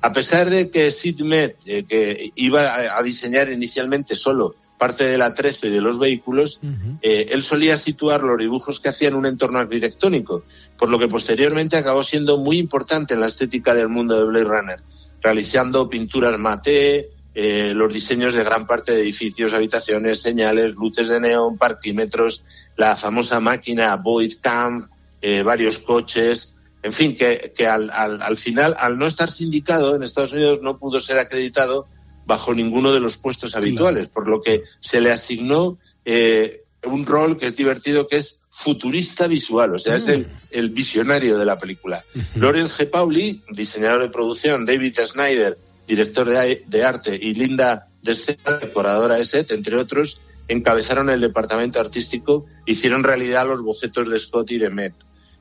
A 0.00 0.12
pesar 0.12 0.50
de 0.50 0.70
que 0.70 0.90
Sid 0.90 1.20
Met, 1.20 1.56
eh, 1.66 1.84
que 1.86 2.32
iba 2.34 2.62
a, 2.62 2.98
a 2.98 3.02
diseñar 3.02 3.50
inicialmente 3.50 4.14
solo 4.14 4.56
parte 4.80 5.04
del 5.04 5.20
atrezo 5.20 5.66
y 5.66 5.70
de 5.70 5.82
los 5.82 5.98
vehículos, 5.98 6.58
eh, 7.02 7.26
él 7.32 7.42
solía 7.42 7.76
situar 7.76 8.22
los 8.22 8.38
dibujos 8.38 8.80
que 8.80 8.88
hacía 8.88 9.08
en 9.08 9.14
un 9.14 9.26
entorno 9.26 9.58
arquitectónico, 9.58 10.42
por 10.78 10.88
lo 10.88 10.98
que 10.98 11.06
posteriormente 11.06 11.76
acabó 11.76 12.02
siendo 12.02 12.38
muy 12.38 12.56
importante 12.56 13.12
en 13.12 13.20
la 13.20 13.26
estética 13.26 13.74
del 13.74 13.90
mundo 13.90 14.16
de 14.16 14.24
Blade 14.24 14.44
Runner, 14.44 14.80
realizando 15.20 15.90
pinturas 15.90 16.38
mate, 16.38 17.10
eh, 17.42 17.72
los 17.74 17.90
diseños 17.90 18.34
de 18.34 18.44
gran 18.44 18.66
parte 18.66 18.92
de 18.92 19.00
edificios, 19.00 19.54
habitaciones, 19.54 20.20
señales, 20.20 20.74
luces 20.74 21.08
de 21.08 21.20
neón, 21.20 21.56
parquímetros, 21.56 22.44
la 22.76 22.98
famosa 22.98 23.40
máquina 23.40 23.96
Void 23.96 24.34
Camp, 24.42 24.90
eh, 25.22 25.42
varios 25.42 25.78
coches, 25.78 26.56
en 26.82 26.92
fin, 26.92 27.16
que, 27.16 27.54
que 27.56 27.66
al, 27.66 27.88
al, 27.88 28.20
al 28.20 28.36
final, 28.36 28.76
al 28.78 28.98
no 28.98 29.06
estar 29.06 29.30
sindicado 29.30 29.96
en 29.96 30.02
Estados 30.02 30.34
Unidos, 30.34 30.60
no 30.60 30.76
pudo 30.76 31.00
ser 31.00 31.18
acreditado 31.18 31.86
bajo 32.26 32.52
ninguno 32.52 32.92
de 32.92 33.00
los 33.00 33.16
puestos 33.16 33.56
habituales, 33.56 34.08
por 34.08 34.28
lo 34.28 34.42
que 34.42 34.62
se 34.80 35.00
le 35.00 35.10
asignó 35.10 35.78
eh, 36.04 36.62
un 36.84 37.06
rol 37.06 37.38
que 37.38 37.46
es 37.46 37.56
divertido, 37.56 38.06
que 38.06 38.18
es 38.18 38.42
futurista 38.50 39.26
visual, 39.28 39.76
o 39.76 39.78
sea, 39.78 39.94
es 39.94 40.08
el, 40.08 40.26
el 40.50 40.68
visionario 40.68 41.38
de 41.38 41.46
la 41.46 41.58
película. 41.58 42.04
Lawrence 42.34 42.84
G. 42.84 42.90
Pauli, 42.90 43.42
diseñador 43.48 44.02
de 44.02 44.10
producción, 44.10 44.66
David 44.66 44.94
Snyder, 45.02 45.56
director 45.90 46.28
de, 46.28 46.62
de 46.66 46.84
arte, 46.84 47.18
y 47.20 47.34
Linda 47.34 47.84
Descena, 48.00 48.58
decoradora 48.58 49.16
de 49.16 49.26
set, 49.26 49.50
entre 49.50 49.76
otros, 49.76 50.20
encabezaron 50.46 51.10
el 51.10 51.20
departamento 51.20 51.80
artístico, 51.80 52.46
hicieron 52.64 53.02
realidad 53.02 53.46
los 53.46 53.60
bocetos 53.60 54.08
de 54.08 54.18
Scott 54.18 54.52
y 54.52 54.58
de 54.58 54.70
Met. 54.70 54.94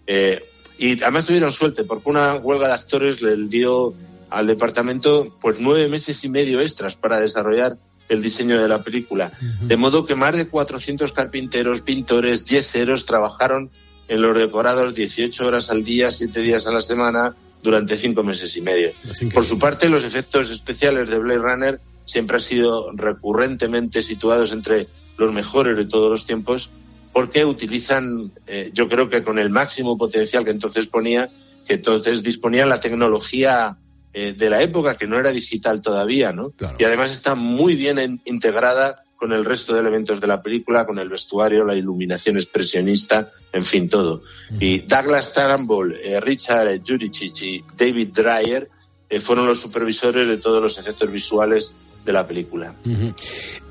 Eh, 0.08 0.42
y 0.80 1.02
además 1.04 1.26
tuvieron 1.26 1.52
suerte, 1.52 1.84
porque 1.84 2.10
una 2.10 2.36
huelga 2.36 2.68
de 2.68 2.74
actores 2.74 3.22
le 3.22 3.36
dio 3.48 3.94
al 4.30 4.48
departamento 4.48 5.36
pues 5.42 5.58
nueve 5.60 5.88
meses 5.88 6.24
y 6.24 6.30
medio 6.30 6.62
extras 6.62 6.96
para 6.96 7.20
desarrollar 7.20 7.78
el 8.10 8.22
diseño 8.24 8.60
de 8.60 8.68
la 8.68 8.82
película. 8.82 9.32
De 9.62 9.78
modo 9.78 10.06
que 10.06 10.16
más 10.16 10.36
de 10.36 10.48
400 10.48 11.12
carpinteros, 11.12 11.82
pintores, 11.82 12.46
yeseros 12.46 13.06
trabajaron 13.06 13.70
en 14.08 14.22
los 14.22 14.36
decorados 14.36 14.96
18 14.96 15.46
horas 15.46 15.70
al 15.70 15.84
día, 15.84 16.10
7 16.10 16.40
días 16.42 16.66
a 16.66 16.72
la 16.72 16.82
semana, 16.82 17.36
durante 17.62 17.98
cinco 17.98 18.24
meses 18.24 18.56
y 18.58 18.62
medio. 18.62 18.90
Por 19.34 19.44
su 19.46 19.60
parte, 19.60 19.90
los 19.90 20.04
efectos 20.04 20.50
especiales 20.52 21.10
de 21.10 21.19
Blade 21.19 21.40
Runner 21.40 21.79
siempre 22.06 22.36
han 22.38 22.42
sido 22.42 22.92
recurrentemente 22.94 24.02
situados 24.02 24.52
entre 24.52 24.88
los 25.17 25.31
mejores 25.34 25.75
de 25.77 25.86
todos 25.86 26.10
los 26.10 26.25
tiempos 26.25 26.71
porque 27.12 27.44
utilizan, 27.44 28.31
eh, 28.48 28.69
yo 28.73 28.88
creo 28.88 29.10
que 29.10 29.23
con 29.23 29.40
el 29.40 29.50
máximo 29.50 29.98
potencial 29.98 30.46
que 30.46 30.52
entonces 30.52 30.88
ponía, 30.88 31.29
que 31.65 31.73
entonces 31.75 32.23
disponía 32.23 32.65
la 32.65 32.79
tecnología 32.79 33.77
eh, 34.13 34.34
de 34.38 34.50
la 34.50 34.62
época, 34.62 34.96
que 34.98 35.08
no 35.08 35.17
era 35.17 35.31
digital 35.31 35.81
todavía, 35.81 36.31
¿no? 36.34 36.52
Y 36.79 36.84
además 36.84 37.12
está 37.12 37.36
muy 37.36 37.75
bien 37.75 38.00
en- 38.00 38.21
integrada 38.25 39.04
con 39.20 39.34
el 39.34 39.44
resto 39.44 39.74
de 39.74 39.82
elementos 39.82 40.22
de 40.22 40.28
la 40.28 40.42
película, 40.42 40.86
con 40.86 40.98
el 40.98 41.10
vestuario, 41.10 41.65
la 41.65 41.76
iluminación 41.76 42.38
expresionista, 42.38 43.30
en 43.52 43.65
fin, 43.65 43.90
todo. 43.90 44.22
Y 44.60 44.80
Douglas 44.80 45.34
Turnbull, 45.34 45.96
eh, 46.02 46.20
Richard 46.22 46.82
Juricic 46.88 47.42
y 47.42 47.63
David 47.78 48.10
Dreyer 48.13 48.70
eh, 49.10 49.20
fueron 49.20 49.46
los 49.46 49.60
supervisores 49.60 50.28
de 50.28 50.38
todos 50.38 50.63
los 50.63 50.78
efectos 50.78 51.12
visuales 51.12 51.74
de 52.06 52.13
la 52.13 52.26
película. 52.26 52.74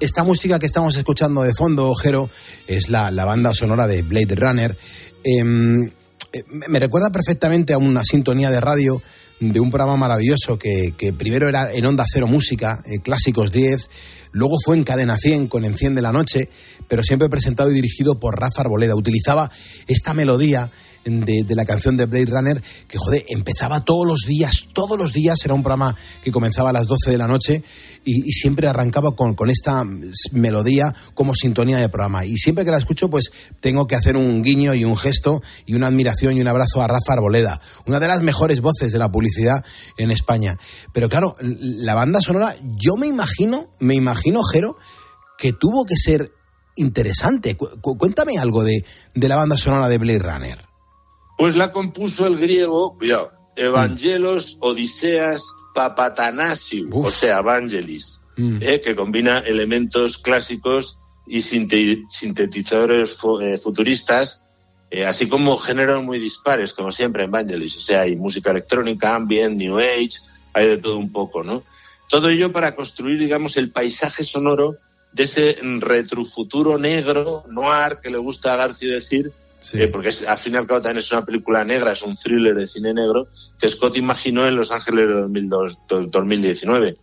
Esta 0.01 0.23
música 0.23 0.59
que 0.59 0.67
estamos 0.67 0.97
escuchando 0.97 1.43
de 1.43 1.55
fondo, 1.55 1.95
Jero, 1.95 2.29
es 2.67 2.91
la, 2.91 3.11
la 3.11 3.25
banda 3.25 3.55
sonora 3.55 3.87
de 3.87 4.03
Blade 4.03 4.35
Runner. 4.35 4.77
Em, 5.25 5.85
eh, 5.85 5.91
me- 6.51 6.69
me 6.69 6.79
recuerda 6.79 7.11
perfectamente 7.11 7.73
a 7.73 7.79
una 7.79 8.05
sintonía 8.05 8.51
de 8.51 8.61
radio 8.61 9.01
de 9.41 9.61
un 9.61 9.71
programa 9.71 9.97
maravilloso 9.97 10.59
que, 10.59 10.93
que 10.99 11.13
primero 11.13 11.49
era 11.49 11.73
en 11.73 11.87
Onda 11.87 12.05
Cero 12.13 12.27
Música, 12.27 12.83
eh, 12.85 12.99
Clásicos 13.01 13.51
10, 13.53 13.89
luego 14.33 14.57
fue 14.65 14.77
en 14.77 14.85
Cadena 14.85 15.17
100 15.17 15.49
con 15.49 15.65
Enciende 15.65 16.03
la 16.03 16.13
Noche, 16.13 16.49
pero 16.87 17.03
siempre 17.03 17.29
presentado 17.29 17.71
y 17.71 17.75
dirigido 17.75 18.19
por 18.19 18.39
Rafa 18.39 18.63
Arboleda. 18.63 18.95
Utilizaba 18.95 19.51
esta 19.87 20.15
melodía 20.15 20.71
de, 21.05 21.43
de 21.45 21.55
la 21.55 21.65
canción 21.65 21.97
de 21.97 22.07
Blade 22.07 22.27
Runner, 22.27 22.63
que 22.87 22.99
joder, 22.99 23.25
empezaba 23.29 23.81
todos 23.81 24.07
los 24.07 24.21
días, 24.27 24.67
todos 24.73 24.99
los 24.99 25.13
días, 25.13 25.39
era 25.45 25.55
un 25.55 25.63
programa 25.63 25.97
que 26.23 26.33
comenzaba 26.33 26.71
a 26.71 26.73
las 26.73 26.87
12 26.87 27.11
de 27.11 27.19
la 27.19 27.27
noche 27.27 27.63
y, 28.11 28.33
siempre 28.33 28.69
arrancaba 28.69 29.15
con, 29.15 29.35
con 29.35 29.51
esta 29.51 29.85
melodía 30.33 30.95
como 31.15 31.35
sintonía 31.35 31.79
de 31.79 31.89
programa. 31.89 32.25
Y 32.25 32.37
siempre 32.37 32.65
que 32.65 32.71
la 32.71 32.79
escucho, 32.79 33.09
pues 33.11 33.31
tengo 33.61 33.87
que 33.87 33.97
hacer 33.97 34.17
un 34.17 34.43
guiño 34.43 34.75
y 34.75 34.85
un 34.85 34.97
gesto 34.97 35.41
y 35.67 35.75
una 35.75 35.89
admiración 35.89 36.37
y 36.37 36.41
un 36.41 36.49
abrazo 36.49 36.83
a 36.83 36.87
Rafa 36.87 37.13
Arboleda, 37.13 37.61
una 37.87 38.01
de 38.01 38.09
las 38.09 38.23
mejores 38.23 38.61
voces 38.61 38.93
de 38.93 38.99
la 38.99 39.11
publicidad 39.11 39.65
en 39.99 40.11
España. 40.11 40.57
Pero 40.93 41.09
claro, 41.09 41.35
la 41.41 41.95
banda 41.95 42.21
sonora, 42.21 42.55
yo 42.77 42.97
me 42.97 43.07
imagino, 43.07 43.69
me 43.81 43.95
imagino, 43.95 44.43
Jero, 44.43 44.77
que 45.37 45.53
tuvo 45.53 45.85
que 45.85 45.97
ser 45.97 46.33
interesante. 46.77 47.57
Cu- 47.57 47.81
cu- 47.81 47.99
cuéntame 47.99 48.39
algo 48.39 48.65
de, 48.65 48.85
de 49.15 49.29
la 49.29 49.37
banda 49.37 49.57
sonora 49.57 49.89
de 49.89 49.99
Blade 49.99 50.19
Runner. 50.21 50.59
Pues 51.37 51.57
la 51.57 51.71
compuso 51.73 52.27
el 52.27 52.39
griego, 52.39 52.97
Evangelos 53.59 54.57
Odiseas 54.61 55.43
Papatanasiu, 55.75 56.89
o 56.93 57.11
sea, 57.11 57.39
Evangelis, 57.39 58.21
eh, 58.63 58.81
que 58.81 58.95
combina 58.95 59.39
elementos 59.41 60.19
clásicos 60.19 60.99
y 61.27 61.41
sinte- 61.43 62.03
sintetizadores 62.09 63.15
fu- 63.15 63.41
eh, 63.41 63.59
futuristas, 63.59 64.43
eh, 64.91 65.05
así 65.05 65.29
como 65.29 65.59
géneros 65.59 66.03
muy 66.03 66.19
dispares, 66.19 66.73
como 66.73 66.91
siempre 66.93 67.25
en 67.25 67.31
Evangelis. 67.31 67.77
O 67.77 67.81
sea, 67.81 68.03
hay 68.03 68.17
música 68.17 68.51
electrónica, 68.53 69.15
ambient, 69.15 69.57
new 69.57 69.79
age, 69.79 70.21
hay 70.55 70.67
de 70.69 70.79
todo 70.79 70.97
un 70.99 71.13
poco, 71.13 71.43
¿no? 71.45 71.63
Todo 72.09 72.29
ello 72.31 72.51
para 72.53 72.75
construir, 72.75 73.19
digamos, 73.19 73.57
el 73.57 73.71
paisaje 73.71 74.25
sonoro 74.25 74.77
de 75.13 75.25
ese 75.25 75.59
retrofuturo 75.81 76.79
negro, 76.79 77.45
noir, 77.51 77.99
que 78.03 78.11
le 78.11 78.19
gusta 78.19 78.55
a 78.55 78.57
García 78.57 78.95
decir, 78.95 79.31
eh, 79.75 79.89
porque 79.89 80.09
es- 80.09 80.25
al 80.27 80.39
fin 80.39 80.55
y 80.55 80.57
al 80.57 80.67
cabo 80.67 80.81
también 80.81 80.99
es 80.99 81.11
una 81.13 81.25
película 81.25 81.65
negra, 81.65 81.93
es 81.93 82.03
un 82.03 82.17
thriller 82.17 82.55
de 82.55 82.67
cine 82.67 82.95
negro, 82.95 83.27
que 83.61 83.69
Scott 83.69 83.97
imaginó 83.97 84.47
en 84.47 84.57
Los 84.57 84.71
Ángeles 84.73 85.09
de 85.09 85.15
2002 85.15 85.79
do- 85.89 86.07
2019. 86.07 86.95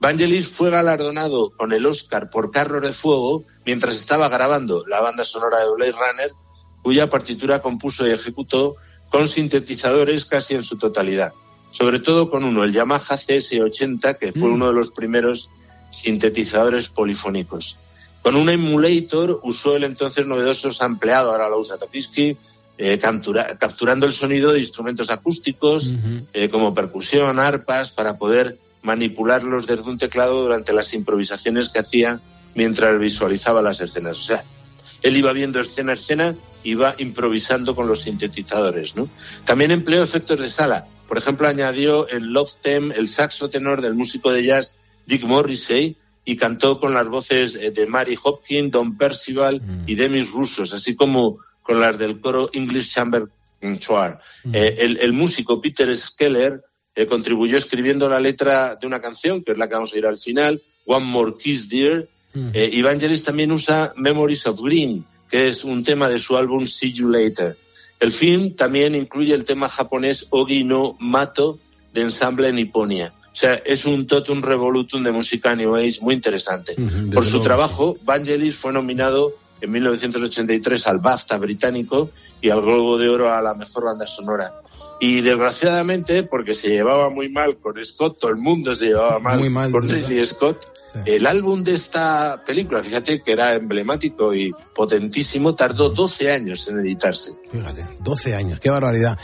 Vangelis 0.00 0.48
fue 0.48 0.70
galardonado 0.70 1.50
con 1.50 1.72
el 1.72 1.84
Oscar 1.86 2.30
por 2.30 2.50
Carros 2.50 2.82
de 2.82 2.92
Fuego 2.94 3.44
mientras 3.66 3.94
estaba 3.96 4.28
grabando 4.28 4.84
la 4.86 5.00
banda 5.00 5.24
sonora 5.24 5.58
de 5.60 5.70
Blade 5.72 5.92
Runner, 5.92 6.32
cuya 6.82 7.08
partitura 7.10 7.60
compuso 7.62 8.06
y 8.06 8.10
ejecutó 8.10 8.76
con 9.10 9.28
sintetizadores 9.28 10.24
casi 10.26 10.54
en 10.54 10.62
su 10.62 10.78
totalidad. 10.78 11.32
Sobre 11.70 12.00
todo 12.00 12.30
con 12.30 12.44
uno, 12.44 12.64
el 12.64 12.72
Yamaha 12.72 13.16
CS80, 13.16 14.18
que 14.18 14.32
fue 14.32 14.48
Mm. 14.48 14.54
uno 14.54 14.66
de 14.68 14.72
los 14.74 14.90
primeros 14.90 15.50
sintetizadores 15.90 16.88
polifónicos. 16.88 17.78
Con 18.22 18.36
un 18.36 18.48
emulator 18.48 19.40
usó 19.42 19.76
el 19.76 19.84
entonces 19.84 20.24
novedoso 20.26 20.70
sampleado, 20.70 21.32
ahora 21.32 21.48
lo 21.48 21.58
usa 21.58 21.76
Topisky, 21.78 22.36
eh, 22.78 22.98
captura- 22.98 23.58
capturando 23.58 24.06
el 24.06 24.12
sonido 24.12 24.52
de 24.52 24.60
instrumentos 24.60 25.10
acústicos 25.10 25.90
eh, 26.32 26.48
como 26.48 26.72
percusión, 26.74 27.38
arpas, 27.38 27.90
para 27.90 28.16
poder 28.16 28.58
manipularlos 28.82 29.66
desde 29.66 29.82
un 29.82 29.98
teclado 29.98 30.42
durante 30.42 30.72
las 30.72 30.92
improvisaciones 30.94 31.68
que 31.68 31.80
hacía 31.80 32.20
mientras 32.54 32.98
visualizaba 32.98 33.62
las 33.62 33.80
escenas. 33.80 34.18
O 34.18 34.22
sea, 34.22 34.44
él 35.02 35.16
iba 35.16 35.32
viendo 35.32 35.60
escena 35.60 35.92
a 35.92 35.94
escena, 35.94 36.34
iba 36.64 36.94
improvisando 36.98 37.74
con 37.74 37.88
los 37.88 38.00
sintetizadores. 38.02 38.96
¿no? 38.96 39.08
También 39.44 39.70
empleó 39.70 40.02
efectos 40.02 40.38
de 40.40 40.48
sala. 40.50 40.86
Por 41.08 41.18
ejemplo, 41.18 41.46
añadió 41.48 42.08
el 42.08 42.32
love 42.32 42.52
theme, 42.62 42.94
el 42.96 43.08
saxo 43.08 43.50
tenor 43.50 43.82
del 43.82 43.94
músico 43.94 44.32
de 44.32 44.44
jazz 44.44 44.78
Dick 45.06 45.24
Morrissey, 45.24 45.96
y 46.24 46.36
cantó 46.36 46.78
con 46.78 46.94
las 46.94 47.08
voces 47.08 47.56
eh, 47.56 47.70
de 47.70 47.86
Mary 47.86 48.16
Hopkins, 48.22 48.70
Don 48.70 48.96
Percival 48.96 49.60
y 49.86 49.94
Demis 49.94 50.30
Russos, 50.30 50.72
así 50.72 50.94
como 50.94 51.38
con 51.62 51.80
las 51.80 51.98
del 51.98 52.20
coro 52.20 52.50
English 52.52 52.92
Chamber 52.92 53.24
Choir. 53.78 54.18
Eh, 54.52 54.76
el, 54.78 54.98
el 54.98 55.12
músico 55.12 55.60
Peter 55.60 55.94
Skeller 55.96 56.62
eh, 56.94 57.06
contribuyó 57.06 57.56
escribiendo 57.56 58.08
la 58.08 58.20
letra 58.20 58.76
de 58.76 58.86
una 58.86 59.00
canción, 59.00 59.42
que 59.42 59.52
es 59.52 59.58
la 59.58 59.68
que 59.68 59.74
vamos 59.74 59.94
a 59.94 59.98
ir 59.98 60.06
al 60.06 60.18
final, 60.18 60.60
One 60.86 61.06
More 61.06 61.32
Kiss 61.38 61.68
Dear. 61.68 62.06
Eh, 62.34 62.70
Evangelis 62.72 63.24
también 63.24 63.52
usa 63.52 63.92
Memories 63.96 64.46
of 64.46 64.60
Green, 64.60 65.04
que 65.30 65.48
es 65.48 65.64
un 65.64 65.84
tema 65.84 66.08
de 66.08 66.18
su 66.18 66.36
álbum 66.36 66.66
See 66.66 66.92
You 66.92 67.08
Later. 67.08 67.56
El 68.00 68.10
film 68.10 68.54
también 68.54 68.94
incluye 68.94 69.34
el 69.34 69.44
tema 69.44 69.68
japonés 69.68 70.26
Ogi 70.30 70.64
no 70.64 70.96
Mato 70.98 71.58
de 71.92 72.00
ensamble 72.02 72.52
Niponia. 72.52 73.12
O 73.32 73.34
sea, 73.34 73.54
es 73.54 73.86
un 73.86 74.06
totum 74.06 74.42
revolutum 74.42 75.02
de 75.02 75.10
música 75.10 75.56
New 75.56 75.74
Age 75.74 75.98
muy 76.02 76.14
interesante. 76.14 76.74
Por 77.12 77.24
su 77.24 77.38
luego, 77.38 77.44
trabajo, 77.44 77.96
Vangelis 78.04 78.56
fue 78.56 78.72
nominado 78.72 79.34
en 79.62 79.70
1983 79.70 80.86
al 80.86 80.98
BAFTA 80.98 81.38
británico 81.38 82.10
y 82.42 82.50
al 82.50 82.60
Globo 82.60 82.98
de 82.98 83.08
Oro 83.08 83.32
a 83.32 83.40
la 83.40 83.54
mejor 83.54 83.84
banda 83.84 84.06
sonora. 84.06 84.52
Y 85.00 85.20
desgraciadamente, 85.20 86.24
porque 86.24 86.52
se 86.52 86.68
llevaba 86.68 87.10
muy 87.10 87.28
mal 87.28 87.56
con 87.56 87.82
Scott, 87.82 88.18
todo 88.20 88.30
el 88.30 88.36
mundo 88.36 88.74
se 88.74 88.86
llevaba 88.86 89.18
mal, 89.18 89.38
Muy 89.38 89.50
mal, 89.50 89.72
con 89.72 89.88
Ridley 89.88 90.24
Scott, 90.26 90.66
el 91.06 91.26
álbum 91.26 91.62
de 91.62 91.74
esta 91.74 92.42
película, 92.44 92.82
fíjate 92.82 93.22
que 93.22 93.32
era 93.32 93.54
emblemático 93.54 94.34
y 94.34 94.52
potentísimo, 94.74 95.54
tardó 95.54 95.90
12 95.90 96.30
años 96.30 96.68
en 96.68 96.80
editarse. 96.80 97.32
Fíjate, 97.50 97.84
12 98.02 98.34
años, 98.34 98.60
qué 98.60 98.70
barbaridad. 98.70 99.18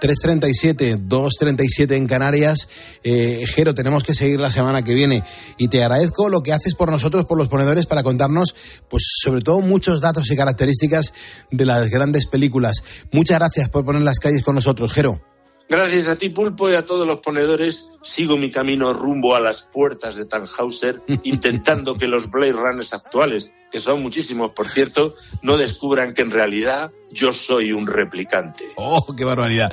3.37, 0.00 1.08
2.37 1.08 1.96
en 1.96 2.06
Canarias. 2.06 2.68
Eh, 3.02 3.44
Jero, 3.46 3.74
tenemos 3.74 4.04
que 4.04 4.14
seguir 4.14 4.40
la 4.40 4.50
semana 4.50 4.82
que 4.82 4.94
viene. 4.94 5.24
Y 5.58 5.68
te 5.68 5.82
agradezco 5.82 6.28
lo 6.28 6.42
que 6.42 6.52
haces 6.52 6.74
por 6.74 6.90
nosotros, 6.90 7.24
por 7.24 7.38
los 7.38 7.48
ponedores, 7.48 7.86
para 7.86 8.02
contarnos, 8.02 8.54
pues 8.88 9.04
sobre 9.22 9.40
todo, 9.40 9.60
muchos 9.60 10.00
datos 10.00 10.30
y 10.30 10.36
características 10.36 11.12
de 11.50 11.64
las 11.64 11.90
grandes 11.90 12.26
películas. 12.26 12.82
Muchas 13.12 13.38
gracias 13.38 13.68
por 13.68 13.84
poner 13.84 14.02
las 14.02 14.18
calles 14.18 14.42
con 14.42 14.54
nosotros, 14.54 14.92
Jero. 14.92 15.33
Gracias 15.68 16.08
a 16.08 16.16
ti, 16.16 16.28
Pulpo, 16.28 16.70
y 16.70 16.74
a 16.74 16.84
todos 16.84 17.06
los 17.06 17.18
ponedores, 17.18 17.94
sigo 18.02 18.36
mi 18.36 18.50
camino 18.50 18.92
rumbo 18.92 19.34
a 19.34 19.40
las 19.40 19.62
puertas 19.62 20.16
de 20.16 20.26
Tannhauser, 20.26 21.00
intentando 21.24 21.96
que 21.96 22.06
los 22.06 22.30
Blade 22.30 22.52
Runners 22.52 22.92
actuales, 22.92 23.50
que 23.72 23.80
son 23.80 24.02
muchísimos, 24.02 24.52
por 24.52 24.68
cierto, 24.68 25.14
no 25.42 25.56
descubran 25.56 26.12
que 26.12 26.22
en 26.22 26.30
realidad 26.30 26.92
yo 27.10 27.32
soy 27.32 27.72
un 27.72 27.86
replicante. 27.86 28.64
¡Oh, 28.76 29.14
qué 29.16 29.24
barbaridad! 29.24 29.72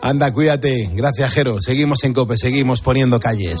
Anda, 0.00 0.32
cuídate. 0.32 0.90
Gracias, 0.92 1.32
Jero. 1.32 1.60
Seguimos 1.60 2.02
en 2.04 2.14
COPE, 2.14 2.36
seguimos 2.38 2.80
poniendo 2.80 3.20
calles. 3.20 3.60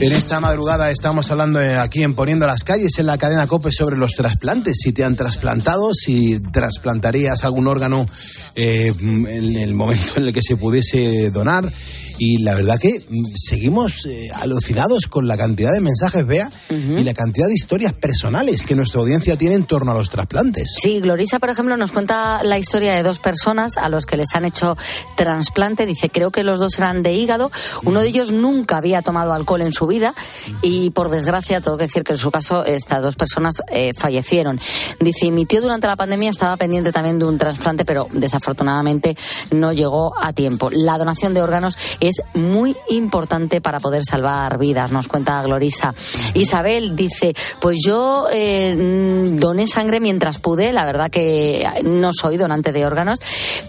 En 0.00 0.12
esta 0.12 0.40
madrugada 0.40 0.90
estamos 0.90 1.30
hablando 1.30 1.60
eh, 1.60 1.78
aquí 1.78 2.02
en 2.02 2.14
Poniendo 2.14 2.46
las 2.46 2.64
Calles, 2.64 2.98
en 2.98 3.06
la 3.06 3.16
cadena 3.16 3.46
COPE, 3.46 3.70
sobre 3.70 3.96
los 3.96 4.12
trasplantes. 4.12 4.78
Si 4.82 4.92
te 4.92 5.04
han 5.04 5.16
trasplantado, 5.16 5.94
si 5.94 6.40
trasplantarías 6.40 7.44
algún 7.44 7.68
órgano 7.68 8.06
eh, 8.54 8.92
en 9.00 9.56
el 9.56 9.74
momento 9.74 10.14
en 10.16 10.24
el 10.24 10.32
que 10.32 10.42
se 10.42 10.56
pudiese 10.56 11.30
donar. 11.30 11.72
Y 12.18 12.42
la 12.42 12.54
verdad 12.54 12.78
que 12.78 13.04
mm, 13.08 13.34
seguimos 13.36 14.06
eh, 14.06 14.28
alucinados 14.34 15.06
con 15.06 15.26
la 15.26 15.36
cantidad 15.36 15.72
de 15.72 15.80
mensajes, 15.80 16.26
vea, 16.26 16.50
y 16.70 17.04
la 17.04 17.14
cantidad 17.14 17.46
de 17.46 17.54
historias 17.54 17.92
personales 17.92 18.62
que 18.62 18.74
nuestra 18.74 19.00
audiencia 19.00 19.36
tiene 19.36 19.54
en 19.54 19.64
torno 19.64 19.92
a 19.92 19.94
los 19.94 20.10
trasplantes. 20.10 20.74
Sí, 20.80 21.00
Glorisa, 21.00 21.38
por 21.38 21.50
ejemplo, 21.50 21.76
nos 21.76 21.92
cuenta 21.92 22.42
la 22.42 22.58
historia 22.58 22.94
de 22.94 23.02
dos 23.02 23.18
personas 23.18 23.76
a 23.76 23.88
los 23.88 24.06
que 24.06 24.16
les 24.16 24.34
han 24.34 24.44
hecho 24.44 24.76
trasplante. 25.16 25.86
Dice, 25.86 26.10
creo 26.10 26.30
que 26.30 26.44
los 26.44 26.58
dos 26.58 26.78
eran 26.78 27.02
de 27.02 27.14
hígado. 27.14 27.50
Uno 27.84 28.00
de 28.00 28.08
ellos 28.08 28.32
nunca 28.32 28.76
había 28.76 29.02
tomado 29.02 29.32
alcohol 29.32 29.62
en 29.62 29.72
su 29.72 29.86
vida 29.86 30.14
y, 30.62 30.90
por 30.90 31.10
desgracia, 31.10 31.60
tengo 31.60 31.76
que 31.76 31.84
decir 31.84 32.04
que 32.04 32.12
en 32.12 32.18
su 32.18 32.30
caso 32.30 32.64
estas 32.64 33.02
dos 33.02 33.16
personas 33.16 33.54
eh, 33.68 33.92
fallecieron. 33.94 34.60
Dice, 35.00 35.30
mi 35.30 35.46
tío 35.46 35.60
durante 35.60 35.86
la 35.86 35.96
pandemia 35.96 36.30
estaba 36.30 36.56
pendiente 36.56 36.92
también 36.92 37.18
de 37.18 37.26
un 37.26 37.38
trasplante, 37.38 37.84
pero 37.84 38.08
desafortunadamente 38.12 39.16
no 39.52 39.72
llegó 39.72 40.12
a 40.20 40.32
tiempo. 40.32 40.70
La 40.70 40.98
donación 40.98 41.34
de 41.34 41.42
órganos 41.42 41.76
es 42.06 42.22
muy 42.34 42.76
importante 42.88 43.60
para 43.60 43.80
poder 43.80 44.04
salvar 44.04 44.58
vidas, 44.58 44.92
nos 44.92 45.08
cuenta 45.08 45.42
Glorisa. 45.42 45.94
Isabel 46.34 46.96
dice, 46.96 47.34
pues 47.60 47.78
yo 47.84 48.26
eh, 48.32 48.74
mm, 48.74 49.38
doné 49.38 49.66
sangre 49.66 50.00
mientras 50.00 50.38
pude, 50.38 50.72
la 50.72 50.84
verdad 50.84 51.10
que 51.10 51.66
no 51.84 52.12
soy 52.12 52.36
donante 52.36 52.72
de 52.72 52.86
órganos, 52.86 53.20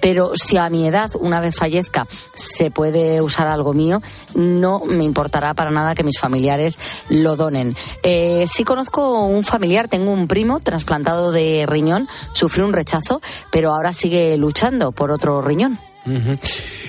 pero 0.01 0.31
si 0.36 0.57
a 0.57 0.69
mi 0.69 0.88
edad, 0.88 1.11
una 1.19 1.39
vez 1.39 1.55
fallezca, 1.55 2.07
se 2.33 2.71
puede 2.71 3.21
usar 3.21 3.47
algo 3.47 3.73
mío, 3.73 4.01
no 4.36 4.81
me 4.86 5.03
importará 5.03 5.53
para 5.53 5.71
nada 5.71 5.95
que 5.95 6.03
mis 6.03 6.19
familiares 6.19 6.77
lo 7.09 7.36
donen. 7.36 7.75
Eh, 8.03 8.45
sí 8.51 8.63
conozco 8.63 9.25
un 9.25 9.43
familiar, 9.43 9.88
tengo 9.88 10.11
un 10.11 10.27
primo 10.27 10.59
trasplantado 10.59 11.31
de 11.31 11.65
riñón, 11.67 12.07
sufrió 12.33 12.65
un 12.65 12.73
rechazo, 12.73 13.21
pero 13.51 13.73
ahora 13.73 13.93
sigue 13.93 14.38
luchando 14.38 14.91
por 14.91 15.11
otro 15.11 15.41
riñón. 15.41 15.79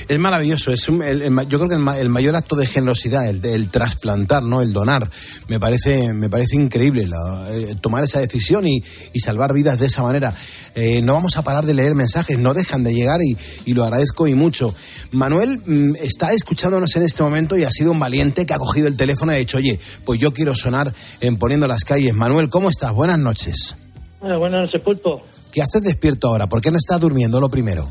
Es 0.09 0.19
maravilloso, 0.21 0.71
es 0.73 0.89
un- 0.89 1.03
el- 1.03 1.21
yo 1.49 1.59
creo 1.59 1.69
que 1.69 1.75
el, 1.75 1.81
ma- 1.81 1.99
el 1.99 2.09
mayor 2.11 2.37
acto 2.37 2.55
de 2.55 2.65
generosidad, 2.67 3.27
el, 3.29 3.45
el 3.45 3.71
trasplantar, 3.71 4.43
¿no? 4.43 4.63
el 4.63 4.73
donar, 4.73 5.11
me 5.49 5.59
parece, 5.59 6.13
me 6.13 6.29
parece 6.29 6.55
increíble 6.55 7.07
la- 7.09 7.47
eh, 7.51 7.75
tomar 7.81 8.05
esa 8.05 8.21
decisión 8.21 8.69
y, 8.69 8.85
y 9.13 9.21
salvar 9.21 9.53
vidas 9.53 9.81
de 9.81 9.87
esa 9.87 10.03
manera. 10.03 10.33
Eh, 10.77 11.01
no 11.03 11.15
vamos 11.15 11.37
a 11.39 11.43
parar 11.43 11.67
de 11.67 11.75
leer 11.75 11.95
mensajes, 11.95 12.39
no 12.39 12.55
dejan 12.55 12.85
de 12.85 12.95
llegar 12.95 13.21
y, 13.23 13.37
y 13.65 13.75
lo 13.75 13.83
agradezco 13.85 14.29
y 14.29 14.35
mucho. 14.35 14.75
Manuel 15.11 15.61
mm, 15.67 15.97
está 16.03 16.33
escuchándonos 16.33 16.95
en 16.97 17.03
este 17.03 17.23
momento 17.23 17.57
y 17.57 17.65
ha 17.65 17.71
sido 17.73 17.91
un 17.91 17.99
valiente 17.99 18.47
que 18.47 18.55
ha 18.55 18.59
cogido 18.59 18.87
el 18.87 18.97
teléfono 18.97 19.33
y 19.33 19.37
ha 19.37 19.39
dicho, 19.39 19.57
oye, 19.57 19.81
pues 20.05 20.21
yo 20.21 20.33
quiero 20.33 20.55
sonar 20.55 20.93
en 21.21 21.37
Poniendo 21.37 21.67
las 21.67 21.83
Calles. 21.85 22.15
Manuel, 22.15 22.49
¿cómo 22.51 22.71
estás? 22.71 22.93
Buenas 22.93 23.19
noches. 23.19 23.75
Bueno, 24.21 24.39
buenas 24.39 24.61
noches, 24.61 24.81
Pulpo. 24.83 25.23
¿Qué 25.53 25.63
haces 25.63 25.83
despierto 25.83 26.29
ahora? 26.29 26.47
¿Por 26.49 26.61
qué 26.61 26.71
no 26.71 26.77
estás 26.79 27.01
durmiendo 27.01 27.41
lo 27.41 27.49
primero? 27.49 27.89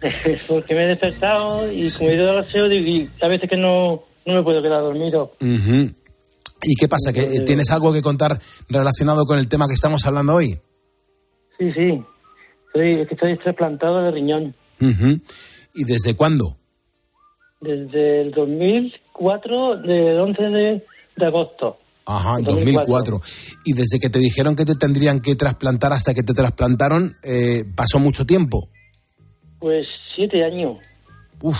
Porque 0.48 0.74
me 0.74 0.84
he 0.84 0.86
despertado 0.88 1.70
y 1.72 1.90
como 1.90 2.10
he 2.10 2.14
ido 2.14 2.30
al 2.30 2.38
aseo, 2.38 2.68
digo, 2.68 2.86
y 2.86 3.08
a 3.22 3.28
veces 3.28 3.48
que 3.48 3.56
no, 3.56 4.02
no 4.24 4.34
me 4.34 4.42
puedo 4.42 4.62
quedar 4.62 4.82
dormido. 4.82 5.32
¿Y 5.40 6.74
qué 6.74 6.88
pasa? 6.88 7.12
¿Que 7.12 7.40
tienes 7.40 7.70
algo 7.70 7.92
que 7.92 8.02
contar 8.02 8.40
relacionado 8.68 9.24
con 9.24 9.38
el 9.38 9.48
tema 9.48 9.66
que 9.66 9.74
estamos 9.74 10.04
hablando 10.06 10.34
hoy? 10.34 10.58
Sí, 11.58 11.72
sí. 11.72 12.02
Estoy, 12.66 13.00
es 13.00 13.08
que 13.08 13.14
estoy 13.14 13.38
trasplantado 13.38 14.02
de 14.02 14.10
riñón. 14.10 14.54
¿Y 14.78 15.84
desde 15.84 16.14
cuándo? 16.14 16.56
Desde 17.60 18.22
el 18.22 18.32
2004, 18.32 19.76
del 19.78 20.20
11 20.20 20.42
de, 20.42 20.86
de 21.16 21.26
agosto. 21.26 21.78
Ajá, 22.04 22.36
2004. 22.42 23.18
2004. 23.18 23.20
Y 23.64 23.72
desde 23.72 23.98
que 23.98 24.10
te 24.10 24.18
dijeron 24.18 24.54
que 24.54 24.64
te 24.64 24.74
tendrían 24.76 25.20
que 25.20 25.34
trasplantar 25.34 25.92
hasta 25.92 26.14
que 26.14 26.22
te 26.22 26.34
trasplantaron, 26.34 27.12
eh, 27.24 27.64
pasó 27.74 27.98
mucho 27.98 28.24
tiempo. 28.24 28.68
Pues 29.58 29.86
siete 30.14 30.44
años. 30.44 30.78
Uf. 31.40 31.58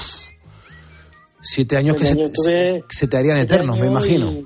Siete 1.40 1.76
años 1.76 1.94
que 1.97 2.07
Siete 2.07 2.24
se, 2.24 2.32
tuve- 2.32 3.09
te 3.11 3.16
harían 3.16 3.38
eternos, 3.38 3.78
me 3.78 3.86
imagino. 3.86 4.30
y- 4.32 4.44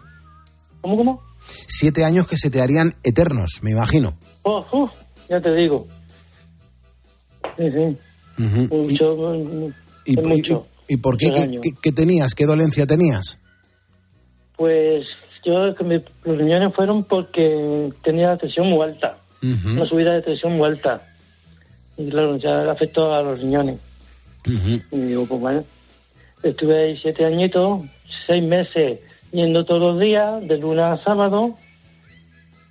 ¿Cómo, 0.83 0.97
cómo? 0.97 1.23
Siete 1.67 2.05
años 2.05 2.27
que 2.27 2.37
se 2.37 2.51
te 2.51 2.61
harían 2.61 2.95
eternos, 3.03 3.61
me 3.63 3.71
imagino. 3.71 4.17
Oh, 4.43 4.65
uh, 4.73 4.89
ya 5.29 5.41
te 5.41 5.55
digo. 5.55 5.87
Sí, 7.57 7.65
sí. 7.71 8.43
Ujú. 8.45 8.75
Mucho, 8.77 9.35
¿Y, 10.05 10.13
es 10.13 10.25
y- 10.25 10.29
mucho. 10.29 10.67
y 10.89 10.97
por 10.99 11.17
qué? 11.17 11.31
¿Qué, 11.33 11.41
años. 11.41 11.61
qué- 11.63 11.73
qué 11.81 11.93
tenías? 11.93 12.35
¿Qué 12.35 12.47
dolencia 12.47 12.87
tenías? 12.87 13.39
Pues 14.57 15.07
yo, 15.45 15.75
que 15.75 15.85
me- 15.85 16.05
los 16.25 16.39
riñones 16.39 16.75
fueron 16.75 17.05
porque 17.05 17.91
tenía 18.03 18.29
la 18.29 18.37
tensión 18.37 18.69
muy 18.69 18.83
alta. 18.85 19.19
Una 19.43 19.87
subida 19.87 20.13
de 20.13 20.21
tensión 20.23 20.53
muy 20.59 20.67
alta. 20.67 21.03
Y 21.97 22.09
claro, 22.09 22.37
ya 22.37 22.71
afectó 22.71 23.13
a 23.15 23.23
los 23.23 23.41
riñones. 23.41 23.79
Y 24.47 24.81
digo, 24.91 25.27
pues 25.27 25.41
bueno, 25.41 25.65
estuve 26.43 26.85
ahí 26.85 26.97
siete 26.97 27.25
añitos, 27.25 27.83
seis 28.27 28.43
meses 28.43 28.99
yendo 29.33 29.65
todos 29.65 29.81
los 29.81 30.01
días, 30.01 30.47
de 30.49 30.57
lunes 30.59 30.85
a 30.85 31.05
sábado, 31.05 31.55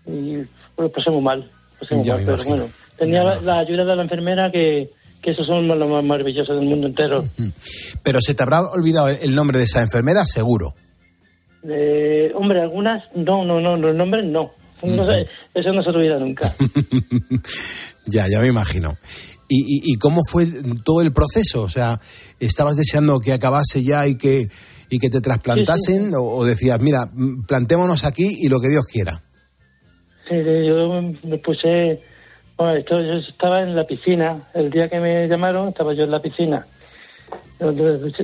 y 0.06 0.38
pues 0.76 0.92
pasé 0.92 1.10
muy 1.12 1.22
mal. 1.22 1.50
Pasé 1.80 1.96
muy 1.96 2.08
mal, 2.08 2.22
pero 2.26 2.44
bueno, 2.44 2.66
tenía 2.98 3.24
la, 3.24 3.40
la 3.42 3.60
ayuda 3.60 3.86
de 3.86 3.96
la 3.96 4.02
enfermera 4.02 4.52
que, 4.52 4.92
que 5.22 5.32
esos 5.32 5.46
son 5.46 5.68
lo 5.68 5.88
más 5.88 6.04
maravilloso 6.04 6.56
del 6.56 6.66
mundo 6.66 6.88
entero. 6.88 7.24
Pero 8.04 8.22
se 8.22 8.34
te 8.34 8.44
habrá 8.44 8.62
olvidado 8.62 9.10
el 9.10 9.36
nombre 9.36 9.58
de 9.58 9.66
esa 9.66 9.82
enfermera, 9.82 10.26
seguro. 10.26 10.74
Eh, 11.68 12.32
hombre, 12.36 12.62
algunas, 12.62 13.04
no, 13.16 13.44
no, 13.44 13.60
no, 13.60 13.76
los 13.78 13.96
nombres 13.96 14.26
no. 14.26 14.52
No 14.82 15.12
eso 15.12 15.74
no 15.74 15.84
se 15.84 15.90
olvida 15.90 16.18
nunca. 16.20 16.54
Ya, 18.06 18.28
ya 18.28 18.40
me 18.40 18.48
imagino. 18.48 18.98
¿Y, 19.48 19.62
y, 19.62 19.94
y 19.94 19.96
cómo 19.98 20.22
fue 20.28 20.48
todo 20.84 21.02
el 21.02 21.12
proceso? 21.14 21.62
O 21.62 21.70
sea, 21.70 22.00
¿estabas 22.40 22.76
deseando 22.76 23.20
que 23.20 23.34
acabase 23.34 23.84
ya 23.84 24.08
y 24.08 24.16
que, 24.16 24.48
y 24.90 24.98
que 24.98 25.12
te 25.12 25.22
trasplantasen? 25.22 26.16
O, 26.16 26.24
o 26.24 26.44
decías, 26.44 26.82
mira, 26.82 27.08
plantémonos 27.48 28.06
aquí 28.06 28.28
y 28.42 28.50
lo 28.50 28.60
que 28.60 28.70
Dios 28.70 28.86
quiera? 28.86 29.22
Sí, 30.28 30.36
yo 30.66 31.02
me 31.24 31.38
puse. 31.40 32.00
Bueno, 32.58 32.74
esto, 32.74 33.02
yo 33.02 33.14
estaba 33.14 33.62
en 33.62 33.76
la 33.76 33.86
piscina. 33.86 34.50
El 34.54 34.70
día 34.70 34.90
que 34.90 35.00
me 35.00 35.28
llamaron, 35.28 35.70
estaba 35.70 35.94
yo 35.94 36.04
en 36.04 36.12
la 36.12 36.22
piscina, 36.22 36.66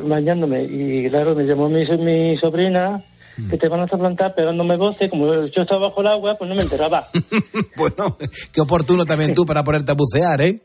bañándome. 0.03 0.63
Y 0.63 1.09
claro, 1.09 1.35
me 1.35 1.43
llamó 1.43 1.69
mi, 1.69 1.85
mi 1.97 2.37
sobrina, 2.37 3.03
que 3.49 3.57
te 3.57 3.67
van 3.67 3.81
a 3.81 3.87
trasplantar 3.87 4.33
pegándome 4.35 4.77
voces. 4.77 5.09
Como 5.09 5.45
yo 5.45 5.61
estaba 5.61 5.87
bajo 5.89 6.01
el 6.01 6.07
agua, 6.07 6.35
pues 6.35 6.49
no 6.49 6.55
me 6.55 6.61
enteraba. 6.63 7.05
bueno, 7.77 8.17
qué 8.53 8.61
oportuno 8.61 9.05
también 9.05 9.33
tú 9.33 9.45
para 9.45 9.63
ponerte 9.63 9.91
a 9.91 9.95
bucear, 9.95 10.41
¿eh? 10.41 10.59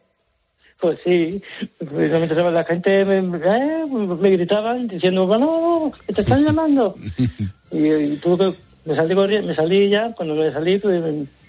Pues 0.81 0.99
sí, 1.05 1.43
pues 1.79 2.11
no 2.11 2.19
me 2.19 2.23
enteraba. 2.25 2.51
La 2.51 2.65
gente 2.65 3.05
me, 3.05 3.19
eh, 3.19 3.87
me 3.87 4.31
gritaban 4.31 4.89
diciendo, 4.89 5.27
bueno, 5.27 5.93
que 6.07 6.13
te 6.15 6.23
están 6.23 6.45
llamando. 6.45 6.95
y, 7.71 7.87
y 7.87 8.17
tuve 8.17 8.53
que, 8.53 8.59
me 8.87 8.97
salí, 8.97 9.15
corri- 9.15 9.45
me 9.45 9.55
salí 9.55 9.91
ya, 9.91 10.13
cuando 10.15 10.35
me 10.35 10.51
salí, 10.53 10.79
pues, 10.79 11.03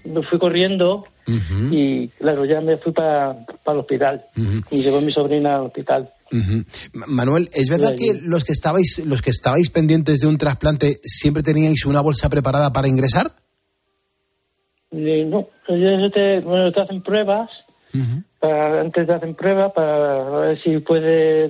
me 0.03 0.24
fui 0.24 0.38
corriendo 0.39 1.05
y 1.72 2.07
claro, 2.09 2.43
ya 2.43 2.59
me 2.59 2.76
fui 2.78 2.91
para 2.91 3.32
el 3.67 3.78
hospital 3.78 4.26
y 4.72 4.82
llegó 4.82 4.99
mi 4.99 5.13
sobrina 5.13 5.55
al 5.57 5.67
hospital. 5.67 6.09
Ma- 6.94 7.06
Manuel, 7.08 7.50
¿es 7.54 7.70
verdad 7.70 7.94
que 7.98 8.14
los 8.24 8.44
que 8.44 8.54
estabais 8.54 9.02
los 9.06 9.22
que 9.22 9.32
estabais 9.32 9.70
pendientes 9.70 10.20
de 10.22 10.28
un 10.28 10.38
trasplante 10.38 11.00
siempre 11.04 11.44
teníais 11.44 11.86
una 11.86 12.02
bolsa 12.02 12.30
preparada 12.30 12.72
para 12.72 12.88
ingresar? 12.88 13.32
Y 14.92 15.24
no, 15.26 15.48
ellos 15.68 16.12
te, 16.12 16.40
bueno, 16.42 16.72
te 16.72 16.82
hacen 16.82 17.02
pruebas, 17.02 17.50
para, 18.40 18.82
antes 18.82 19.08
te 19.08 19.14
hacen 19.14 19.36
pruebas 19.36 19.72
para 19.74 20.24
ver 20.40 20.62
si 20.62 20.80
puede, 20.80 21.50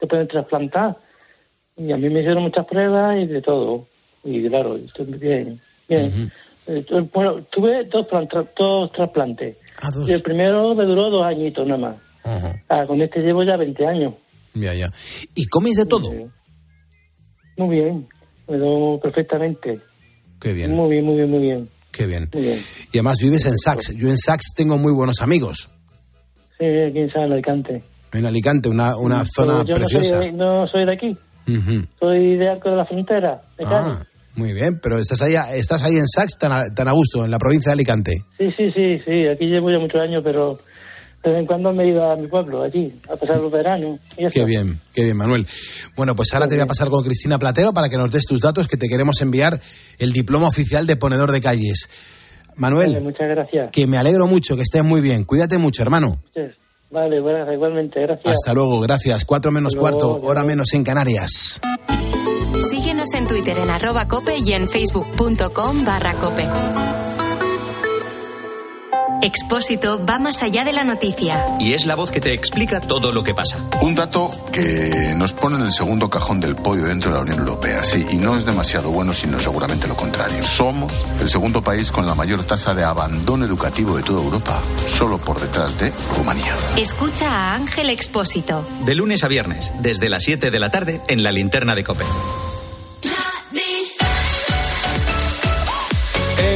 te 0.00 0.06
pueden 0.08 0.26
trasplantar. 0.28 0.96
Y 1.76 1.90
a 1.92 1.96
mí 1.96 2.08
me 2.10 2.20
hicieron 2.20 2.44
muchas 2.44 2.66
pruebas 2.66 3.16
y 3.20 3.26
de 3.26 3.42
todo. 3.42 3.86
Y 4.24 4.48
claro, 4.48 4.76
estoy 4.76 5.06
bien, 5.06 5.60
bien. 5.88 6.32
Eh, 6.66 6.84
Bueno, 7.12 7.44
tuve 7.50 7.84
dos, 7.84 8.06
dos 8.56 8.92
trasplantes. 8.92 9.56
Y 10.08 10.12
el 10.12 10.22
primero 10.22 10.74
me 10.74 10.84
duró 10.84 11.10
dos 11.10 11.24
añitos 11.26 11.66
nada 11.66 11.80
más. 11.80 11.96
Ah, 12.68 12.84
con 12.86 13.00
este 13.02 13.20
llevo 13.20 13.42
ya 13.42 13.56
20 13.56 13.86
años. 13.86 14.12
Ya, 14.54 14.72
ya. 14.74 14.90
¿Y 15.34 15.46
coméis 15.46 15.76
de 15.76 15.86
todo? 15.86 16.10
Muy 17.56 17.76
bien, 17.76 18.08
me 18.48 18.56
doy 18.56 18.98
perfectamente. 18.98 19.78
Qué 20.40 20.52
bien, 20.52 20.72
Muy 20.74 20.90
bien, 20.90 21.04
muy 21.04 21.14
bien, 21.16 21.30
muy 21.30 21.38
bien. 21.40 21.68
qué 21.92 22.06
bien. 22.06 22.28
Muy 22.32 22.42
bien. 22.42 22.58
Y 22.92 22.98
además 22.98 23.16
vives 23.20 23.46
en 23.46 23.56
Sax. 23.56 23.94
Yo 23.96 24.08
en 24.08 24.18
Sax 24.18 24.54
tengo 24.56 24.76
muy 24.78 24.92
buenos 24.92 25.20
amigos. 25.20 25.70
Sí, 26.58 26.64
aquí 26.66 26.98
en 27.00 27.10
Alicante. 27.16 27.82
En 28.12 28.26
Alicante, 28.26 28.68
una, 28.68 28.96
una 28.96 29.24
Pero 29.24 29.30
zona 29.52 29.64
yo 29.64 29.74
preciosa. 29.76 30.14
No 30.16 30.20
soy, 30.20 30.26
de, 30.26 30.32
no 30.32 30.66
soy 30.68 30.84
de 30.86 30.92
aquí, 30.92 31.16
Ujú. 31.48 31.86
soy 31.98 32.36
de 32.36 32.48
Arco 32.48 32.70
de 32.70 32.76
la 32.76 32.84
Frontera, 32.86 33.42
de. 33.58 33.64
Ah, 33.66 34.04
muy 34.36 34.52
bien, 34.52 34.78
pero 34.82 34.98
estás 34.98 35.20
ahí, 35.22 35.34
estás 35.56 35.82
ahí 35.84 35.96
en 35.96 36.06
Sax 36.06 36.38
tan 36.38 36.52
a, 36.52 36.64
tan 36.74 36.88
a 36.88 36.92
gusto, 36.92 37.24
en 37.24 37.30
la 37.30 37.38
provincia 37.38 37.70
de 37.70 37.74
Alicante. 37.74 38.12
Sí, 38.38 38.50
sí, 38.56 38.70
sí, 38.72 39.00
sí, 39.04 39.26
aquí 39.26 39.46
llevo 39.46 39.70
ya 39.70 39.78
muchos 39.78 40.00
años, 40.00 40.22
pero 40.24 40.58
de 41.24 41.30
vez 41.30 41.40
en 41.40 41.46
cuando 41.46 41.72
me 41.72 41.84
he 41.84 41.88
ido 41.88 42.10
a 42.10 42.16
mi 42.16 42.28
pueblo, 42.28 42.62
allí, 42.62 42.92
a 43.10 43.16
pasar 43.16 43.38
los 43.38 43.50
veranos. 43.50 43.98
Y. 44.18 44.26
Qué 44.26 44.44
bien, 44.44 44.78
qué 44.92 45.04
bien, 45.04 45.16
Manuel. 45.16 45.46
Bueno, 45.96 46.14
pues 46.14 46.32
ahora 46.34 46.46
te 46.46 46.54
voy 46.54 46.62
a 46.62 46.66
pasar 46.66 46.88
con 46.90 47.02
Cristina 47.02 47.38
Platero 47.38 47.72
para 47.72 47.88
que 47.88 47.96
nos 47.96 48.10
des 48.10 48.26
tus 48.26 48.40
datos, 48.40 48.68
que 48.68 48.76
te 48.76 48.88
queremos 48.88 49.20
enviar 49.22 49.58
el 49.98 50.12
diploma 50.12 50.48
oficial 50.48 50.86
de 50.86 50.96
ponedor 50.96 51.32
de 51.32 51.40
calles. 51.40 51.88
Manuel, 52.56 52.92
Vale, 52.92 53.00
muchas 53.00 53.28
gracias. 53.28 53.70
que 53.72 53.86
me 53.86 53.96
alegro 53.96 54.26
mucho, 54.26 54.54
que 54.56 54.62
estés 54.62 54.84
muy 54.84 55.00
bien. 55.00 55.24
Cuídate 55.24 55.58
mucho, 55.58 55.82
hermano. 55.82 56.20
Vale, 56.90 57.20
bueno, 57.20 57.52
igualmente, 57.52 58.00
gracias. 58.02 58.34
Hasta 58.34 58.52
luego, 58.52 58.80
gracias. 58.80 59.24
Cuatro 59.24 59.50
menos 59.50 59.74
luego, 59.74 59.88
cuarto, 59.88 60.20
hora 60.22 60.44
menos 60.44 60.72
en 60.74 60.84
Canarias. 60.84 61.60
Síguenos 62.70 63.12
en 63.14 63.26
Twitter 63.26 63.58
en 63.58 63.70
arroba 63.70 64.06
cope 64.06 64.36
y 64.38 64.52
en 64.52 64.68
facebook.com 64.68 65.84
barra 65.84 66.14
cope. 66.14 66.46
Expósito 69.24 70.04
va 70.04 70.18
más 70.18 70.42
allá 70.42 70.66
de 70.66 70.74
la 70.74 70.84
noticia. 70.84 71.42
Y 71.58 71.72
es 71.72 71.86
la 71.86 71.94
voz 71.94 72.10
que 72.10 72.20
te 72.20 72.34
explica 72.34 72.82
todo 72.82 73.10
lo 73.10 73.24
que 73.24 73.32
pasa. 73.32 73.56
Un 73.80 73.94
dato 73.94 74.30
que 74.52 75.14
nos 75.16 75.32
pone 75.32 75.56
en 75.56 75.62
el 75.62 75.72
segundo 75.72 76.10
cajón 76.10 76.40
del 76.40 76.54
podio 76.54 76.84
dentro 76.84 77.10
de 77.10 77.16
la 77.16 77.22
Unión 77.22 77.38
Europea, 77.38 77.82
sí, 77.84 78.04
y 78.10 78.18
no 78.18 78.36
es 78.36 78.44
demasiado 78.44 78.90
bueno, 78.90 79.14
sino 79.14 79.40
seguramente 79.40 79.88
lo 79.88 79.96
contrario. 79.96 80.44
Somos 80.44 80.92
el 81.22 81.30
segundo 81.30 81.62
país 81.62 81.90
con 81.90 82.04
la 82.04 82.14
mayor 82.14 82.42
tasa 82.42 82.74
de 82.74 82.84
abandono 82.84 83.46
educativo 83.46 83.96
de 83.96 84.02
toda 84.02 84.22
Europa, 84.22 84.60
solo 84.94 85.16
por 85.16 85.40
detrás 85.40 85.78
de 85.78 85.90
Rumanía. 86.18 86.54
Escucha 86.76 87.30
a 87.30 87.54
Ángel 87.54 87.88
Expósito. 87.88 88.68
De 88.84 88.94
lunes 88.94 89.24
a 89.24 89.28
viernes, 89.28 89.72
desde 89.80 90.10
las 90.10 90.22
7 90.24 90.50
de 90.50 90.58
la 90.58 90.68
tarde, 90.68 91.00
en 91.08 91.22
la 91.22 91.32
linterna 91.32 91.74
de 91.74 91.82
Cope. 91.82 92.04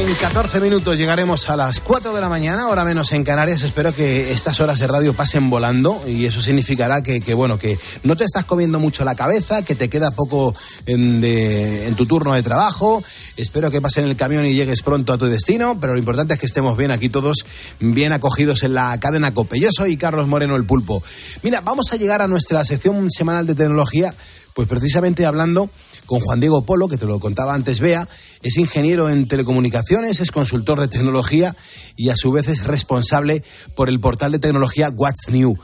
En 0.09 0.15
14 0.15 0.59
minutos 0.59 0.97
llegaremos 0.97 1.49
a 1.51 1.55
las 1.55 1.81
4 1.81 2.13
de 2.15 2.19
la 2.21 2.29
mañana, 2.29 2.67
hora 2.67 2.83
menos 2.83 3.11
en 3.11 3.23
Canarias. 3.23 3.61
Espero 3.61 3.93
que 3.93 4.31
estas 4.31 4.59
horas 4.59 4.79
de 4.79 4.87
radio 4.87 5.13
pasen 5.13 5.51
volando 5.51 6.01
y 6.07 6.25
eso 6.25 6.41
significará 6.41 7.03
que, 7.03 7.21
que, 7.21 7.35
bueno, 7.35 7.59
que 7.59 7.77
no 8.01 8.15
te 8.15 8.23
estás 8.23 8.43
comiendo 8.45 8.79
mucho 8.79 9.05
la 9.05 9.13
cabeza, 9.13 9.63
que 9.63 9.75
te 9.75 9.87
queda 9.87 10.09
poco 10.09 10.55
en, 10.87 11.21
de- 11.21 11.85
en 11.87 11.93
tu 11.93 12.07
turno 12.07 12.33
de 12.33 12.41
trabajo. 12.41 13.03
Espero 13.37 13.69
que 13.69 13.81
pases 13.81 13.99
en 14.03 14.09
el 14.09 14.15
camión 14.15 14.47
y 14.47 14.55
llegues 14.55 14.81
pronto 14.81 15.13
a 15.13 15.19
tu 15.19 15.27
destino, 15.27 15.77
pero 15.79 15.93
lo 15.93 15.99
importante 15.99 16.33
es 16.33 16.39
que 16.39 16.47
estemos 16.47 16.75
bien 16.75 16.89
aquí 16.89 17.09
todos, 17.09 17.45
bien 17.79 18.11
acogidos 18.11 18.63
en 18.63 18.73
la 18.73 18.99
cadena 18.99 19.31
COPE. 19.33 19.59
Yo 19.59 19.69
soy 19.71 19.95
Carlos 19.95 20.27
Moreno 20.27 20.55
el 20.55 20.65
Pulpo. 20.65 21.03
Mira, 21.43 21.61
vamos 21.61 21.93
a 21.93 21.97
llegar 21.97 22.23
a 22.23 22.27
nuestra 22.27 22.65
sección 22.65 23.11
semanal 23.11 23.45
de 23.45 23.53
tecnología, 23.53 24.15
pues 24.55 24.67
precisamente 24.67 25.27
hablando 25.27 25.69
con 26.09 26.21
Juan 26.21 26.39
Diego 26.39 26.63
Polo, 26.63 26.87
que 26.87 26.97
te 26.97 27.05
lo 27.05 27.19
contaba 27.19 27.53
antes 27.53 27.79
Bea, 27.79 28.07
es 28.41 28.57
ingeniero 28.57 29.09
en 29.09 29.27
telecomunicaciones, 29.27 30.19
es 30.19 30.31
consultor 30.31 30.79
de 30.81 30.87
tecnología 30.87 31.55
y 31.95 32.09
a 32.09 32.17
su 32.17 32.31
vez 32.31 32.47
es 32.47 32.63
responsable 32.63 33.43
por 33.75 33.89
el 33.89 33.99
portal 33.99 34.31
de 34.31 34.39
tecnología 34.39 34.89
What's 34.89 35.29
New. 35.29 35.55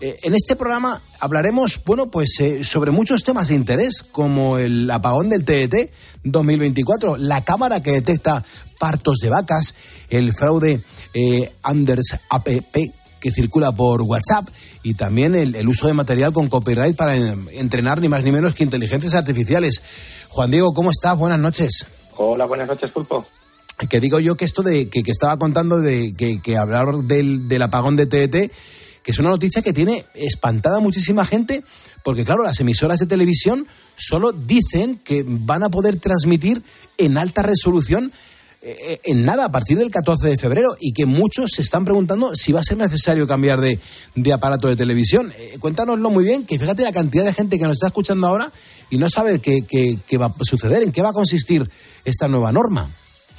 Eh, 0.00 0.18
en 0.24 0.34
este 0.34 0.56
programa 0.56 1.00
hablaremos, 1.20 1.80
bueno, 1.84 2.10
pues 2.10 2.34
eh, 2.40 2.64
sobre 2.64 2.90
muchos 2.90 3.22
temas 3.22 3.46
de 3.46 3.54
interés, 3.54 4.02
como 4.02 4.58
el 4.58 4.90
apagón 4.90 5.28
del 5.28 5.44
TET 5.44 5.92
2024, 6.24 7.16
la 7.16 7.44
cámara 7.44 7.80
que 7.80 7.92
detecta 7.92 8.44
partos 8.80 9.18
de 9.22 9.30
vacas, 9.30 9.76
el 10.10 10.34
fraude 10.34 10.82
eh, 11.14 11.52
Anders 11.62 12.16
App 12.28 12.48
que 13.22 13.30
circula 13.30 13.72
por 13.72 14.02
WhatsApp 14.02 14.48
y 14.82 14.94
también 14.94 15.34
el, 15.34 15.54
el 15.54 15.68
uso 15.68 15.86
de 15.86 15.94
material 15.94 16.32
con 16.32 16.48
copyright 16.48 16.96
para 16.96 17.16
en- 17.16 17.46
entrenar 17.52 18.00
ni 18.00 18.08
más 18.08 18.24
ni 18.24 18.32
menos 18.32 18.54
que 18.54 18.64
inteligencias 18.64 19.14
artificiales. 19.14 19.80
Juan 20.28 20.50
Diego, 20.50 20.74
¿cómo 20.74 20.90
estás? 20.90 21.16
Buenas 21.16 21.38
noches. 21.38 21.86
Hola, 22.16 22.44
buenas 22.46 22.66
noches, 22.68 22.90
Pulpo. 22.90 23.24
Que 23.88 24.00
digo 24.00 24.18
yo 24.20 24.34
que 24.36 24.44
esto 24.44 24.62
de 24.62 24.88
que, 24.90 25.02
que 25.02 25.10
estaba 25.10 25.38
contando 25.38 25.78
de 25.80 26.12
que, 26.18 26.40
que 26.42 26.56
hablar 26.58 26.94
del, 27.04 27.48
del 27.48 27.62
apagón 27.62 27.96
de 27.96 28.06
TET, 28.06 28.32
que 29.02 29.10
es 29.10 29.18
una 29.18 29.30
noticia 29.30 29.62
que 29.62 29.72
tiene 29.72 30.04
espantada 30.14 30.76
a 30.76 30.80
muchísima 30.80 31.24
gente, 31.24 31.64
porque 32.04 32.24
claro, 32.24 32.42
las 32.44 32.60
emisoras 32.60 32.98
de 32.98 33.06
televisión 33.06 33.66
solo 33.96 34.32
dicen 34.32 35.00
que 35.04 35.24
van 35.26 35.62
a 35.62 35.68
poder 35.70 35.96
transmitir 35.96 36.62
en 36.98 37.18
alta 37.18 37.42
resolución 37.42 38.12
eh, 38.62 39.00
en 39.04 39.24
nada 39.24 39.46
a 39.46 39.52
partir 39.52 39.76
del 39.78 39.90
14 39.90 40.28
de 40.28 40.38
febrero 40.38 40.76
y 40.80 40.92
que 40.92 41.04
muchos 41.06 41.50
se 41.54 41.62
están 41.62 41.84
preguntando 41.84 42.34
si 42.34 42.52
va 42.52 42.60
a 42.60 42.64
ser 42.64 42.78
necesario 42.78 43.26
cambiar 43.26 43.60
de, 43.60 43.78
de 44.14 44.32
aparato 44.32 44.68
de 44.68 44.76
televisión. 44.76 45.32
Eh, 45.36 45.56
cuéntanoslo 45.60 46.10
muy 46.10 46.24
bien, 46.24 46.46
que 46.46 46.58
fíjate 46.58 46.82
la 46.82 46.92
cantidad 46.92 47.24
de 47.24 47.32
gente 47.34 47.58
que 47.58 47.64
nos 47.64 47.74
está 47.74 47.88
escuchando 47.88 48.26
ahora 48.28 48.50
y 48.90 48.98
no 48.98 49.08
sabe 49.10 49.40
qué, 49.40 49.62
qué- 49.68 50.18
va 50.18 50.26
a 50.26 50.34
suceder, 50.42 50.82
en 50.82 50.92
qué 50.92 51.02
va 51.02 51.08
a 51.10 51.12
consistir 51.14 51.68
esta 52.04 52.28
nueva 52.28 52.52
norma. 52.52 52.88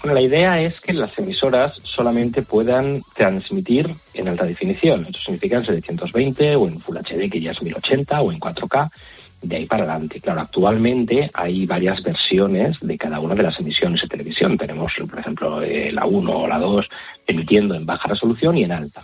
Bueno, 0.02 0.16
la 0.16 0.22
idea 0.22 0.60
es 0.62 0.82
que 0.82 0.92
las 0.92 1.18
emisoras 1.18 1.76
solamente 1.84 2.42
puedan 2.42 3.00
transmitir 3.16 3.90
en 4.14 4.28
alta 4.28 4.46
definición. 4.46 5.06
Eso 5.10 5.20
significa 5.24 5.56
en 5.58 5.66
720 5.66 6.56
o 6.58 6.68
en 6.68 6.80
Full 6.82 6.98
HD, 6.98 7.30
que 7.32 7.40
ya 7.40 7.52
es 7.52 7.62
1080, 7.62 8.22
o 8.22 8.32
en 8.34 8.40
4K, 8.40 8.90
de 9.44 9.58
ahí 9.58 9.66
para 9.66 9.84
adelante. 9.84 10.20
Claro, 10.20 10.42
actualmente 10.42 11.30
hay 11.34 11.66
varias 11.66 12.02
versiones 12.02 12.78
de 12.80 12.98
cada 12.98 13.20
una 13.20 13.36
de 13.36 13.44
las 13.44 13.60
emisiones 13.60 14.02
de 14.02 14.08
televisión. 14.08 14.58
Tenemos, 14.58 14.94
por 15.10 15.20
ejemplo, 15.20 15.62
eh, 15.62 15.92
la 15.92 16.06
1 16.06 16.32
o 16.32 16.48
la 16.48 16.58
2 16.58 16.86
emitiendo 17.28 17.76
en 17.76 17.86
baja 17.86 18.08
resolución 18.08 18.58
y 18.58 18.64
en 18.64 18.72
alta. 18.72 19.04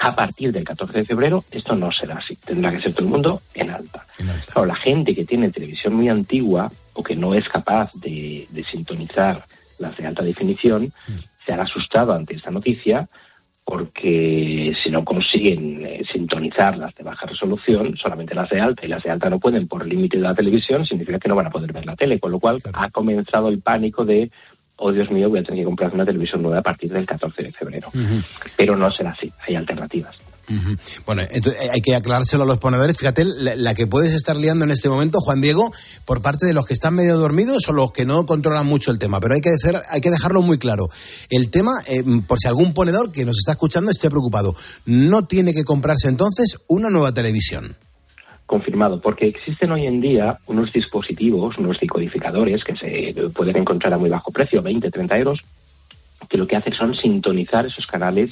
A 0.00 0.14
partir 0.14 0.52
del 0.52 0.64
14 0.64 0.98
de 0.98 1.04
febrero 1.04 1.44
esto 1.50 1.74
no 1.74 1.90
será 1.90 2.16
así. 2.16 2.36
Tendrá 2.36 2.70
que 2.70 2.80
ser 2.80 2.92
todo 2.92 3.04
el 3.04 3.10
mundo 3.10 3.42
en 3.54 3.70
alta. 3.70 4.06
Claro, 4.46 4.66
la 4.66 4.76
gente 4.76 5.14
que 5.14 5.24
tiene 5.24 5.50
televisión 5.50 5.94
muy 5.94 6.08
antigua 6.08 6.70
o 6.92 7.02
que 7.02 7.16
no 7.16 7.34
es 7.34 7.48
capaz 7.48 7.92
de, 7.94 8.46
de 8.50 8.62
sintonizar 8.62 9.44
las 9.78 9.96
de 9.96 10.06
alta 10.06 10.22
definición 10.22 10.92
se 11.44 11.52
han 11.52 11.60
asustado 11.60 12.12
ante 12.12 12.34
esta 12.34 12.50
noticia 12.50 13.08
porque 13.68 14.72
si 14.82 14.88
no 14.88 15.04
consiguen 15.04 15.84
eh, 15.84 16.02
sintonizar 16.10 16.78
las 16.78 16.94
de 16.94 17.04
baja 17.04 17.26
resolución, 17.26 17.94
solamente 17.98 18.34
las 18.34 18.48
de 18.48 18.62
alta 18.62 18.86
y 18.86 18.88
las 18.88 19.02
de 19.02 19.10
alta 19.10 19.28
no 19.28 19.38
pueden 19.38 19.68
por 19.68 19.86
límite 19.86 20.16
de 20.16 20.22
la 20.22 20.34
televisión, 20.34 20.86
significa 20.86 21.18
que 21.18 21.28
no 21.28 21.34
van 21.34 21.48
a 21.48 21.50
poder 21.50 21.70
ver 21.70 21.84
la 21.84 21.94
tele, 21.94 22.18
con 22.18 22.32
lo 22.32 22.40
cual 22.40 22.62
ha 22.72 22.88
comenzado 22.88 23.50
el 23.50 23.60
pánico 23.60 24.06
de, 24.06 24.30
oh 24.76 24.90
Dios 24.90 25.10
mío, 25.10 25.28
voy 25.28 25.40
a 25.40 25.42
tener 25.42 25.60
que 25.60 25.66
comprar 25.66 25.92
una 25.92 26.06
televisión 26.06 26.40
nueva 26.40 26.60
a 26.60 26.62
partir 26.62 26.88
del 26.88 27.04
14 27.04 27.42
de 27.42 27.52
febrero. 27.52 27.88
Pero 28.56 28.74
no 28.74 28.90
será 28.90 29.10
así, 29.10 29.30
hay 29.46 29.56
alternativas. 29.56 30.27
Bueno, 31.06 31.22
entonces 31.30 31.62
eh, 31.64 31.70
hay 31.72 31.80
que 31.80 31.94
aclarárselo 31.94 32.44
a 32.44 32.46
los 32.46 32.58
ponedores. 32.58 32.96
Fíjate 32.96 33.24
la, 33.24 33.54
la 33.56 33.74
que 33.74 33.86
puedes 33.86 34.14
estar 34.14 34.36
liando 34.36 34.64
en 34.64 34.70
este 34.70 34.88
momento, 34.88 35.18
Juan 35.20 35.40
Diego, 35.40 35.72
por 36.04 36.22
parte 36.22 36.46
de 36.46 36.54
los 36.54 36.64
que 36.66 36.74
están 36.74 36.94
medio 36.94 37.16
dormidos 37.18 37.68
o 37.68 37.72
los 37.72 37.92
que 37.92 38.04
no 38.06 38.24
controlan 38.26 38.66
mucho 38.66 38.90
el 38.90 38.98
tema. 38.98 39.20
Pero 39.20 39.34
hay 39.34 39.40
que, 39.40 39.50
decir- 39.50 39.80
hay 39.90 40.00
que 40.00 40.10
dejarlo 40.10 40.42
muy 40.42 40.58
claro. 40.58 40.88
El 41.30 41.50
tema, 41.50 41.72
eh, 41.86 42.02
por 42.26 42.38
si 42.38 42.48
algún 42.48 42.72
ponedor 42.74 43.12
que 43.12 43.24
nos 43.24 43.38
está 43.38 43.52
escuchando 43.52 43.90
esté 43.90 44.08
preocupado, 44.10 44.54
no 44.86 45.26
tiene 45.26 45.52
que 45.52 45.64
comprarse 45.64 46.08
entonces 46.08 46.58
una 46.68 46.90
nueva 46.90 47.12
televisión. 47.12 47.76
Confirmado, 48.46 49.00
porque 49.02 49.26
existen 49.26 49.70
hoy 49.72 49.86
en 49.86 50.00
día 50.00 50.38
unos 50.46 50.72
dispositivos, 50.72 51.58
unos 51.58 51.78
decodificadores 51.78 52.64
que 52.64 52.74
se 52.76 53.14
pueden 53.34 53.58
encontrar 53.58 53.92
a 53.92 53.98
muy 53.98 54.08
bajo 54.08 54.30
precio, 54.32 54.62
20, 54.62 54.90
30 54.90 55.18
euros, 55.18 55.40
que 56.30 56.38
lo 56.38 56.46
que 56.46 56.56
hacen 56.56 56.72
son 56.72 56.94
sintonizar 56.94 57.66
esos 57.66 57.86
canales 57.86 58.30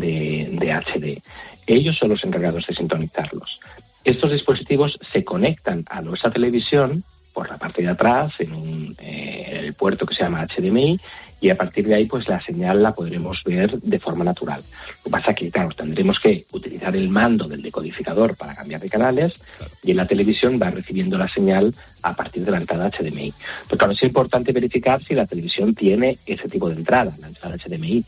de, 0.00 0.72
HD. 0.72 1.22
Ellos 1.66 1.96
son 1.98 2.10
los 2.10 2.24
encargados 2.24 2.66
de 2.66 2.74
sintonizarlos. 2.74 3.60
Estos 4.04 4.32
dispositivos 4.32 4.98
se 5.12 5.24
conectan 5.24 5.84
a 5.88 6.02
nuestra 6.02 6.30
televisión 6.30 7.02
por 7.32 7.48
la 7.48 7.56
parte 7.56 7.82
de 7.82 7.88
atrás, 7.88 8.32
en 8.38 8.52
un, 8.52 8.96
eh, 9.00 9.60
el 9.64 9.74
puerto 9.74 10.06
que 10.06 10.14
se 10.14 10.22
llama 10.22 10.46
HDMI, 10.46 11.00
y 11.44 11.50
a 11.50 11.56
partir 11.56 11.86
de 11.86 11.94
ahí 11.94 12.06
pues 12.06 12.26
la 12.26 12.40
señal 12.40 12.82
la 12.82 12.94
podremos 12.94 13.42
ver 13.44 13.78
de 13.78 13.98
forma 13.98 14.24
natural. 14.24 14.62
Lo 14.62 15.04
que 15.04 15.10
pasa 15.10 15.30
es 15.32 15.36
que, 15.36 15.50
claro, 15.50 15.68
tendremos 15.76 16.18
que 16.18 16.46
utilizar 16.52 16.96
el 16.96 17.10
mando 17.10 17.46
del 17.46 17.60
decodificador 17.60 18.34
para 18.34 18.54
cambiar 18.54 18.80
de 18.80 18.88
canales 18.88 19.34
y 19.82 19.90
en 19.90 19.98
la 19.98 20.06
televisión 20.06 20.58
va 20.60 20.70
recibiendo 20.70 21.18
la 21.18 21.28
señal 21.28 21.74
a 22.02 22.14
partir 22.14 22.46
de 22.46 22.50
la 22.50 22.56
entrada 22.56 22.90
HDMI. 22.90 23.34
Pero 23.66 23.78
claro, 23.78 23.92
es 23.92 24.02
importante 24.02 24.52
verificar 24.52 25.02
si 25.02 25.14
la 25.14 25.26
televisión 25.26 25.74
tiene 25.74 26.16
ese 26.24 26.48
tipo 26.48 26.70
de 26.70 26.76
entrada, 26.76 27.14
la 27.20 27.28
entrada 27.28 27.56
HDMI, 27.58 28.02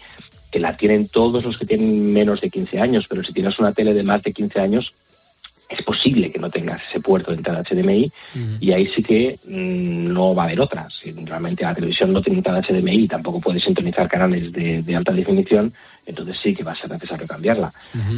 que 0.51 0.61
la 0.61 0.77
tienen 0.77 1.09
todos 1.09 1.45
los 1.45 1.59
que 1.59 1.67
tienen 1.67 2.13
menos 2.13 2.41
de 2.41 2.51
15 2.51 2.81
años, 2.81 3.07
pero 3.09 3.23
si 3.23 3.33
tienes 3.33 3.59
una 3.59 3.73
tele 3.73 3.95
de 3.95 4.03
más 4.03 4.23
de 4.23 4.33
15 4.33 4.61
años, 4.61 4.93
es 5.69 5.85
posible 5.85 6.31
que 6.31 6.39
no 6.39 6.51
tengas 6.51 6.81
ese 6.89 7.01
puerto 7.01 7.31
de 7.31 7.39
entrada 7.39 7.63
HDMI 7.63 8.13
y 8.61 8.73
ahí 8.73 8.89
sí 8.89 9.03
que 9.03 9.37
mm, 9.47 10.13
no 10.13 10.35
va 10.35 10.45
a 10.45 10.47
haber 10.47 10.61
otra. 10.61 10.89
Si 10.89 11.11
realmente 11.11 11.65
la 11.65 11.75
televisión 11.75 12.13
no 12.13 12.23
tiene 12.23 12.39
entrada 12.39 12.63
HDMI 12.63 13.05
y 13.05 13.09
tampoco 13.09 13.41
puede 13.41 13.59
sintonizar 13.59 14.09
canales 14.09 14.53
de, 14.53 14.83
de 14.83 14.97
alta 14.97 15.13
definición, 15.13 15.73
entonces 16.07 16.37
sí 16.41 16.55
que 16.55 16.63
va 16.63 16.73
a 16.73 16.77
ser 16.77 16.91
necesario 16.91 17.27
cambiarla. 17.27 17.73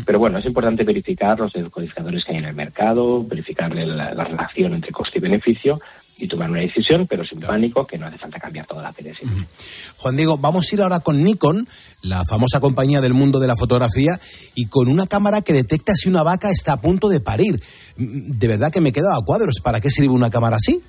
Pero 0.05 0.19
bueno, 0.19 0.39
es 0.39 0.45
importante 0.45 0.85
verificar 0.85 1.39
los 1.39 1.53
decodificadores 1.53 2.25
que 2.25 2.33
hay 2.33 2.39
en 2.39 2.45
el 2.45 2.55
mercado, 2.55 3.25
verificar 3.25 3.75
la, 3.75 4.13
la 4.13 4.25
relación 4.25 4.75
entre 4.75 4.93
coste 4.93 5.19
y 5.19 5.23
beneficio 5.23 5.81
y 6.19 6.27
tomar 6.27 6.51
una 6.51 6.61
decisión, 6.61 7.07
pero 7.07 7.25
sin 7.25 7.41
pánico, 7.41 7.87
que 7.87 7.97
no 7.97 8.07
hace 8.07 8.19
falta 8.19 8.39
cambiar 8.39 8.67
toda 8.67 8.83
la 8.83 8.93
siempre. 8.93 9.47
Juan 9.99 10.17
Diego, 10.17 10.37
vamos 10.37 10.71
a 10.71 10.75
ir 10.75 10.83
ahora 10.83 11.01
con 11.01 11.23
Nikon, 11.23 11.69
la 12.03 12.25
famosa 12.29 12.61
compañía 12.61 13.01
del 13.01 13.15
mundo 13.15 13.39
de 13.39 13.47
la 13.47 13.57
fotografía, 13.57 14.19
y 14.55 14.67
con 14.67 14.89
una 14.89 15.07
cámara 15.07 15.43
que 15.43 15.53
detecta 15.53 15.95
si 15.95 16.09
una 16.09 16.23
vaca 16.23 16.51
está 16.51 16.73
a 16.75 16.81
punto 16.81 17.09
de 17.09 17.21
parir. 17.21 17.63
De 17.97 18.49
verdad 18.49 18.73
que 18.73 18.81
me 18.81 18.93
quedo 18.93 19.13
a 19.13 19.25
cuadros. 19.25 19.61
¿Para 19.63 19.81
qué 19.81 19.91
sirve 19.91 20.09
una 20.09 20.31
cámara 20.31 20.57
así? 20.57 20.83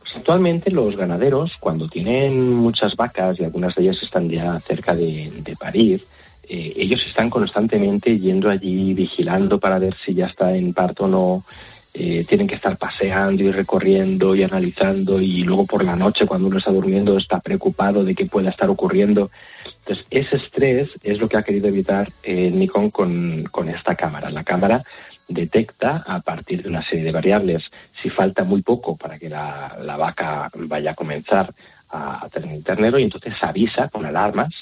Pues 0.00 0.16
actualmente 0.16 0.70
los 0.70 0.96
ganaderos, 0.96 1.52
cuando 1.60 1.88
tienen 1.88 2.52
muchas 2.54 2.96
vacas 2.96 3.38
y 3.38 3.44
algunas 3.44 3.74
de 3.74 3.82
ellas 3.84 3.96
están 4.02 4.28
ya 4.28 4.58
cerca 4.58 4.94
de, 4.94 5.30
de 5.44 5.56
parir, 5.56 6.04
eh, 6.48 6.72
ellos 6.76 7.04
están 7.06 7.28
constantemente 7.28 8.18
yendo 8.18 8.48
allí, 8.48 8.94
vigilando 8.94 9.60
para 9.60 9.78
ver 9.78 9.94
si 10.04 10.14
ya 10.14 10.26
está 10.26 10.56
en 10.56 10.72
parto 10.72 11.04
o 11.04 11.08
no. 11.08 11.44
Eh, 11.94 12.24
tienen 12.28 12.46
que 12.46 12.54
estar 12.54 12.76
paseando 12.76 13.42
y 13.42 13.50
recorriendo 13.50 14.36
y 14.36 14.42
analizando 14.42 15.20
y 15.20 15.42
luego 15.42 15.64
por 15.64 15.82
la 15.82 15.96
noche 15.96 16.26
cuando 16.26 16.46
uno 16.46 16.58
está 16.58 16.70
durmiendo 16.70 17.16
está 17.16 17.40
preocupado 17.40 18.04
de 18.04 18.14
qué 18.14 18.26
pueda 18.26 18.50
estar 18.50 18.68
ocurriendo. 18.68 19.30
Entonces 19.80 20.06
ese 20.10 20.36
estrés 20.36 20.90
es 21.02 21.18
lo 21.18 21.28
que 21.28 21.38
ha 21.38 21.42
querido 21.42 21.66
evitar 21.68 22.08
eh, 22.22 22.50
Nikon 22.50 22.90
con, 22.90 23.44
con 23.50 23.68
esta 23.70 23.94
cámara. 23.94 24.30
La 24.30 24.44
cámara 24.44 24.82
detecta 25.28 26.02
a 26.06 26.20
partir 26.20 26.62
de 26.62 26.68
una 26.68 26.86
serie 26.86 27.04
de 27.04 27.12
variables 27.12 27.64
si 28.02 28.10
falta 28.10 28.44
muy 28.44 28.62
poco 28.62 28.94
para 28.96 29.18
que 29.18 29.30
la, 29.30 29.78
la 29.82 29.96
vaca 29.96 30.50
vaya 30.54 30.90
a 30.90 30.94
comenzar 30.94 31.52
a, 31.88 32.24
a 32.24 32.28
tener 32.28 32.62
ternero 32.62 32.98
y 32.98 33.04
entonces 33.04 33.34
avisa 33.40 33.88
con 33.88 34.04
alarmas 34.04 34.52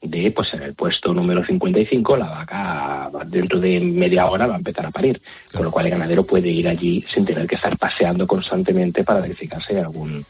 de 0.00 0.30
pues 0.30 0.48
en 0.54 0.62
el 0.62 0.74
puesto 0.74 1.12
número 1.12 1.44
55 1.44 2.16
la 2.16 2.28
vaca 2.28 3.08
va- 3.08 3.24
dentro 3.24 3.58
de 3.58 3.80
media 3.80 4.26
hora 4.26 4.46
va 4.46 4.54
a 4.54 4.58
empezar 4.58 4.86
a 4.86 4.90
parir, 4.90 5.20
con 5.52 5.64
lo 5.64 5.70
cual 5.70 5.86
el 5.86 5.92
ganadero 5.92 6.24
puede 6.24 6.48
ir 6.48 6.68
allí 6.68 7.04
sin 7.12 7.24
tener 7.24 7.46
que 7.46 7.56
estar 7.56 7.76
paseando 7.76 8.26
constantemente 8.26 9.02
para 9.04 9.20
verificar 9.20 9.60
si 9.66 9.74
hay 9.74 9.80
algún 9.80 10.24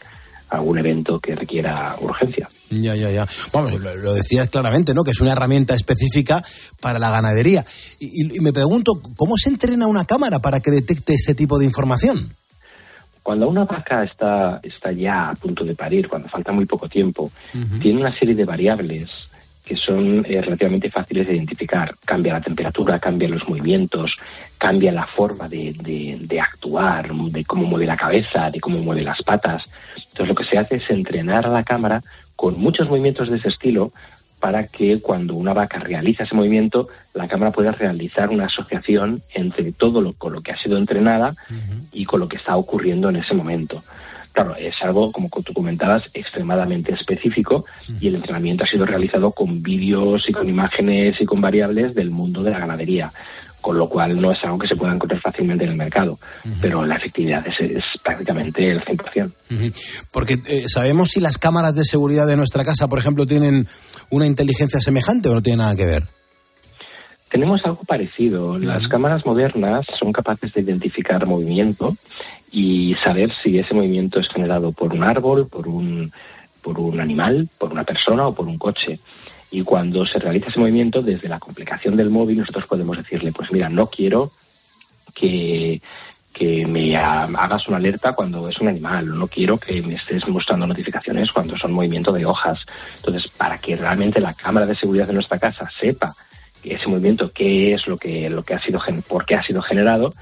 algún 0.50 0.78
evento 0.78 1.20
que 1.20 1.34
requiera 1.36 1.94
urgencia. 2.00 2.48
Ya, 2.70 2.94
ya, 2.96 3.10
ya. 3.10 3.26
Vamos, 3.52 3.78
lo, 3.82 3.94
lo 3.96 4.14
decías 4.14 4.48
claramente, 4.48 4.94
¿no? 4.94 5.04
Que 5.04 5.10
es 5.10 5.20
una 5.20 5.32
herramienta 5.32 5.74
específica 5.74 6.42
para 6.80 6.98
la 6.98 7.10
ganadería. 7.10 7.66
Y, 8.00 8.06
y- 8.32 8.36
y 8.38 8.40
me 8.40 8.54
pregunto, 8.54 8.92
¿cómo 9.18 9.36
se 9.36 9.50
entrena 9.50 9.86
una 9.86 10.06
cámara 10.06 10.38
para 10.38 10.60
que 10.60 10.70
detecte 10.70 11.12
ese 11.12 11.34
tipo 11.34 11.58
de 11.58 11.66
información? 11.66 12.32
Cuando 13.22 13.46
una 13.46 13.66
vaca 13.66 14.04
está, 14.04 14.58
está 14.62 14.90
ya 14.90 15.28
a 15.28 15.34
punto 15.34 15.62
de 15.66 15.74
parir, 15.74 16.08
cuando 16.08 16.30
falta 16.30 16.50
muy 16.50 16.64
poco 16.64 16.88
tiempo, 16.88 17.30
tiene 17.82 18.00
una 18.00 18.10
serie 18.18 18.34
de 18.34 18.46
variables 18.46 19.27
que 19.68 19.76
son 19.76 20.24
eh, 20.26 20.40
relativamente 20.40 20.90
fáciles 20.90 21.26
de 21.26 21.34
identificar. 21.36 21.94
Cambia 22.06 22.32
la 22.32 22.40
temperatura, 22.40 22.98
cambian 22.98 23.32
los 23.32 23.46
movimientos, 23.48 24.16
cambia 24.56 24.90
la 24.92 25.06
forma 25.06 25.46
de, 25.48 25.74
de- 25.82 26.16
de 26.22 26.40
actuar, 26.40 27.12
de 27.12 27.44
cómo 27.44 27.66
mueve 27.66 27.84
la 27.86 27.96
cabeza, 27.96 28.50
de 28.50 28.60
cómo 28.60 28.78
mueve 28.78 29.02
las 29.02 29.22
patas. 29.22 29.64
Entonces 29.96 30.28
lo 30.28 30.34
que 30.34 30.44
se 30.44 30.56
hace 30.58 30.76
es 30.76 30.88
entrenar 30.90 31.46
a 31.46 31.50
la 31.50 31.62
cámara 31.64 32.02
con 32.34 32.58
muchos 32.58 32.88
movimientos 32.88 33.28
de 33.28 33.36
ese 33.36 33.48
estilo 33.48 33.92
para 34.40 34.68
que 34.68 35.00
cuando 35.00 35.34
una 35.34 35.52
vaca 35.52 35.80
realiza 35.80 36.22
ese 36.24 36.34
movimiento, 36.36 36.88
la 37.12 37.26
cámara 37.28 37.50
pueda 37.52 37.72
realizar 37.72 38.30
una 38.30 38.46
asociación 38.46 39.20
entre 39.34 39.72
todo 39.72 40.00
lo 40.00 40.12
con 40.12 40.32
lo 40.32 40.40
que 40.40 40.52
ha 40.52 40.56
sido 40.56 40.78
entrenada 40.78 41.34
y 41.92 42.04
con 42.04 42.20
lo 42.20 42.28
que 42.28 42.36
está 42.36 42.56
ocurriendo 42.56 43.08
en 43.10 43.16
ese 43.16 43.34
momento. 43.34 43.82
Claro, 44.38 44.54
es 44.54 44.74
algo, 44.82 45.10
como 45.10 45.28
tú 45.28 45.52
comentabas, 45.52 46.04
extremadamente 46.14 46.94
específico 46.94 47.64
y 48.00 48.06
el 48.06 48.14
entrenamiento 48.14 48.62
ha 48.62 48.68
sido 48.68 48.86
realizado 48.86 49.32
con 49.32 49.64
vídeos 49.64 50.28
y 50.28 50.32
con 50.32 50.48
imágenes 50.48 51.20
y 51.20 51.24
con 51.24 51.40
variables 51.40 51.92
del 51.92 52.10
mundo 52.10 52.44
de 52.44 52.52
la 52.52 52.60
ganadería, 52.60 53.12
con 53.60 53.76
lo 53.76 53.88
cual 53.88 54.20
no 54.20 54.30
es 54.30 54.38
algo 54.44 54.56
que 54.60 54.68
se 54.68 54.76
pueda 54.76 54.94
encontrar 54.94 55.20
fácilmente 55.20 55.64
en 55.64 55.70
el 55.70 55.76
mercado, 55.76 56.16
pero 56.60 56.86
la 56.86 56.94
efectividad 56.94 57.44
es, 57.48 57.58
es 57.58 57.84
prácticamente 58.04 58.70
el 58.70 58.80
100%. 58.84 59.32
Ujú. 59.50 59.72
Porque 60.12 60.38
eh, 60.46 60.66
sabemos 60.68 61.10
si 61.10 61.18
las 61.18 61.36
cámaras 61.36 61.74
de 61.74 61.82
seguridad 61.82 62.28
de 62.28 62.36
nuestra 62.36 62.64
casa, 62.64 62.86
por 62.86 63.00
ejemplo, 63.00 63.26
tienen 63.26 63.66
una 64.10 64.26
inteligencia 64.28 64.80
semejante 64.80 65.30
o 65.30 65.34
no 65.34 65.42
tiene 65.42 65.64
nada 65.64 65.74
que 65.74 65.84
ver. 65.84 66.06
Tenemos 67.28 67.60
algo 67.64 67.82
parecido. 67.84 68.58
Las 68.58 68.88
cámaras 68.88 69.26
modernas 69.26 69.84
son 69.98 70.12
capaces 70.12 70.52
de 70.54 70.62
identificar 70.62 71.26
movimiento 71.26 71.94
y 72.50 72.94
saber 73.02 73.32
si 73.42 73.58
ese 73.58 73.74
movimiento 73.74 74.20
es 74.20 74.28
generado 74.28 74.72
por 74.72 74.92
un 74.94 75.02
árbol, 75.04 75.46
por 75.48 75.68
un, 75.68 76.12
por 76.62 76.78
un 76.78 77.00
animal, 77.00 77.48
por 77.58 77.70
una 77.72 77.84
persona 77.84 78.26
o 78.26 78.34
por 78.34 78.46
un 78.46 78.58
coche. 78.58 78.98
Y 79.50 79.62
cuando 79.62 80.04
se 80.06 80.18
realiza 80.18 80.48
ese 80.48 80.60
movimiento, 80.60 81.02
desde 81.02 81.28
la 81.28 81.38
complicación 81.38 81.96
del 81.96 82.10
móvil, 82.10 82.38
nosotros 82.38 82.66
podemos 82.66 82.96
decirle, 82.96 83.32
pues 83.32 83.50
mira, 83.52 83.68
no 83.68 83.86
quiero 83.86 84.30
que, 85.14 85.80
que 86.32 86.66
me 86.66 86.96
ha- 86.96 87.24
hagas 87.24 87.66
una 87.68 87.78
alerta 87.78 88.12
cuando 88.12 88.48
es 88.48 88.58
un 88.58 88.68
animal, 88.68 89.18
no 89.18 89.26
quiero 89.26 89.58
que 89.58 89.80
me 89.82 89.94
estés 89.94 90.26
mostrando 90.28 90.66
notificaciones 90.66 91.30
cuando 91.32 91.56
son 91.56 91.72
movimiento 91.72 92.12
de 92.12 92.26
hojas. 92.26 92.58
Entonces, 92.96 93.28
para 93.28 93.58
que 93.58 93.76
realmente 93.76 94.20
la 94.20 94.34
cámara 94.34 94.66
de 94.66 94.76
seguridad 94.76 95.06
de 95.06 95.14
nuestra 95.14 95.38
casa 95.38 95.68
sepa 95.80 96.14
ese 96.62 96.86
movimiento, 96.88 97.30
qué 97.32 97.72
es 97.72 97.86
lo 97.86 97.96
que, 97.96 98.28
lo 98.28 98.42
que 98.42 98.54
ha 98.54 98.60
sido, 98.60 98.80
por 99.06 99.24
qué 99.24 99.36
ha 99.36 99.42
sido 99.42 99.62
generado, 99.62 100.12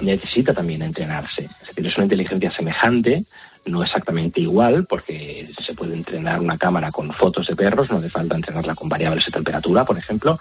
necesita 0.00 0.54
también 0.54 0.82
entrenarse. 0.82 1.44
Es 1.44 1.68
decir, 1.68 1.86
es 1.86 1.96
una 1.96 2.04
inteligencia 2.04 2.52
semejante, 2.54 3.24
no 3.66 3.82
exactamente 3.82 4.40
igual, 4.40 4.86
porque 4.86 5.46
se 5.46 5.74
puede 5.74 5.94
entrenar 5.94 6.40
una 6.40 6.56
cámara 6.56 6.90
con 6.90 7.12
fotos 7.12 7.46
de 7.48 7.56
perros, 7.56 7.90
no 7.90 7.98
hace 7.98 8.08
falta 8.08 8.36
entrenarla 8.36 8.74
con 8.74 8.88
variables 8.88 9.26
de 9.26 9.32
temperatura, 9.32 9.84
por 9.84 9.98
ejemplo, 9.98 10.38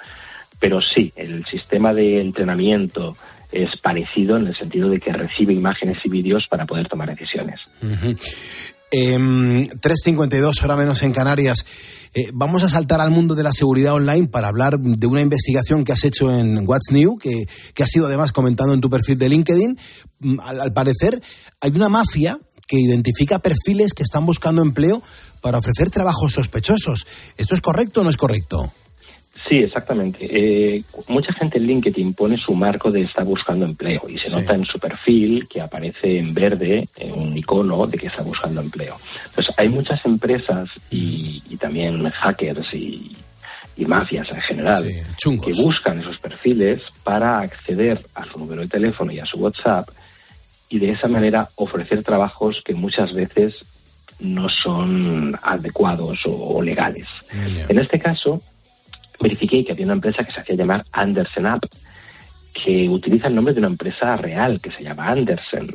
pero 0.59 0.81
sí, 0.81 1.11
el 1.15 1.45
sistema 1.45 1.93
de 1.93 2.21
entrenamiento 2.21 3.13
es 3.51 3.77
parecido 3.77 4.37
en 4.37 4.47
el 4.47 4.55
sentido 4.55 4.89
de 4.89 4.99
que 4.99 5.11
recibe 5.11 5.53
imágenes 5.53 6.05
y 6.05 6.09
vídeos 6.09 6.45
para 6.49 6.65
poder 6.65 6.87
tomar 6.87 7.09
decisiones. 7.09 7.61
Em, 8.91 9.67
3.52, 9.81 10.63
hora 10.63 10.75
menos 10.75 11.01
en 11.03 11.11
Canarias. 11.11 11.65
Eh, 12.13 12.29
vamos 12.33 12.63
a 12.63 12.69
saltar 12.69 13.01
al 13.01 13.11
mundo 13.11 13.35
de 13.35 13.43
la 13.43 13.51
seguridad 13.51 13.93
online 13.93 14.27
para 14.27 14.47
hablar 14.47 14.79
de 14.79 15.07
una 15.07 15.21
investigación 15.21 15.83
que 15.83 15.91
has 15.91 16.03
hecho 16.03 16.31
en 16.31 16.67
What's 16.67 16.91
New, 16.91 17.17
que, 17.17 17.45
que 17.73 17.83
has 17.83 17.93
ido 17.95 18.05
además 18.05 18.31
comentando 18.31 18.73
en 18.73 18.81
tu 18.81 18.89
perfil 18.89 19.17
de 19.17 19.29
LinkedIn. 19.29 19.77
Mm, 20.19 20.39
Al, 20.39 20.61
al 20.61 20.73
parecer, 20.73 21.21
hay 21.59 21.71
una 21.71 21.89
mafia 21.89 22.39
que 22.67 22.79
identifica 22.79 23.39
perfiles 23.39 23.93
que 23.93 24.03
están 24.03 24.25
buscando 24.25 24.61
empleo 24.61 25.01
para 25.41 25.57
ofrecer 25.57 25.89
trabajos 25.89 26.33
sospechosos. 26.33 27.05
¿Esto 27.37 27.53
es 27.53 27.61
correcto 27.61 28.01
o 28.01 28.03
no 28.03 28.09
es 28.09 28.17
correcto? 28.17 28.71
Sí, 29.47 29.57
exactamente. 29.57 30.27
Eh, 30.29 30.81
mucha 31.07 31.31
gente 31.33 31.59
en 31.59 31.67
LinkedIn 31.67 32.15
pone 32.15 32.35
su 32.35 32.55
marco 32.55 32.91
de 32.91 33.01
está 33.01 33.23
buscando 33.23 33.65
empleo 33.65 34.01
y 34.09 34.17
se 34.17 34.35
nota 34.35 34.55
en 34.55 34.65
su 34.65 34.79
perfil 34.79 35.47
que 35.47 35.61
aparece 35.61 36.17
en 36.17 36.33
verde 36.33 36.87
eh, 36.97 37.11
un 37.11 37.37
icono 37.37 37.85
de 37.85 37.97
que 37.97 38.07
está 38.07 38.23
buscando 38.23 38.61
empleo. 38.61 38.97
Entonces, 39.27 39.53
hay 39.57 39.69
muchas 39.69 40.03
empresas 40.05 40.69
y, 40.89 41.43
y 41.47 41.57
también 41.57 42.09
hackers 42.09 42.73
y, 42.73 43.15
y 43.77 43.85
mafias 43.85 44.27
en 44.29 44.41
general 44.41 44.83
que 45.21 45.53
buscan 45.53 45.99
esos 45.99 46.17
perfiles 46.17 46.81
para 47.03 47.39
acceder 47.39 48.01
a 48.15 48.25
su 48.25 48.39
número 48.39 48.63
de 48.63 48.67
teléfono 48.67 49.11
y 49.11 49.19
a 49.19 49.25
su 49.25 49.37
WhatsApp 49.37 49.87
y 50.69 50.79
de 50.79 50.91
esa 50.91 51.07
manera 51.07 51.47
ofrecer 51.57 52.03
trabajos 52.03 52.61
que 52.65 52.73
muchas 52.73 53.13
veces 53.13 53.59
no 54.19 54.49
son 54.49 55.37
adecuados 55.43 56.19
o, 56.25 56.31
o 56.31 56.61
legales. 56.61 57.07
En 57.67 57.77
este 57.77 57.99
caso, 57.99 58.41
verifiqué 59.19 59.63
que 59.63 59.71
había 59.71 59.85
una 59.85 59.93
empresa 59.93 60.23
que 60.23 60.31
se 60.31 60.39
hacía 60.39 60.55
llamar 60.55 60.85
Andersen 60.91 61.45
App, 61.45 61.63
que 62.53 62.87
utiliza 62.89 63.27
el 63.27 63.35
nombre 63.35 63.53
de 63.53 63.59
una 63.59 63.67
empresa 63.67 64.15
real 64.15 64.59
que 64.61 64.71
se 64.71 64.83
llama 64.83 65.09
Andersen. 65.09 65.67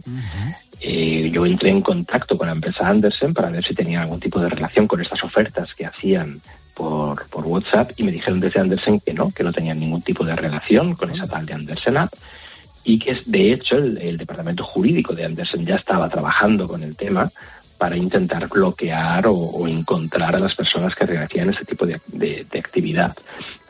Eh, 0.80 1.30
yo 1.32 1.44
entré 1.44 1.70
en 1.70 1.82
contacto 1.82 2.38
con 2.38 2.46
la 2.46 2.54
empresa 2.54 2.88
Andersen 2.88 3.34
para 3.34 3.50
ver 3.50 3.64
si 3.64 3.74
tenían 3.74 4.02
algún 4.02 4.20
tipo 4.20 4.40
de 4.40 4.48
relación 4.48 4.86
con 4.86 5.00
estas 5.00 5.22
ofertas 5.22 5.74
que 5.74 5.84
hacían 5.84 6.40
por, 6.74 7.28
por 7.28 7.46
WhatsApp 7.46 7.90
y 7.96 8.02
me 8.04 8.12
dijeron 8.12 8.40
desde 8.40 8.60
Andersen 8.60 9.00
que 9.00 9.12
no, 9.12 9.30
que 9.30 9.44
no 9.44 9.52
tenían 9.52 9.78
ningún 9.78 10.00
tipo 10.00 10.24
de 10.24 10.34
relación 10.34 10.94
con 10.94 11.10
esa 11.10 11.26
tal 11.26 11.44
de 11.44 11.52
Andersen 11.52 11.98
App 11.98 12.12
y 12.82 12.98
que 12.98 13.10
es, 13.10 13.30
de 13.30 13.52
hecho 13.52 13.76
el, 13.76 13.98
el 13.98 14.16
departamento 14.16 14.64
jurídico 14.64 15.14
de 15.14 15.26
Andersen 15.26 15.66
ya 15.66 15.76
estaba 15.76 16.08
trabajando 16.08 16.66
con 16.66 16.82
el 16.82 16.96
tema 16.96 17.30
para 17.80 17.96
intentar 17.96 18.46
bloquear 18.46 19.26
o, 19.26 19.32
o 19.34 19.66
encontrar 19.66 20.36
a 20.36 20.38
las 20.38 20.54
personas 20.54 20.94
que 20.94 21.06
realizan 21.06 21.48
ese 21.48 21.64
tipo 21.64 21.86
de, 21.86 21.98
de- 22.08 22.46
de 22.50 22.58
actividad. 22.58 23.12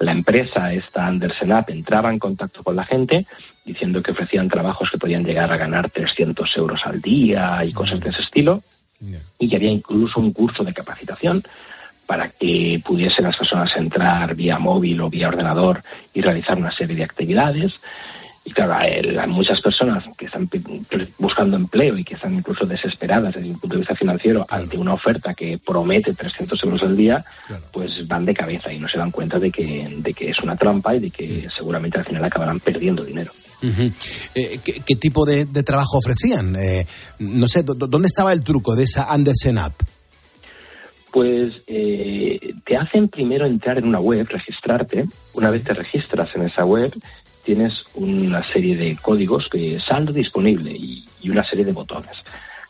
La 0.01 0.11
empresa, 0.13 0.73
esta 0.73 1.07
Andersen 1.07 1.53
App, 1.53 1.71
entraba 1.71 2.11
en 2.11 2.19
contacto 2.19 2.65
con 2.65 2.75
la 2.75 2.85
gente 2.85 3.25
diciendo 3.65 4.03
que 4.03 4.11
ofrecían 4.11 4.49
trabajos 4.49 4.91
que 4.91 4.99
podían 4.99 5.25
llegar 5.25 5.53
a 5.53 5.57
ganar 5.57 5.91
300 5.91 6.57
euros 6.57 6.81
al 6.85 7.01
día 7.01 7.65
y 7.65 7.73
cosas 7.73 8.01
de 8.01 8.11
ese 8.11 8.23
estilo, 8.23 8.63
y 9.39 9.49
que 9.49 9.57
había 9.57 9.71
incluso 9.71 10.19
un 10.21 10.33
curso 10.33 10.65
de 10.65 10.75
capacitación 10.75 11.43
para 12.07 12.29
que 12.29 12.83
pudiesen 12.85 13.25
las 13.27 13.37
personas 13.37 13.71
entrar 13.77 14.35
vía 14.35 14.59
móvil 14.59 15.01
o 15.03 15.09
vía 15.09 15.29
ordenador 15.29 15.83
y 16.13 16.21
realizar 16.21 16.59
una 16.59 16.73
serie 16.73 16.97
de 16.97 17.05
actividades. 17.05 17.75
Y 18.51 18.53
claro, 18.53 18.75
a 19.21 19.27
muchas 19.29 19.61
personas 19.61 20.03
que 20.19 20.27
están 20.27 20.51
buscando 21.19 21.57
empleo 21.57 21.97
y 21.97 22.03
que 22.03 22.15
están 22.15 22.35
incluso 22.35 22.67
desesperadas 22.67 23.33
desde 23.37 23.49
un 23.49 23.61
punto 23.61 23.77
de 23.77 23.81
vista 23.83 23.95
financiero 23.95 24.45
ante 24.51 24.77
una 24.77 24.95
oferta 24.95 25.35
que 25.35 25.57
promete 25.65 26.13
300 26.15 26.61
euros 26.65 26.83
al 26.83 26.97
día, 26.97 27.25
pues 27.73 28.09
van 28.09 28.25
de 28.25 28.35
cabeza 28.35 28.73
y 28.73 28.81
no 28.81 28.89
se 28.89 28.99
dan 28.99 29.13
cuenta 29.13 29.39
de 29.39 29.53
que, 29.53 29.87
de 29.99 30.13
que 30.13 30.31
es 30.31 30.41
una 30.41 30.57
trampa 30.57 30.97
y 30.97 30.99
de 30.99 31.11
que 31.11 31.47
seguramente 31.57 31.99
al 31.99 32.05
final 32.05 32.25
acabarán 32.25 32.59
perdiendo 32.59 33.05
dinero. 33.05 33.31
Eh, 34.35 34.59
¿qué, 34.65 34.83
qué 34.85 34.97
tipo 34.97 35.25
de, 35.25 35.45
de 35.45 35.63
trabajo 35.63 35.99
ofrecían? 35.99 36.57
Eh, 36.57 36.85
no 37.21 37.47
sé, 37.47 37.63
¿dó- 37.65 37.75
¿dónde 37.75 38.09
estaba 38.09 38.33
el 38.33 38.43
truco 38.43 38.75
de 38.75 38.83
esa 38.83 39.05
Andersen 39.05 39.59
App? 39.59 39.75
Pues 41.13 41.55
eh, 41.67 42.39
te 42.65 42.77
hacen 42.77 43.09
primero 43.09 43.45
entrar 43.45 43.79
en 43.79 43.85
una 43.85 43.99
web, 43.99 44.27
registrarte. 44.29 45.07
Una 45.35 45.51
vez 45.51 45.65
te 45.65 45.73
registras 45.75 46.35
en 46.37 46.43
esa 46.43 46.65
web, 46.65 46.93
tienes 47.45 47.85
una 47.95 48.45
serie 48.45 48.77
de 48.77 48.97
códigos 48.97 49.49
que 49.49 49.79
saldo 49.79 50.13
disponible 50.13 50.73
y, 50.73 51.05
y 51.23 51.31
una 51.31 51.45
serie 51.45 51.65
de 51.65 51.73
botones. 51.73 52.23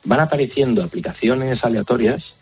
Van 0.05 0.21
apareciendo 0.21 0.83
aplicaciones 0.83 1.63
aleatorias, 1.65 2.35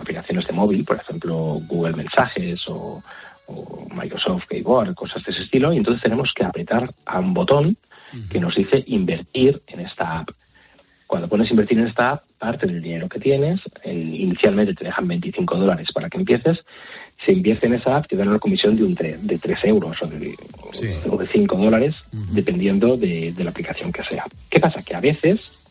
aplicaciones 0.00 0.46
de 0.46 0.52
móvil, 0.52 0.84
por 0.84 0.96
ejemplo 0.96 1.60
Google 1.66 1.96
Mensajes 1.96 2.66
o, 2.68 3.02
o 3.46 3.88
Microsoft 3.94 4.44
Keyboard, 4.48 4.94
cosas 4.94 5.22
de 5.24 5.32
ese 5.32 5.42
estilo, 5.42 5.72
y 5.72 5.76
entonces 5.76 6.02
tenemos 6.02 6.32
que 6.34 6.44
apretar 6.44 6.94
a 7.06 7.18
un 7.18 7.34
botón 7.34 7.76
que 8.30 8.38
nos 8.38 8.54
dice 8.54 8.84
invertir 8.86 9.60
en 9.66 9.80
esta 9.80 10.20
app. 10.20 10.30
Cuando 11.06 11.28
pones 11.28 11.50
invertir 11.50 11.78
en 11.78 11.86
esta 11.86 12.12
app, 12.12 12.24
parte 12.38 12.66
del 12.66 12.82
dinero 12.82 13.08
que 13.08 13.20
tienes, 13.20 13.60
el- 13.82 14.14
inicialmente 14.14 14.74
te 14.74 14.84
dejan 14.84 15.06
25 15.06 15.56
dólares 15.56 15.88
para 15.92 16.08
que 16.08 16.18
empieces, 16.18 16.58
se 17.24 17.32
invierte 17.32 17.66
en 17.66 17.74
esa 17.74 17.96
app, 17.96 18.06
te 18.08 18.16
dan 18.16 18.28
una 18.28 18.38
comisión 18.38 18.76
de, 18.76 18.84
un 18.84 18.96
tre- 18.96 19.18
de 19.18 19.38
3 19.38 19.64
euros 19.64 20.02
o 20.02 20.06
de, 20.06 20.34
o 21.10 21.16
de 21.16 21.26
5 21.26 21.56
dólares, 21.56 21.94
dependiendo 22.32 22.96
de, 22.96 23.32
de 23.32 23.44
la 23.44 23.50
aplicación 23.50 23.92
que 23.92 24.02
sea. 24.04 24.24
¿Qué 24.50 24.58
pasa? 24.60 24.82
Que 24.82 24.94
a 24.96 25.00
veces, 25.00 25.62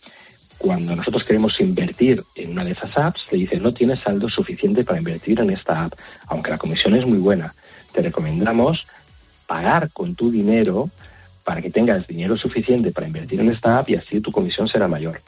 cuando 0.58 0.96
nosotros 0.96 1.24
queremos 1.26 1.60
invertir 1.60 2.24
en 2.36 2.52
una 2.52 2.64
de 2.64 2.72
esas 2.72 2.98
apps, 2.98 3.26
te 3.30 3.36
dicen 3.36 3.62
no 3.62 3.74
tienes 3.74 4.00
saldo 4.00 4.30
suficiente 4.30 4.84
para 4.84 5.00
invertir 5.00 5.40
en 5.42 5.50
esta 5.50 5.86
app, 5.86 5.94
aunque 6.28 6.52
la 6.52 6.58
comisión 6.58 6.96
es 6.96 7.06
muy 7.06 7.18
buena. 7.18 7.54
Te 7.92 8.02
recomendamos 8.02 8.86
pagar 9.46 9.90
con 9.92 10.16
tu 10.16 10.32
dinero 10.32 10.90
para 11.44 11.62
que 11.62 11.70
tengas 11.70 12.08
dinero 12.08 12.38
suficiente 12.38 12.92
para 12.92 13.08
invertir 13.08 13.40
en 13.42 13.52
esta 13.52 13.80
app 13.80 13.90
y 13.90 13.96
así 13.96 14.20
tu 14.20 14.32
comisión 14.32 14.68
será 14.68 14.88
mayor. 14.88 15.22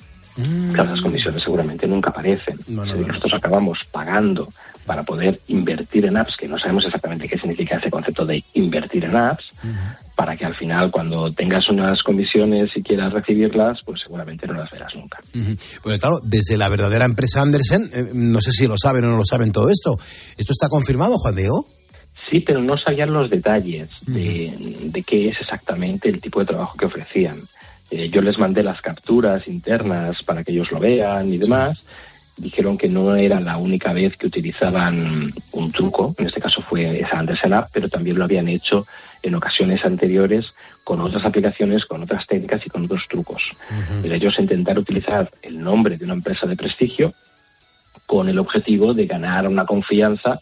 Claro, 0.74 0.92
las 0.92 1.02
comisiones 1.02 1.44
seguramente 1.44 1.88
nunca 1.88 2.10
aparecen. 2.10 2.60
Si 2.66 2.74
nosotros 2.74 3.34
acabamos 3.34 3.80
pagando 3.90 4.50
para 4.86 5.04
poder 5.04 5.40
invertir 5.48 6.06
en 6.06 6.18
apps, 6.18 6.36
que 6.38 6.48
no 6.48 6.60
sabemos 6.60 6.86
exactamente 6.86 7.28
qué 7.28 7.38
significa 7.38 7.78
ese 7.78 7.90
concepto 7.90 8.26
de 8.26 8.44
invertir 8.54 9.06
en 9.06 9.16
apps, 9.16 9.46
para 10.16 10.36
que 10.36 10.46
al 10.46 10.54
final 10.54 10.92
cuando 10.92 11.32
tengas 11.32 11.70
unas 11.70 12.04
comisiones 12.04 12.76
y 12.76 12.84
quieras 12.84 13.14
recibirlas, 13.14 13.80
pues 13.86 14.02
seguramente 14.02 14.46
no 14.46 14.54
las 14.54 14.70
verás 14.72 14.94
nunca. 14.94 15.20
Porque 15.82 16.00
claro, 16.00 16.20
desde 16.22 16.58
la 16.58 16.68
verdadera 16.68 17.06
empresa 17.06 17.42
Andersen, 17.42 17.90
eh, 17.94 18.10
no 18.14 18.42
sé 18.42 18.52
si 18.52 18.68
lo 18.68 18.78
saben 18.78 19.06
o 19.06 19.12
no 19.12 19.18
lo 19.18 19.26
saben 19.26 19.54
todo 19.54 19.70
esto. 19.70 19.98
¿Esto 20.38 20.52
está 20.52 20.68
confirmado, 20.68 21.18
Juan 21.18 21.36
Diego? 21.36 21.75
Sí, 22.30 22.40
pero 22.40 22.62
no 22.62 22.78
sabían 22.78 23.14
los 23.14 23.30
detalles 23.30 23.90
de, 24.02 24.54
de 24.84 25.04
qué 25.04 25.30
es 25.30 25.40
exactamente 25.40 26.10
el 26.10 26.22
tipo 26.22 26.40
de 26.40 26.48
trabajo 26.48 26.78
que 26.78 26.86
ofrecían. 26.86 27.38
Eh, 27.92 28.10
yo 28.10 28.22
les 28.22 28.40
mandé 28.40 28.64
las 28.64 28.82
capturas 28.82 29.48
internas 29.48 30.24
para 30.24 30.44
que 30.44 30.52
ellos 30.52 30.72
lo 30.72 30.80
vean 30.80 31.32
y 31.32 31.38
demás. 31.38 31.86
Dijeron 32.38 32.78
que 32.78 32.90
no 32.90 33.16
era 33.16 33.40
la 33.40 33.58
única 33.58 33.94
vez 33.94 34.18
que 34.18 34.28
utilizaban 34.28 35.32
un 35.54 35.72
truco, 35.72 36.14
en 36.18 36.28
este 36.28 36.42
caso 36.42 36.62
fue 36.62 37.00
esa 37.00 37.20
Andersen 37.20 37.54
App, 37.54 37.70
pero 37.72 37.88
también 37.88 38.18
lo 38.18 38.26
habían 38.26 38.48
hecho 38.48 38.86
en 39.24 39.36
ocasiones 39.36 39.86
anteriores 39.86 40.48
con 40.84 41.00
otras 41.02 41.24
aplicaciones, 41.26 41.86
con 41.86 42.04
otras 42.04 42.28
técnicas 42.28 42.66
y 42.66 42.70
con 42.70 42.86
otros 42.86 43.04
trucos. 43.10 43.42
Pero 44.02 44.14
ellos 44.14 44.36
intentar 44.38 44.78
utilizar 44.78 45.32
el 45.42 45.62
nombre 45.62 45.98
de 45.98 46.06
una 46.06 46.16
empresa 46.16 46.46
de 46.46 46.58
prestigio 46.58 47.14
con 48.06 48.30
el 48.30 48.38
objetivo 48.38 48.94
de 48.94 49.06
ganar 49.06 49.48
una 49.48 49.66
confianza 49.66 50.40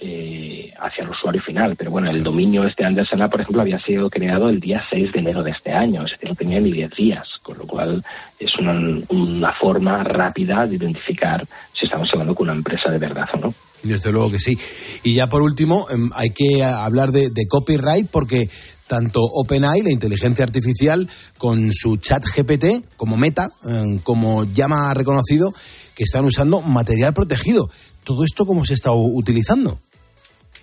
eh, 0.00 0.72
hacia 0.80 1.04
el 1.04 1.10
usuario 1.10 1.40
final. 1.40 1.76
Pero 1.76 1.90
bueno, 1.90 2.10
el 2.10 2.22
dominio 2.22 2.64
este 2.64 2.84
Andersen 2.84 3.22
App, 3.22 3.30
por 3.30 3.40
ejemplo, 3.40 3.62
había 3.62 3.80
sido 3.80 4.10
creado 4.10 4.48
el 4.48 4.60
día 4.60 4.82
6 4.90 5.12
de 5.12 5.18
enero 5.20 5.42
de 5.42 5.52
este 5.52 5.72
año, 5.72 6.04
es 6.04 6.12
decir, 6.12 6.28
no 6.28 6.34
tenía 6.34 6.60
ni 6.60 6.72
10 6.72 6.90
días, 6.94 7.26
con 7.42 7.58
lo 7.58 7.66
cual 7.66 8.04
es 8.38 8.50
una, 8.58 9.52
forma 9.52 10.02
rápida 10.02 10.66
de 10.66 10.76
identificar 10.76 11.46
si 11.78 11.86
estamos 11.86 12.08
hablando 12.12 12.34
con 12.34 12.48
una 12.48 12.56
empresa 12.56 12.90
de 12.90 12.98
verdad 12.98 13.28
o 13.34 13.38
no. 13.38 13.54
Desde 13.82 14.10
luego 14.10 14.30
que 14.30 14.38
sí. 14.38 14.58
Y 15.02 15.14
ya 15.14 15.28
por 15.28 15.42
último, 15.42 15.86
em, 15.90 16.10
hay 16.14 16.30
que 16.30 16.62
a- 16.64 16.84
hablar 16.84 17.12
de, 17.12 17.30
copyright 17.48 18.08
porque 18.10 18.48
tanto 18.86 19.20
OpenAI, 19.22 19.82
la 19.82 19.90
inteligencia 19.92 20.44
artificial, 20.44 21.08
con 21.38 21.72
su 21.72 21.96
chat 21.98 22.24
GPT, 22.24 22.82
como 22.96 23.16
Meta, 23.16 23.48
em, 23.66 23.98
como 23.98 24.44
llama 24.44 24.92
reconocido, 24.92 25.52
que 25.94 26.04
están 26.04 26.24
usando 26.24 26.60
material 26.60 27.14
protegido. 27.14 27.70
¿Todo 28.04 28.24
esto 28.24 28.44
cómo 28.44 28.66
se 28.66 28.74
está 28.74 28.92
utilizando? 28.92 29.78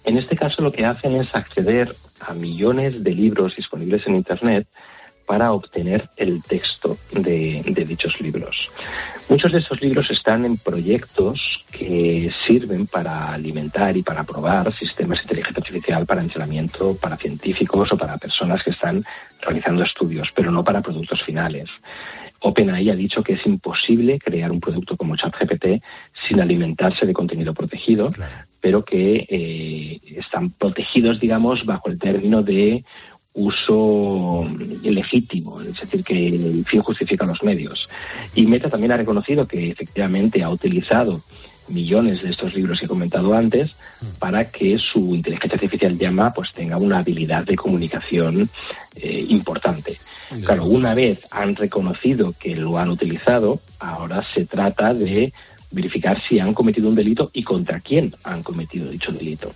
En 0.06 0.18
este 0.18 0.36
caso 0.36 0.62
lo 0.62 0.72
que 0.72 0.86
hacen 0.86 1.16
es 1.16 1.34
acceder 1.36 1.94
a 2.28 2.34
millones 2.34 3.04
de 3.04 3.12
libros 3.12 3.56
disponibles 3.56 4.06
en 4.08 4.16
Internet 4.16 4.68
para 5.26 5.54
obtener 5.54 6.10
el 6.18 6.44
texto 6.44 6.98
de, 7.14 7.62
dichos 7.88 8.20
libros. 8.20 8.70
Muchos 9.30 9.52
de 9.52 9.60
estos 9.60 9.82
libros 9.82 10.12
están 10.12 10.44
en 10.44 10.58
proyectos 10.58 11.64
que 11.72 12.32
sirven 12.46 12.86
para 12.88 13.32
alimentar 13.32 13.96
y 13.96 14.04
para 14.04 14.24
probar 14.24 14.74
sistemas 14.74 15.20
de 15.20 15.24
inteligencia 15.24 15.62
artificial 15.62 16.06
para 16.06 16.22
entrenamiento 16.22 16.98
para 16.98 17.16
científicos 17.16 17.94
o 17.94 17.98
para 17.98 18.18
personas 18.18 18.62
que 18.64 18.72
están 18.72 19.06
realizando 19.42 19.84
estudios, 19.84 20.28
pero 20.36 20.52
no 20.52 20.64
para 20.64 20.82
productos 20.82 21.24
finales. 21.24 21.70
OpenAI 22.42 22.90
ha 22.90 22.96
dicho 22.96 23.24
que 23.24 23.34
es 23.34 23.46
imposible 23.46 24.20
crear 24.20 24.52
un 24.52 24.60
producto 24.60 24.98
como 24.98 25.16
ChatGPT 25.16 25.82
sin 26.28 26.42
alimentarse 26.42 27.06
de 27.06 27.14
contenido 27.14 27.54
protegido, 27.54 28.10
pero 28.60 28.84
que 28.84 29.26
eh, 29.30 30.00
están 30.18 30.52
protegidos, 30.52 31.20
digamos, 31.20 31.66
bajo 31.66 31.90
el 31.90 32.00
término 32.00 32.42
de 32.42 32.84
uso 33.34 34.46
legítimo, 34.84 35.62
es 35.62 35.80
decir, 35.80 36.04
que 36.04 36.28
el 36.28 36.66
fin 36.66 36.82
justifica 36.82 37.26
los 37.26 37.44
medios. 37.44 37.88
Y 38.36 38.46
Meta 38.46 38.70
también 38.70 38.92
ha 38.92 38.98
reconocido 38.98 39.48
que 39.48 39.70
efectivamente 39.70 40.44
ha 40.44 40.50
utilizado 40.50 41.22
millones 41.70 42.22
de 42.22 42.32
estos 42.32 42.56
libros 42.56 42.80
que 42.80 42.86
he 42.86 42.90
comentado 42.90 43.34
antes 43.34 43.78
para 44.20 44.50
que 44.50 44.78
su 44.78 45.16
inteligencia 45.16 45.56
artificial 45.56 45.98
llama 45.98 46.32
pues 46.32 46.52
tenga 46.52 46.76
una 46.78 47.00
habilidad 47.00 47.46
de 47.46 47.56
comunicación 47.56 48.50
eh, 48.96 49.26
importante. 49.30 49.98
Claro, 50.44 50.66
una 50.66 50.94
vez 50.94 51.20
han 51.32 51.56
reconocido 51.56 52.34
que 52.40 52.56
lo 52.56 52.78
han 52.78 52.90
utilizado, 52.90 53.60
ahora 53.80 54.24
se 54.34 54.46
trata 54.46 54.94
de 54.94 55.34
verificar 55.72 56.22
si 56.28 56.40
han 56.40 56.54
cometido 56.54 56.90
un 56.90 56.96
delito 56.96 57.30
y 57.34 57.44
contra 57.44 57.80
quién 57.80 58.14
han 58.24 58.44
cometido 58.44 58.90
dicho 58.90 59.12
delito. 59.12 59.52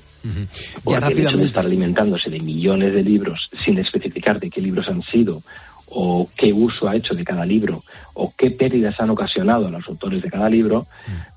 Porque 0.84 1.14
el 1.14 1.20
hecho 1.20 1.38
de 1.38 1.46
estar 1.46 1.66
alimentándose 1.66 2.30
de 2.30 2.40
millones 2.40 2.96
de 2.96 3.04
libros 3.04 3.50
sin 3.64 3.78
especificar 3.78 4.40
de 4.40 4.50
qué 4.50 4.62
libros 4.62 4.90
han 4.90 5.02
sido 5.02 5.42
o 5.88 6.28
qué 6.36 6.52
uso 6.52 6.90
ha 6.90 6.96
hecho 6.96 7.14
de 7.14 7.24
cada 7.24 7.46
libro 7.46 7.84
o 8.14 8.34
qué 8.36 8.52
pérdidas 8.52 9.00
han 9.00 9.12
ocasionado 9.12 9.68
a 9.68 9.70
los 9.70 9.88
autores 9.88 10.22
de 10.22 10.32
cada 10.32 10.50
libro, 10.50 10.88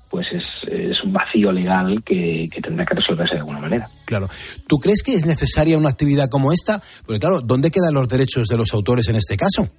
pues 0.09 0.27
es, 0.31 0.45
es 0.69 1.03
un 1.03 1.13
vacío 1.13 1.51
legal 1.51 2.01
que, 2.03 2.49
que 2.51 2.61
tendrá 2.61 2.85
que 2.85 2.95
resolverse 2.95 3.35
de 3.35 3.41
alguna 3.41 3.59
manera. 3.59 3.89
Claro. 4.05 4.27
¿Tú 4.67 4.77
crees 4.77 5.03
que 5.03 5.13
es 5.13 5.25
necesaria 5.25 5.77
una 5.77 5.89
actividad 5.89 6.29
como 6.29 6.51
esta? 6.51 6.81
Porque 7.05 7.19
claro, 7.19 7.41
¿dónde 7.41 7.71
quedan 7.71 7.93
los 7.93 8.07
derechos 8.07 8.47
de 8.47 8.57
los 8.57 8.73
autores 8.73 9.07
en 9.07 9.15
este 9.15 9.37
caso? 9.37 9.69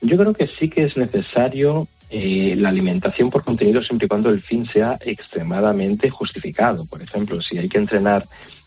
Yo 0.00 0.16
creo 0.16 0.34
que 0.34 0.48
sí 0.58 0.68
que 0.68 0.84
es 0.84 0.96
necesario 0.96 1.88
eh, 2.10 2.54
la 2.56 2.68
alimentación 2.68 3.30
por 3.30 3.42
contenido 3.42 3.82
siempre 3.82 4.06
y 4.06 4.08
cuando 4.08 4.28
el 4.28 4.40
fin 4.40 4.66
sea 4.66 4.98
extremadamente 5.00 6.10
justificado. 6.10 6.86
Por 6.86 7.02
ejemplo, 7.02 7.40
si 7.40 7.58
hay 7.58 7.68
que 7.68 7.78
entrenar 7.78 8.24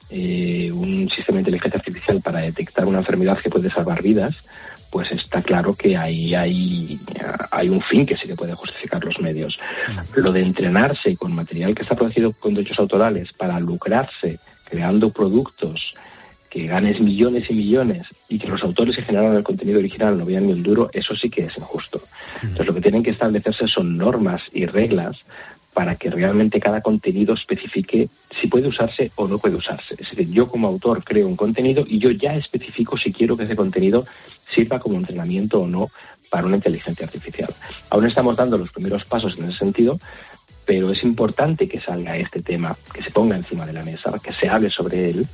eh, 0.09 0.71
un 0.73 1.07
sistema 1.09 1.35
de 1.35 1.41
inteligencia 1.41 1.77
artificial 1.77 2.21
para 2.21 2.39
detectar 2.39 2.85
una 2.85 2.99
enfermedad 2.99 3.37
que 3.37 3.49
puede 3.49 3.69
salvar 3.69 4.01
vidas, 4.01 4.35
pues 4.97 5.11
está 5.11 5.43
claro 5.43 5.75
que 5.75 5.95
ahí 5.95 6.33
hay, 6.33 6.99
hay 7.51 7.69
un 7.69 7.79
fin 7.81 8.03
que 8.03 8.17
sí 8.17 8.25
que 8.25 8.33
puede 8.33 8.55
justificar 8.55 9.05
los 9.05 9.19
medios. 9.19 9.59
Lo 10.15 10.31
de 10.31 10.41
entrenarse 10.41 11.15
con 11.15 11.35
material 11.35 11.75
que 11.75 11.83
está 11.83 11.93
protegido 11.93 12.33
con 12.33 12.55
derechos 12.55 12.79
autorales 12.79 13.29
para 13.37 13.59
lucrarse 13.59 14.39
creando 14.67 15.11
productos 15.11 15.93
que 16.49 16.65
ganes 16.65 16.99
millones 16.99 17.47
y 17.47 17.53
millones 17.53 18.07
y 18.27 18.39
que 18.39 18.47
los 18.47 18.63
autores 18.63 18.95
que 18.95 19.03
generaron 19.03 19.37
el 19.37 19.43
contenido 19.43 19.77
original 19.77 20.17
no 20.17 20.25
vean 20.25 20.47
ni 20.47 20.53
un 20.53 20.63
duro, 20.63 20.89
eso 20.91 21.15
sí 21.15 21.29
que 21.29 21.41
es 21.41 21.55
injusto. 21.59 22.01
Entonces 22.41 22.65
lo 22.65 22.73
que 22.73 22.81
tienen 22.81 23.03
que 23.03 23.11
establecerse 23.11 23.67
son 23.67 23.97
normas 23.97 24.41
y 24.51 24.65
reglas 24.65 25.17
para 25.77 25.93
que 25.93 26.09
realmente 26.09 26.59
cada 26.59 26.81
contenido 26.81 27.35
especifique 27.35 28.09
si 28.31 28.47
puede 28.47 28.67
usarse 28.67 29.11
o 29.13 29.27
no 29.27 29.37
puede 29.37 29.57
usarse. 29.57 29.93
Es 29.93 30.09
decir, 30.09 30.27
yo 30.31 30.47
como 30.47 30.67
autor 30.67 31.03
creo 31.03 31.27
un 31.27 31.35
contenido 31.35 31.85
y 31.87 31.99
yo 31.99 32.09
ya 32.09 32.33
especifico 32.33 32.97
si 32.97 33.13
quiero 33.13 33.37
que 33.37 33.43
ese 33.43 33.55
contenido 33.55 34.03
sirva 34.49 34.79
como 34.79 34.95
entrenamiento 34.95 35.59
o 35.59 35.67
no 35.67 35.91
para 36.31 36.47
una 36.47 36.55
inteligencia 36.55 37.05
artificial. 37.05 37.53
Aún 37.91 38.07
estamos 38.07 38.35
dando 38.35 38.57
los 38.57 38.71
primeros 38.71 39.05
pasos 39.05 39.37
en 39.37 39.49
ese 39.49 39.59
sentido, 39.59 39.99
pero 40.65 40.91
es 40.91 41.03
importante 41.03 41.67
que 41.67 41.79
salga 41.79 42.17
este 42.17 42.41
tema, 42.41 42.75
que 42.91 43.03
se 43.03 43.11
ponga 43.11 43.35
encima 43.35 43.67
de 43.67 43.73
la 43.73 43.83
mesa, 43.83 44.11
que 44.17 44.33
se 44.33 44.49
hable 44.49 44.71
sobre 44.71 45.11
él, 45.11 45.27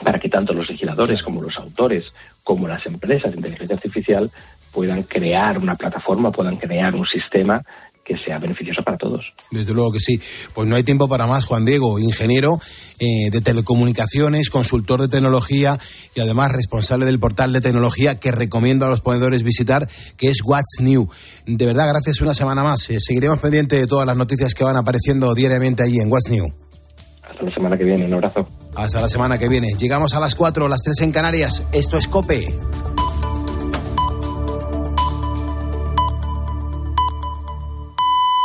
para 0.00 0.20
que 0.20 0.28
tanto 0.28 0.52
los 0.52 0.68
legisladores 0.68 1.24
como 1.24 1.42
los 1.42 1.56
autores, 1.56 2.12
como 2.44 2.68
las 2.68 2.86
empresas 2.86 3.32
de 3.32 3.38
inteligencia 3.38 3.74
artificial 3.74 4.30
puedan 4.72 5.02
crear 5.02 5.58
una 5.58 5.74
plataforma, 5.74 6.30
puedan 6.30 6.56
crear 6.56 6.94
un 6.94 7.06
sistema 7.06 7.64
que 8.06 8.16
sea 8.16 8.38
beneficioso 8.38 8.82
para 8.84 8.96
todos. 8.96 9.24
Desde 9.50 9.74
luego 9.74 9.92
que 9.92 10.00
sí. 10.00 10.20
Pues 10.54 10.68
no 10.68 10.76
hay 10.76 10.84
tiempo 10.84 11.08
para 11.08 11.26
más, 11.26 11.44
Juan 11.44 11.64
Diego, 11.64 11.98
ingeniero 11.98 12.60
eh, 13.00 13.30
de 13.30 13.40
telecomunicaciones, 13.40 14.48
consultor 14.48 15.00
de 15.00 15.08
tecnología 15.08 15.78
y 16.14 16.20
además 16.20 16.52
responsable 16.52 17.04
del 17.04 17.18
portal 17.18 17.52
de 17.52 17.60
tecnología 17.60 18.20
que 18.20 18.30
recomiendo 18.30 18.86
a 18.86 18.88
los 18.88 19.00
ponedores 19.00 19.42
visitar, 19.42 19.88
que 20.16 20.28
es 20.28 20.38
What's 20.44 20.80
New. 20.80 21.08
De 21.46 21.66
verdad, 21.66 21.88
gracias 21.88 22.20
una 22.20 22.34
semana 22.34 22.62
más. 22.62 22.88
Eh, 22.90 23.00
seguiremos 23.00 23.38
pendientes 23.38 23.80
de 23.80 23.86
todas 23.86 24.06
las 24.06 24.16
noticias 24.16 24.54
que 24.54 24.62
van 24.62 24.76
apareciendo 24.76 25.34
diariamente 25.34 25.82
allí 25.82 25.98
en 25.98 26.10
What's 26.10 26.30
New. 26.30 26.46
Hasta 27.28 27.42
la 27.42 27.50
semana 27.50 27.76
que 27.76 27.84
viene, 27.84 28.06
un 28.06 28.14
abrazo. 28.14 28.46
Hasta 28.76 29.00
la 29.00 29.08
semana 29.08 29.36
que 29.36 29.48
viene. 29.48 29.72
Llegamos 29.78 30.14
a 30.14 30.20
las 30.20 30.36
4, 30.36 30.68
las 30.68 30.82
3 30.82 31.00
en 31.02 31.12
Canarias. 31.12 31.64
Esto 31.72 31.98
es 31.98 32.06
Cope. 32.06 32.46